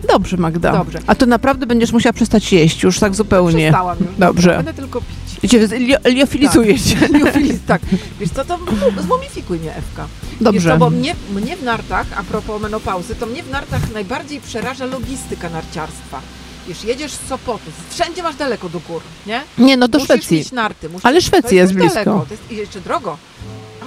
Dobrze, 0.09 0.37
Magda. 0.37 0.73
Dobrze. 0.73 0.99
A 1.07 1.14
to 1.14 1.27
naprawdę 1.27 1.66
będziesz 1.66 1.92
musiała 1.92 2.12
przestać 2.12 2.53
jeść, 2.53 2.83
już 2.83 2.99
tak 2.99 3.14
zupełnie. 3.14 3.64
Przestałam 3.64 3.99
już. 4.01 4.09
Dobrze. 4.19 4.57
Będę 4.57 4.75
tylko 4.75 5.01
pić. 5.01 5.45
I 5.45 5.49
cię 5.49 5.59
li- 5.66 5.95
liofilizuję 6.14 6.79
cię. 6.81 6.97
Liofiliz, 7.19 7.57
tak. 7.66 7.83
Wiesz 8.21 8.31
co, 8.31 8.45
to 8.45 8.59
mu- 8.59 9.03
zmumifikuj 9.03 9.59
mnie, 9.59 9.75
Ewka. 9.77 10.07
Wiesz 10.31 10.40
Dobrze. 10.40 10.71
co, 10.71 10.79
bo 10.79 10.90
mnie, 10.90 11.14
mnie 11.35 11.57
w 11.57 11.62
nartach, 11.62 12.07
a 12.16 12.23
propos 12.23 12.62
menopauzy, 12.62 13.14
to 13.14 13.27
mnie 13.27 13.42
w 13.42 13.51
nartach 13.51 13.81
najbardziej 13.95 14.40
przeraża 14.40 14.87
logistyka 14.87 15.51
narciarstwa. 15.51 16.21
Wiesz, 16.69 16.85
jedziesz 16.85 17.12
z 17.12 17.27
Sopotu, 17.29 17.71
wszędzie 17.90 18.23
masz 18.23 18.37
daleko 18.37 18.69
do 18.69 18.81
gór, 18.81 19.03
nie? 19.27 19.40
Nie, 19.59 19.77
no 19.77 19.88
do 19.88 19.99
musisz 19.99 20.14
Szwecji. 20.14 20.37
mieć 20.38 20.53
narty. 20.53 20.88
Musisz, 20.88 21.07
Ale 21.07 21.21
Szwecja 21.21 21.57
jest 21.57 21.73
już 21.73 21.81
blisko. 21.83 21.95
Daleko, 22.05 22.27
to 22.29 22.35
jest 22.35 22.53
i 22.53 22.57
jeszcze 22.57 22.81
drogo. 22.81 23.16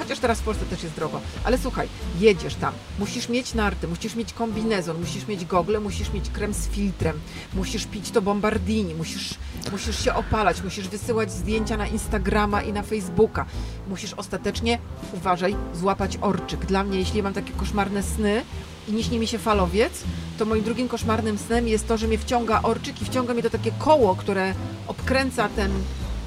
Chociaż 0.09 0.21
teraz 0.21 0.39
w 0.39 0.43
Polsce 0.43 0.65
też 0.65 0.83
jest 0.83 0.95
drogo. 0.95 1.21
Ale 1.43 1.57
słuchaj, 1.57 1.87
jedziesz 2.19 2.55
tam, 2.55 2.73
musisz 2.99 3.29
mieć 3.29 3.53
narty, 3.53 3.87
musisz 3.87 4.15
mieć 4.15 4.33
kombinezon, 4.33 4.99
musisz 4.99 5.27
mieć 5.27 5.45
gogle, 5.45 5.79
musisz 5.79 6.13
mieć 6.13 6.29
krem 6.29 6.53
z 6.53 6.67
filtrem, 6.67 7.19
musisz 7.53 7.85
pić 7.85 8.11
to 8.11 8.21
bombardini, 8.21 8.95
musisz, 8.95 9.33
musisz 9.71 10.03
się 10.03 10.13
opalać, 10.13 10.63
musisz 10.63 10.87
wysyłać 10.87 11.31
zdjęcia 11.31 11.77
na 11.77 11.87
Instagrama 11.87 12.61
i 12.61 12.73
na 12.73 12.83
Facebooka. 12.83 13.45
Musisz 13.87 14.13
ostatecznie, 14.13 14.79
uważaj, 15.13 15.55
złapać 15.73 16.17
orczyk. 16.21 16.65
Dla 16.65 16.83
mnie, 16.83 16.99
jeśli 16.99 17.23
mam 17.23 17.33
takie 17.33 17.51
koszmarne 17.51 18.03
sny 18.03 18.41
i 18.87 18.93
nie 18.93 19.03
śni 19.03 19.19
mi 19.19 19.27
się 19.27 19.37
falowiec, 19.37 20.03
to 20.37 20.45
moim 20.45 20.63
drugim 20.63 20.87
koszmarnym 20.87 21.37
snem 21.37 21.67
jest 21.67 21.87
to, 21.87 21.97
że 21.97 22.07
mnie 22.07 22.17
wciąga 22.17 22.61
orczyk 22.61 23.01
i 23.01 23.05
wciąga 23.05 23.33
mnie 23.33 23.43
to 23.43 23.49
takie 23.49 23.71
koło, 23.71 24.15
które 24.15 24.53
obkręca 24.87 25.49
ten, 25.49 25.71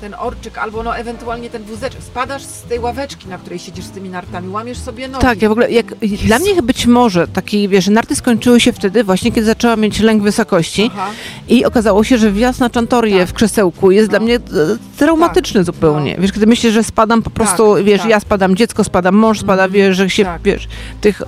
ten 0.03 0.15
orczyk, 0.19 0.59
albo 0.59 0.83
no 0.83 0.97
ewentualnie 0.97 1.51
ten 1.51 1.63
wózeczek. 1.63 2.03
Spadasz 2.03 2.43
z 2.43 2.63
tej 2.63 2.79
ławeczki, 2.79 3.29
na 3.29 3.39
której 3.39 3.59
siedzisz 3.59 3.85
z 3.85 3.91
tymi 3.91 4.09
nartami, 4.09 4.49
łamiesz 4.49 4.79
sobie 4.79 5.09
nogi. 5.09 5.23
Tak, 5.23 5.43
ja 5.43 5.49
w 5.49 5.53
ogóle, 5.53 5.71
jak, 5.71 5.95
dla 6.27 6.39
mnie 6.39 6.63
być 6.63 6.87
może 6.87 7.29
taki, 7.29 7.69
wiesz, 7.69 7.89
narty 7.89 8.17
skończyły 8.17 8.61
się 8.61 8.73
wtedy 8.73 9.05
właśnie, 9.05 9.33
kiedy 9.33 9.47
zaczęłam 9.47 9.81
mieć 9.81 10.01
lęk 10.01 10.23
wysokości 10.23 10.91
Aha. 10.95 11.11
i 11.49 11.65
okazało 11.65 12.05
się, 12.05 12.19
że 12.19 12.33
wjazd 12.33 12.61
na 12.61 12.71
czantorię 12.71 13.19
Tak. 13.21 13.29
w 13.29 13.33
krzesełku 13.33 13.91
jest 13.91 14.09
No. 14.09 14.19
dla 14.19 14.21
mnie 14.25 14.35
e, 14.37 14.41
traumatyczny 14.97 15.65
zupełnie. 15.65 16.15
No. 16.17 16.23
Wiesz, 16.23 16.33
kiedy 16.33 16.47
myślę, 16.47 16.71
że 16.71 16.85
spadam 16.85 17.23
po 17.23 17.31
prostu, 17.31 17.75
wiesz, 17.85 18.01
tak. 18.01 18.11
ja 18.11 18.21
spadam, 18.21 18.57
dziecko 18.57 18.85
spada, 18.85 19.13
mąż 19.13 19.41
spada, 19.41 19.65
Mhm. 19.65 19.73
wiesz, 19.73 19.97
że 19.97 20.11
się, 20.11 20.25
Tak. 20.25 20.43
wiesz, 20.43 20.69
tych... 21.01 21.23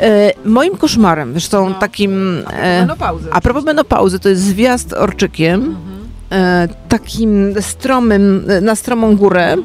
E, 0.00 0.32
moim 0.44 0.76
koszmarem, 0.76 1.34
wiesz, 1.34 1.48
są 1.48 1.68
No. 1.68 1.74
takim... 1.74 2.42
A 2.46 2.52
E, 2.52 2.88
a 3.30 3.40
propos 3.40 3.64
menopauzy, 3.64 4.18
to 4.18 4.28
jest 4.28 4.42
zwiast 4.42 4.92
orczykiem, 4.92 5.54
Mhm. 5.60 5.95
E, 6.32 6.68
takim 6.88 7.54
stromym, 7.60 8.44
e, 8.48 8.60
na 8.60 8.74
stromą 8.74 9.16
górę, 9.16 9.56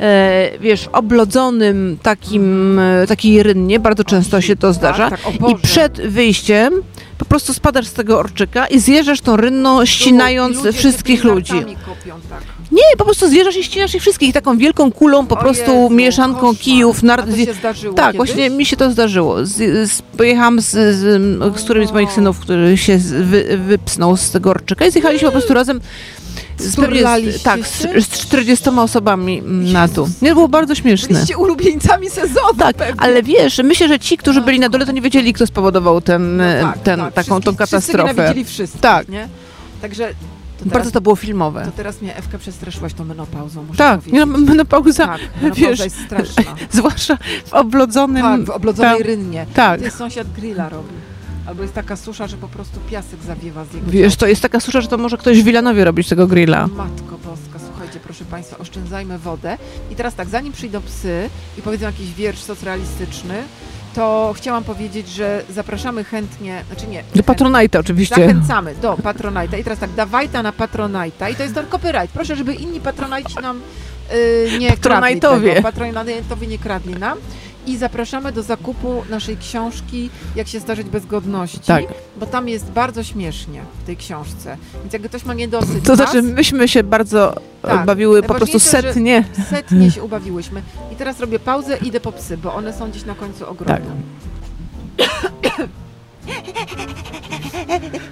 e, 0.00 0.50
wiesz, 0.60 0.88
oblodzonym 0.92 1.98
takim, 2.02 2.78
e, 2.78 3.06
takiej 3.06 3.42
rynnie, 3.42 3.80
bardzo 3.80 4.04
często 4.04 4.40
się 4.40 4.56
to 4.56 4.72
zdarza. 4.72 5.10
Tak, 5.10 5.20
tak, 5.20 5.50
I 5.50 5.56
przed 5.62 6.00
wyjściem 6.00 6.74
po 7.18 7.24
prostu 7.24 7.54
spadasz 7.54 7.86
z 7.86 7.92
tego 7.92 8.18
orczyka 8.18 8.66
i 8.66 8.78
zjeżdżasz 8.80 9.20
tą 9.20 9.36
rynną, 9.36 9.84
ścinając 9.86 10.56
Ludzie 10.56 10.72
wszystkich 10.72 11.24
ludzi. 11.24 11.52
Kopią, 11.52 12.20
tak. 12.30 12.42
Nie, 12.72 12.82
po 12.98 13.04
prostu 13.04 13.28
zjeżdżasz 13.28 13.56
i 13.56 13.64
ścinasz 13.64 13.94
ich 13.94 14.00
wszystkich 14.02 14.34
taką 14.34 14.58
wielką 14.58 14.92
kulą, 14.92 15.26
po 15.26 15.34
O 15.34 15.38
prostu 15.40 15.72
Jezu, 15.72 15.90
mieszanką 15.90 16.40
koszmar. 16.40 16.56
kijów, 16.56 16.98
A 17.02 17.06
nart... 17.06 17.30
to 17.30 17.36
się 17.36 17.54
zdarzyło 17.54 17.94
Tak, 17.94 18.06
kiedyś? 18.06 18.16
właśnie 18.16 18.50
mi 18.50 18.66
się 18.66 18.76
to 18.76 18.90
zdarzyło. 18.90 19.46
Z, 19.46 19.56
z, 19.90 20.02
pojechałam 20.02 20.60
z, 20.60 20.70
z, 20.70 21.00
z 21.60 21.64
którymś 21.64 21.88
z 21.88 21.92
moich 21.92 22.12
synów, 22.12 22.38
który 22.38 22.76
się 22.76 22.98
wy, 22.98 23.58
wypsnął 23.66 24.16
z 24.16 24.30
tego 24.30 24.50
orczyka 24.50 24.86
i 24.86 24.90
zjechaliśmy 24.90 25.28
po 25.28 25.32
prostu 25.32 25.54
razem 25.54 25.80
z, 26.58 26.76
pewnie 26.76 27.32
z, 27.32 27.42
tak, 27.42 27.66
z, 27.66 27.80
z 28.04 28.08
40 28.08 28.68
osobami 28.70 29.42
na 29.46 29.88
dół. 29.88 30.08
Nie, 30.22 30.34
było 30.34 30.48
bardzo 30.48 30.74
śmieszne. 30.74 31.08
Byliście 31.14 31.36
ulubieńcami 31.38 32.10
sezonu 32.10 32.54
Tak, 32.58 32.76
pewnie. 32.76 33.00
ale 33.00 33.22
wiesz, 33.22 33.58
myślę, 33.64 33.88
że 33.88 33.98
ci, 33.98 34.16
którzy 34.16 34.40
byli 34.40 34.60
na 34.60 34.68
dole, 34.68 34.86
to 34.86 34.92
nie 34.92 35.00
wiedzieli, 35.02 35.32
kto 35.32 35.46
spowodował 35.46 36.00
ten, 36.00 36.36
No 36.36 36.44
tak, 36.62 36.78
ten, 36.78 37.00
tak. 37.00 37.14
taką 37.14 37.40
tą 37.40 37.52
Wszyscy- 37.52 37.66
Wszyscy 37.66 37.92
katastrofę. 37.92 38.14
nienawidzili 38.14 38.44
wszystkich, 38.44 38.80
Tak. 38.80 39.08
nie? 39.08 39.28
Także 39.82 40.08
teraz, 40.64 40.72
Bardzo 40.72 40.90
to 40.90 41.00
było 41.00 41.16
filmowe. 41.16 41.64
to 41.64 41.72
teraz 41.72 42.02
mnie 42.02 42.16
Ewka 42.16 42.38
przestraszyłaś 42.38 42.94
tą 42.94 43.04
menopauzą, 43.04 43.62
muszę 43.64 43.78
Tak, 43.78 44.00
powiedzieć. 44.00 44.20
no, 44.20 44.26
menopauza, 44.38 45.06
tak, 45.06 45.20
menopauza 45.42 45.68
wiesz, 45.68 45.78
jest 45.80 45.96
straszna. 46.06 46.42
zwłaszcza 46.72 47.18
w 47.46 47.54
oblodzonym... 47.54 48.22
Tak, 48.22 48.44
w 48.44 48.50
oblodzonej 48.50 48.96
tak, 48.98 49.06
rynnie. 49.06 49.46
tak. 49.54 49.78
To 49.78 49.84
jest 49.84 49.96
sąsiad 49.96 50.32
grilla 50.32 50.68
robi. 50.68 50.88
Albo 51.46 51.62
jest 51.62 51.74
taka 51.74 51.96
susza, 51.96 52.26
że 52.26 52.36
po 52.36 52.48
prostu 52.48 52.80
piasek 52.90 53.22
zawiewa 53.26 53.64
z 53.64 53.74
jego 53.74 53.90
Wiesz, 53.90 54.16
to 54.16 54.26
jest 54.26 54.42
taka 54.42 54.60
susza, 54.60 54.80
że 54.80 54.88
to 54.88 54.98
może 54.98 55.16
ktoś 55.18 55.42
w 55.42 55.44
Wilanowie 55.44 55.84
robić 55.84 56.08
tego 56.08 56.26
grilla. 56.26 56.66
Matko 56.66 57.18
Boska, 57.24 57.58
słuchajcie, 57.70 58.00
proszę 58.00 58.24
Państwa, 58.24 58.58
oszczędzajmy 58.58 59.18
wodę. 59.18 59.58
I 59.90 59.96
teraz 59.96 60.14
tak, 60.14 60.28
zanim 60.28 60.52
przyjdą 60.52 60.80
psy 60.80 61.30
i 61.58 61.62
powiedzą 61.62 61.86
jakiś 61.86 62.12
wiersz 62.14 62.38
socrealistyczny, 62.40 63.34
to 63.94 64.32
chciałam 64.36 64.64
powiedzieć, 64.64 65.08
że 65.08 65.42
zapraszamy 65.50 66.04
chętnie, 66.04 66.64
znaczy 66.66 66.86
nie, 66.86 67.04
Do 67.14 67.22
Patronite 67.22 67.80
oczywiście. 67.80 68.14
Zachęcamy 68.14 68.74
do 68.74 68.94
Patronite'a. 68.94 69.58
I 69.58 69.64
teraz 69.64 69.78
tak, 69.78 69.90
dawajta 69.90 70.42
na 70.42 70.52
Patronite'a. 70.52 71.32
I 71.32 71.34
to 71.34 71.42
jest 71.42 71.54
ten 71.54 71.66
copyright. 71.66 72.10
Proszę, 72.12 72.36
żeby 72.36 72.54
inni 72.54 72.80
Patronite 72.80 73.40
nam 73.40 73.60
yy, 74.50 74.58
nie 74.58 74.76
kradli 74.76 75.20
tego. 75.20 75.36
Patronite'owie 75.36 76.48
nie 76.48 76.58
kradli 76.58 76.94
nam. 76.94 77.18
I 77.66 77.76
zapraszamy 77.76 78.32
do 78.32 78.42
zakupu 78.42 79.02
naszej 79.10 79.36
książki 79.36 80.10
Jak 80.36 80.48
się 80.48 80.60
zdarzyć 80.60 80.88
bez 80.88 81.06
godności. 81.06 81.60
Tak. 81.60 81.84
Bo 82.16 82.26
tam 82.26 82.48
jest 82.48 82.70
bardzo 82.70 83.02
śmiesznie 83.04 83.62
w 83.82 83.86
tej 83.86 83.96
książce. 83.96 84.56
Więc 84.80 84.92
jak 84.92 85.02
ktoś 85.02 85.24
ma 85.24 85.34
niedosyt 85.34 85.84
To 85.84 85.96
nas, 85.96 85.96
znaczy, 85.96 86.22
myśmy 86.22 86.68
się 86.68 86.82
bardzo 86.82 87.34
Tak. 87.62 87.82
e, 87.82 87.84
bawiły 87.84 88.22
po 88.22 88.34
prostu 88.34 88.60
setnie. 88.60 89.24
setnie 89.50 89.90
się 89.90 90.02
ubawiłyśmy. 90.02 90.62
I 90.92 90.96
teraz 90.96 91.20
robię 91.20 91.38
pauzę 91.38 91.78
i 91.78 91.86
idę 91.88 92.00
po 92.00 92.12
psy, 92.12 92.36
bo 92.36 92.54
one 92.54 92.72
są 92.72 92.90
gdzieś 92.90 93.04
na 93.04 93.14
końcu 93.14 93.48
ogrodu. 93.50 93.72
Tak. 93.72 93.82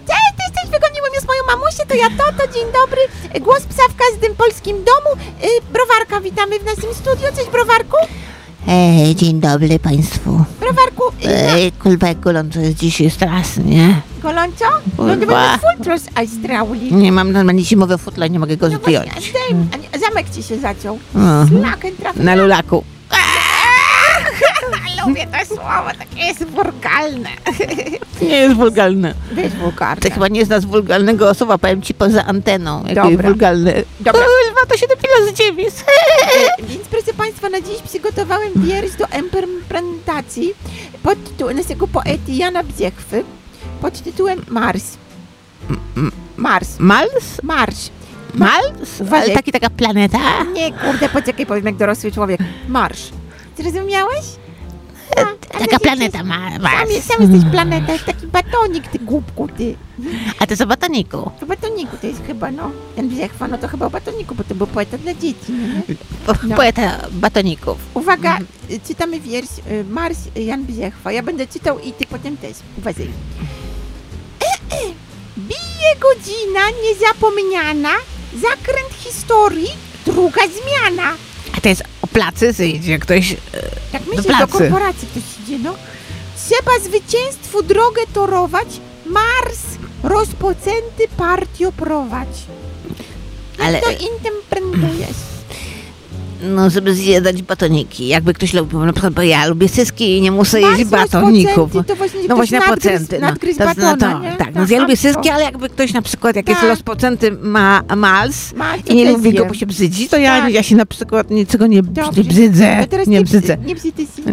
Cześć, 0.09 0.29
ty 0.37 0.43
jesteś, 0.49 0.65
wygoniłem 0.73 1.13
już 1.15 1.25
moją 1.27 1.43
mamusię, 1.47 1.87
to 1.89 1.95
ja 1.95 2.09
Toto, 2.19 2.53
dzień 2.53 2.65
dobry. 2.73 3.01
Głos 3.45 3.61
psa 3.61 3.83
w 3.91 3.97
każdym 3.97 4.37
polskim 4.37 4.77
domu. 4.85 5.17
Y, 5.45 5.73
Browarka, 5.73 6.21
witamy 6.21 6.59
w 6.59 6.65
naszym 6.65 6.95
studiu. 6.95 7.27
Cześć, 7.37 7.51
Browarku. 7.51 7.97
Ej, 8.71 9.15
dzień 9.15 9.41
dobry 9.41 9.79
Państwu. 9.79 10.45
Browarku, 10.61 11.03
Ej, 11.25 11.73
kurwa, 11.73 12.09
jak 12.09 12.21
gorąco 12.21 12.61
jest 12.61 12.77
dzisiaj 12.79 13.11
strasznie. 13.11 14.01
golonco? 14.23 14.65
No 14.99 15.05
to 15.07 15.17
Kurwa. 15.17 15.59
będzie 15.79 16.09
Australii. 16.15 16.95
Nie 16.95 17.13
mam 17.13 17.33
normalnie 17.33 17.65
zimowe 17.65 17.99
futla, 17.99 18.27
nie 18.27 18.39
mogę 18.39 18.57
go 18.57 18.69
No 18.69 18.79
właśnie, 18.79 18.99
zdjąć. 19.01 19.33
zdejm- 19.33 19.67
a 19.75 19.77
nie, 19.77 20.01
zamek 20.09 20.31
ci 20.31 20.43
się 20.43 20.59
zaciął. 20.59 20.99
Mhm. 21.15 21.63
Laken 21.63 21.97
trafił. 21.97 22.23
Na 22.25 22.35
lulaku. 22.35 22.85
Lubię 25.07 25.27
to 25.27 25.47
słowo, 25.55 25.91
takie 25.99 26.27
jest 26.27 26.45
wulgalne. 26.45 27.29
Nie 28.23 28.37
jest 28.37 28.57
wulgarne. 28.57 29.15
Wiesz, 29.33 29.53
wulgarne. 29.53 30.03
Ty 30.03 30.11
chyba 30.11 30.29
nie 30.29 30.45
znasz 30.45 30.67
wulgarnego 30.67 31.35
słowa, 31.35 31.59
powiem 31.59 31.83
ci 31.83 31.95
poza 31.95 32.25
anteną. 32.25 32.79
Jakie 32.87 33.01
jest 33.01 33.11
Dobra. 33.13 33.29
wulgarne. 33.29 33.73
Dobra. 34.01 34.23
Kurwa, 34.23 34.61
to 34.69 34.77
się 34.77 34.87
dopiero 34.87 35.15
z 35.33 35.39
ziemi. 35.39 35.65
E, 35.67 36.63
Więc 36.63 36.89
proszę 36.91 37.15
Państwa, 37.17 37.49
na 37.49 37.61
dziś 37.61 37.79
przygotowałem 37.89 38.53
wiersz 38.57 38.97
do 38.97 39.07
interpretacji 39.19 40.53
pod 41.03 41.25
tytułem 41.25 41.57
naszego 41.57 41.89
poety 41.89 42.33
Jana 42.33 42.63
Bziechwy 42.65 43.25
pod 43.83 44.01
tytułem 44.03 44.45
Mars. 44.49 44.85
Mars. 46.37 46.69
Mals? 46.79 47.43
Marsz. 47.43 47.91
Mals? 48.35 49.01
Uważaj. 49.01 49.25
Ale 49.27 49.35
taki 49.35 49.53
taka 49.53 49.71
planeta? 49.71 50.19
Nie, 50.53 50.73
kurde, 50.73 51.09
poczekaj, 51.09 51.47
powiem 51.47 51.67
jak 51.67 51.77
dorosły 51.77 52.13
człowiek. 52.13 52.41
Marsz. 52.69 53.09
Zrozumiałeś? 53.59 54.25
Taka 55.59 55.79
planeta 55.79 56.23
ma, 56.25 56.51
Sam, 56.53 56.63
Mars. 56.63 56.91
jest- 56.91 57.09
sam 57.09 57.23
jesteś 57.23 57.51
planeta, 57.51 57.93
jest 57.93 58.05
taki 58.05 58.27
batonik, 58.27 58.89
ty 58.89 58.99
głupku, 58.99 59.49
ty. 59.49 59.77
A 60.39 60.47
to 60.47 60.57
za 60.57 60.67
batoniku. 60.67 61.31
To 61.41 61.47
batoniku 61.47 61.97
to 62.01 62.07
jest 62.07 62.27
chyba, 62.27 62.51
no. 62.51 62.71
Ten 62.97 63.09
Bziechwa, 63.09 63.49
no 63.49 63.59
to 63.59 63.69
chyba 63.69 63.87
o 63.87 63.91
batoniku, 63.91 64.35
bo 64.35 64.45
to 64.45 64.55
był 64.55 64.67
poeta 64.67 64.99
dla 64.99 65.15
dzieci, 65.15 65.53
no 65.53 65.67
nie? 65.67 65.83
Po, 66.27 66.33
No. 66.47 66.57
Poeta 66.57 67.07
batoników. 67.13 67.79
Uwaga, 67.95 68.39
y, 68.71 68.81
czytamy 68.87 69.21
wiersz 69.21 69.59
y, 69.71 69.85
Mars 69.85 70.19
Jan 70.37 70.65
Bziechwa. 70.65 71.13
Ja 71.13 71.23
będę 71.23 71.47
czytał 71.47 71.79
i 71.79 71.93
ty 71.93 72.07
potem 72.07 72.37
też. 72.37 72.57
Uważaj. 72.79 73.09
Bije 75.39 75.91
godzina 76.01 76.61
niezapomniana, 76.83 77.91
zakręt 78.35 78.93
historii, 78.99 79.71
druga 80.07 80.43
zmiana. 80.47 81.13
A 81.59 81.61
to 81.61 81.69
jest 81.69 81.83
o 82.03 82.07
placy, 82.07 82.67
idzie 82.67 82.99
ktoś... 82.99 83.33
e, 83.33 83.37
Jak 83.93 84.07
myślisz, 84.07 84.27
do, 84.27 84.33
pracy. 84.37 84.53
korporacji 84.53 85.09
ktoś 85.09 85.23
idzie, 85.45 85.59
no. 85.59 85.75
Trzeba 86.49 86.79
zwycięstwu 86.85 87.63
drogę 87.63 88.03
torować, 88.15 88.69
Mars 89.07 89.61
rozpoczęty 90.03 91.09
partio 91.17 91.73
prowadź. 91.73 92.29
Jak 93.59 93.67
Ale- 93.69 93.81
to 93.81 93.91
interpretujesz? 93.91 95.17
No, 96.43 96.71
żeby 96.71 96.95
zjadać 96.95 97.43
batoniki. 97.43 98.09
Jakby 98.09 98.35
ktoś 98.35 98.53
lubił, 98.55 98.85
na 98.85 98.93
przykład, 98.93 99.15
bo 99.15 99.23
ja 99.23 99.47
lubię 99.47 99.69
syski 99.69 100.17
i 100.17 100.21
nie 100.21 100.33
muszę 100.33 100.61
jeść 100.61 100.85
batoników. 100.85 101.73
właśnie 101.73 102.21
No 102.29 102.37
właśnie 102.37 102.59
na 102.59 102.67
nadgryz- 102.67 102.69
procenty. 102.81 103.19
No, 103.21 103.27
Nadgryz 103.27 103.59
batona, 103.59 104.21
no 104.25 104.31
to, 104.31 104.37
tak, 104.45 104.55
no 104.55 104.67
ja 104.69 104.81
lubię 104.81 104.97
syski, 104.97 105.29
ale 105.31 105.45
jakby 105.45 105.69
ktoś 105.69 105.93
na 105.93 106.03
przykład, 106.03 106.37
jak 106.37 106.49
jest 106.49 106.61
Tak. 106.61 106.71
rozpoczęty 106.71 107.33
ma 107.33 107.83
mals 107.97 108.53
Ma, 108.55 108.77
i 108.77 108.95
nie 108.95 109.13
lubi 109.13 109.33
go, 109.35 109.47
bo 109.47 109.55
się 109.55 109.67
brzydzi, 109.67 110.09
to 110.09 110.17
ja, 110.17 110.41
Tak. 110.41 110.53
ja 110.53 110.63
się 110.63 110.77
na 110.77 110.87
przykład 110.87 111.31
niczego 111.31 111.67
nie, 111.67 111.77
nie 111.77 111.83
brzydzę. 111.83 112.07
Nie 112.17 112.25
brzydzę. 112.25 112.87
brzy- 112.87 113.09
Nie 113.09 113.25
brzydzę. 113.25 113.57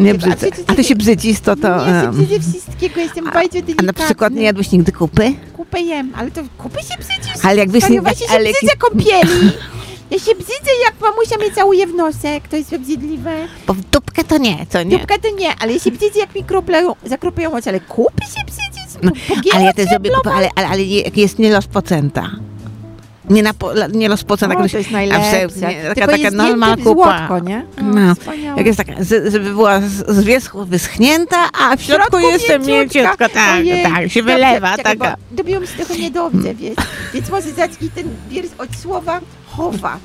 Nie 0.00 0.10
A 0.10 0.14
brzydzę. 0.14 0.36
przecież 0.36 0.64
A 0.66 0.74
ty 0.74 0.84
się 0.84 0.94
brzydzisz, 0.96 1.40
to 1.40 1.56
to... 1.56 1.68
Nie, 1.86 2.08
brzydzę 2.12 2.40
wszystkiego, 2.40 3.00
jestem 3.00 3.24
bardzo 3.24 3.58
A 3.78 3.82
na 3.82 3.92
przykład 3.92 4.32
nie 4.32 4.42
jadłeś 4.42 4.72
nigdy 4.72 4.92
kupy? 4.92 5.34
Kupę 5.56 5.80
jem, 5.80 6.12
ale 6.16 6.30
to 6.30 6.40
kupy 6.58 6.78
się 6.78 6.94
brzydzisz. 6.98 7.44
Ale 7.44 7.56
jakbyś. 7.56 7.82
Wariowacie 7.82 8.24
się 8.26 8.30
Ale 8.32 8.44
brzydzę 8.52 8.76
kąpieli. 8.78 9.50
Ja 10.10 10.18
się 10.18 10.34
brzydzę, 10.34 10.70
jak 10.84 11.00
mamusia 11.00 11.36
mnie 11.36 11.50
całuje 11.50 11.86
w 11.86 11.94
nosek, 11.94 12.48
to 12.48 12.56
jest 12.56 12.72
obrzydliwe. 12.72 13.30
Bo 13.66 13.74
w 13.74 13.80
dupkę 13.80 14.24
to 14.24 14.38
nie, 14.38 14.66
co 14.68 14.82
nie? 14.82 14.98
Dupka 14.98 15.18
to 15.18 15.30
nie, 15.36 15.48
ale 15.60 15.72
ja 15.72 15.78
się 15.78 15.90
brzydzę, 15.90 16.18
jak 16.18 16.34
mi 16.34 16.44
zakropiają 17.04 17.52
oczy, 17.52 17.68
ale 17.68 17.80
kupy 17.80 18.24
się 18.24 18.44
brzydzisz? 18.46 18.76
No, 19.02 19.10
Ale 19.54 19.64
ja 19.64 19.72
też 19.72 19.88
zrobię 19.88 20.10
kupę, 20.10 20.32
ale, 20.32 20.50
ale, 20.56 20.68
ale 20.68 20.82
jest 21.16 21.38
nie 21.38 21.54
rozpocęta. 21.54 22.30
Nie, 23.30 23.42
na, 23.42 23.54
po- 23.54 23.72
nie 23.92 24.08
rozpocęta, 24.08 24.56
O, 24.56 24.62
jak 24.62 24.70
to 24.72 24.78
jest 24.78 24.90
najlepsze. 24.90 25.46
taka, 25.94 26.06
taka 26.06 26.30
normal 26.30 26.76
kupa. 26.76 27.18
złotko, 27.18 27.38
nie? 27.38 27.58
O, 27.80 27.82
No. 27.82 28.14
wspaniałe. 28.14 28.56
Jak 28.58 28.66
jest 28.66 28.78
taka, 28.78 28.92
z, 29.00 29.32
żeby 29.32 29.50
była 29.50 29.80
z, 29.80 30.10
z 30.16 30.24
wierzchu 30.24 30.64
wyschnięta, 30.64 31.36
a 31.60 31.76
w 31.76 31.82
środku 31.82 32.18
jeszcze 32.18 32.58
mięciutka. 32.58 33.28
Tak, 33.28 33.54
Ojej, 33.58 33.82
tak, 33.82 34.10
się 34.10 34.20
dobrze, 34.22 34.34
wylewa. 34.34 34.76
czekaj, 34.76 34.98
Taka. 34.98 35.16
Dobiłam 35.32 35.66
się 35.66 35.72
tego 35.72 35.94
niedobrze, 35.94 36.54
wiesz. 36.54 36.76
Więc 37.14 37.30
może 37.30 37.52
zacznij 37.52 37.90
ten 37.90 38.04
wiersz 38.30 38.48
od 38.58 38.68
słowa 38.82 39.20
chowa. 39.50 39.96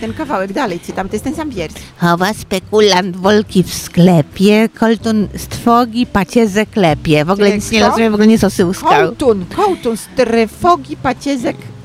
Ten 0.00 0.14
kawałek 0.14 0.52
dalej 0.52 0.80
czytam, 0.80 1.08
to 1.08 1.14
jest 1.14 1.24
ten 1.24 1.34
sam 1.34 1.50
wiersz. 1.50 1.74
Chowa 1.98 2.34
spekulant 2.34 3.16
wolki 3.16 3.62
w 3.62 3.74
sklepie, 3.74 4.68
koltun 4.78 5.28
z 5.34 5.46
trwogi 5.46 6.06
pacierze 6.06 6.66
klepie. 6.66 7.24
W 7.24 7.30
ogóle 7.30 7.46
Czekaj, 7.46 7.58
nic 7.58 7.70
nie 7.70 7.86
rozumiem, 7.86 8.12
w 8.12 8.14
ogóle 8.14 8.26
nie 8.26 8.38
sosyłskał. 8.38 8.90
Kołtun, 9.06 9.44
kołtun, 9.56 9.96
z 9.96 10.06
trefogi 10.16 10.96
paciezek 10.96 11.56
klepie. 11.56 11.79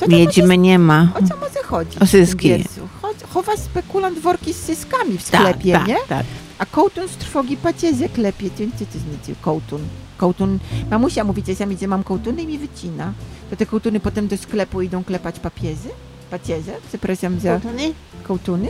To 0.00 0.06
Wiedźmy 0.08 0.58
nie 0.58 0.78
ma. 0.78 1.08
O 1.14 1.28
co 1.28 1.36
może 1.36 1.62
chodzi? 1.64 1.98
O 2.00 2.06
syski. 2.06 2.64
Chowa 3.28 3.56
spekulant 3.56 4.18
worki 4.18 4.52
z 4.52 4.56
syskami 4.56 5.18
w 5.18 5.30
Tak, 5.30 5.40
sklepie, 5.40 5.72
tak, 5.72 5.86
nie? 5.88 5.96
tak. 6.08 6.26
A 6.58 6.66
kołtun 6.66 7.08
z 7.08 7.16
trwogi 7.16 7.56
pacierze 7.56 8.08
klepie. 8.08 8.50
Co 8.50 8.64
co 8.78 8.84
to 8.84 8.98
znaczy 8.98 9.34
kołtun? 9.40 9.80
Kołtun, 10.16 10.58
mamusia 10.90 11.24
mówi 11.24 11.42
czasami, 11.42 11.76
że 11.78 11.86
mam 11.86 12.02
kołtuny 12.04 12.42
i 12.42 12.46
mi 12.46 12.58
wycina. 12.58 13.12
To 13.50 13.56
te 13.56 13.66
kołtuny 13.66 14.00
potem 14.00 14.28
do 14.28 14.36
sklepu 14.36 14.82
idą 14.82 15.04
klepać 15.04 15.38
papiezy? 15.40 15.88
Pacierze? 16.30 16.72
Przepraszam 16.88 17.40
za 17.40 17.60
kołtuny? 18.22 18.68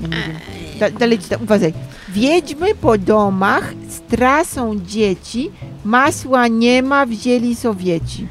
Nie, 0.00 0.08
nie 0.08 0.16
wiem. 0.16 0.36
Da, 0.80 0.90
dalej 0.90 1.18
czytam, 1.18 1.42
uważaj. 1.42 1.72
Wiedźmy 2.08 2.74
po 2.74 2.98
domach, 2.98 3.72
strasą 3.88 4.80
dzieci, 4.86 5.50
masła 5.84 6.48
nie 6.48 6.82
ma, 6.82 7.06
wzięli 7.06 7.54
Sowieci. 7.56 8.26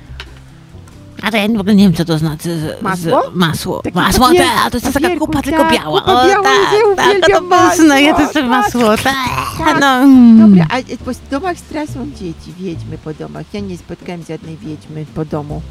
A 1.21 1.31
to 1.31 1.37
ja 1.37 1.47
w 1.47 1.59
ogóle 1.59 1.75
nie 1.75 1.83
wiem, 1.83 1.93
co 1.93 2.05
to 2.05 2.17
znaczy. 2.17 2.59
Z, 2.59 2.81
Masło? 2.81 3.21
Z, 3.31 3.35
masło. 3.35 3.81
Taki 3.81 3.97
masło, 3.97 4.27
papier- 4.27 4.37
tak, 4.37 4.71
to 4.71 4.77
jest 4.77 4.85
taka 4.85 4.99
papierku, 4.99 5.25
kupa, 5.25 5.41
tylko 5.41 5.63
biała. 5.71 6.01
kupa 6.01 6.27
biała, 6.27 6.43
tak, 6.95 7.19
tak, 7.21 7.31
to 7.31 7.41
mocne, 7.41 8.01
ja 8.01 8.11
masło, 8.11 8.25
też 8.25 8.33
tak. 8.33 8.45
masło, 8.45 8.97
tak. 8.97 9.15
Tak. 9.57 9.79
No. 9.81 10.01
Dobra, 10.47 10.65
a 10.69 11.03
po 11.05 11.11
domach 11.31 11.57
strasą 11.57 12.11
dzieci, 12.11 12.53
wiedźmy 12.59 12.97
po 12.97 13.13
domach. 13.13 13.45
Ja 13.53 13.59
nie 13.59 13.77
spotkałem 13.77 14.23
żadnej 14.29 14.57
wiedźmy 14.57 15.05
po 15.15 15.25
domu. 15.25 15.61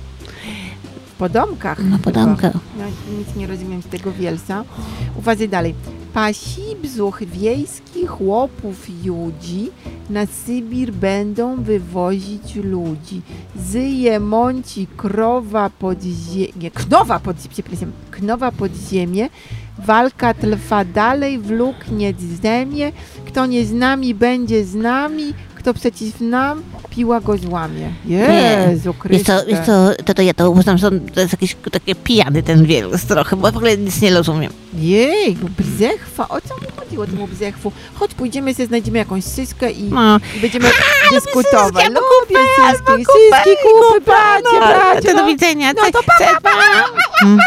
Po 1.18 1.28
domkach. 1.28 1.78
No, 1.84 1.99
po 1.99 2.11
domkach. 2.11 2.53
Ja 2.78 2.86
nic 3.18 3.36
nie 3.36 3.46
rozumiem 3.46 3.82
z 3.82 3.86
tego 3.86 4.12
wielsa. 4.12 4.64
Uważaj 5.16 5.49
dalej. 5.49 5.74
Pasi 6.14 6.76
bzuch 6.82 7.22
wiejskich 7.24 8.11
chłopów 8.11 8.86
judzi. 9.04 9.70
Na 10.11 10.26
Sybir 10.26 10.92
będą 10.92 11.62
wywozić 11.62 12.54
ludzi. 12.54 13.22
Zyje 13.56 14.20
mąci 14.20 14.86
krowa 14.96 15.70
pod 15.70 16.02
ziemię, 16.02 16.70
knowa 16.74 17.20
pod, 17.20 17.36
przepraszam, 17.36 17.92
knowa 18.11 18.52
pod 18.52 18.72
ziemię, 18.90 19.28
walka 19.86 20.34
trwa 20.34 20.84
dalej, 20.84 21.38
wlóknie 21.38 22.14
ziemię, 22.42 22.92
kto 23.26 23.46
nie 23.46 23.64
z 23.64 23.72
nami 23.72 24.14
będzie 24.14 24.64
z 24.64 24.74
nami, 24.74 25.34
kto 25.69 25.81
przeciw 25.81 26.21
nam, 26.21 26.62
piła 26.91 27.21
go 27.21 27.37
złamie. 27.37 27.93
Jezu 28.07 28.95
Wiesz 29.05 29.23
co, 29.23 29.33
Chryste. 29.33 29.45
wiesz 29.49 29.66
co, 29.66 30.03
to, 30.05 30.14
to 30.14 30.23
ja 30.23 30.35
to 30.35 30.51
uważam, 30.51 30.79
że 30.79 30.91
to 30.91 31.21
jest 31.21 31.33
jakiś 31.33 31.57
taki 31.73 31.95
pijany 31.95 32.43
ten 32.43 32.64
wiersz 32.64 33.05
trochę, 33.05 33.37
bo 33.37 33.53
w 33.53 33.57
ogóle 33.57 33.77
nic 33.77 34.01
nie 34.01 34.14
rozumiem. 34.14 34.53
Jej, 34.75 35.37
bzechwa, 35.59 36.29
o 36.29 36.41
co 36.41 36.55
mu 36.55 36.61
chodziło 36.77 37.07
temu 37.07 37.27
bzechwu? 37.27 37.73
Chodź, 37.95 38.14
pójdziemy 38.14 38.55
sobie, 38.55 38.66
znajdziemy 38.66 38.99
jakąś 38.99 39.25
syskę 39.25 39.71
i, 39.71 39.83
No, 39.83 40.21
i 40.37 40.41
będziemy 40.41 40.71
dyskutować. 41.12 41.85
syski, 41.85 41.87
albo 41.87 42.01
Lubię 42.01 42.37
syski, 42.57 42.62
albo 42.66 43.05
syski, 43.05 43.51
kupy, 43.62 44.01
bracie, 44.01 44.61
no, 44.61 44.66
bracie, 44.66 45.09
to 45.09 45.14
do 45.14 45.23
no. 45.23 45.27
widzenia. 45.27 45.73
No 45.73 45.83
to 45.93 46.03
pa, 46.03 46.41
pa, 46.41 46.41
pa. 46.41 46.51
Mm. 47.27 47.39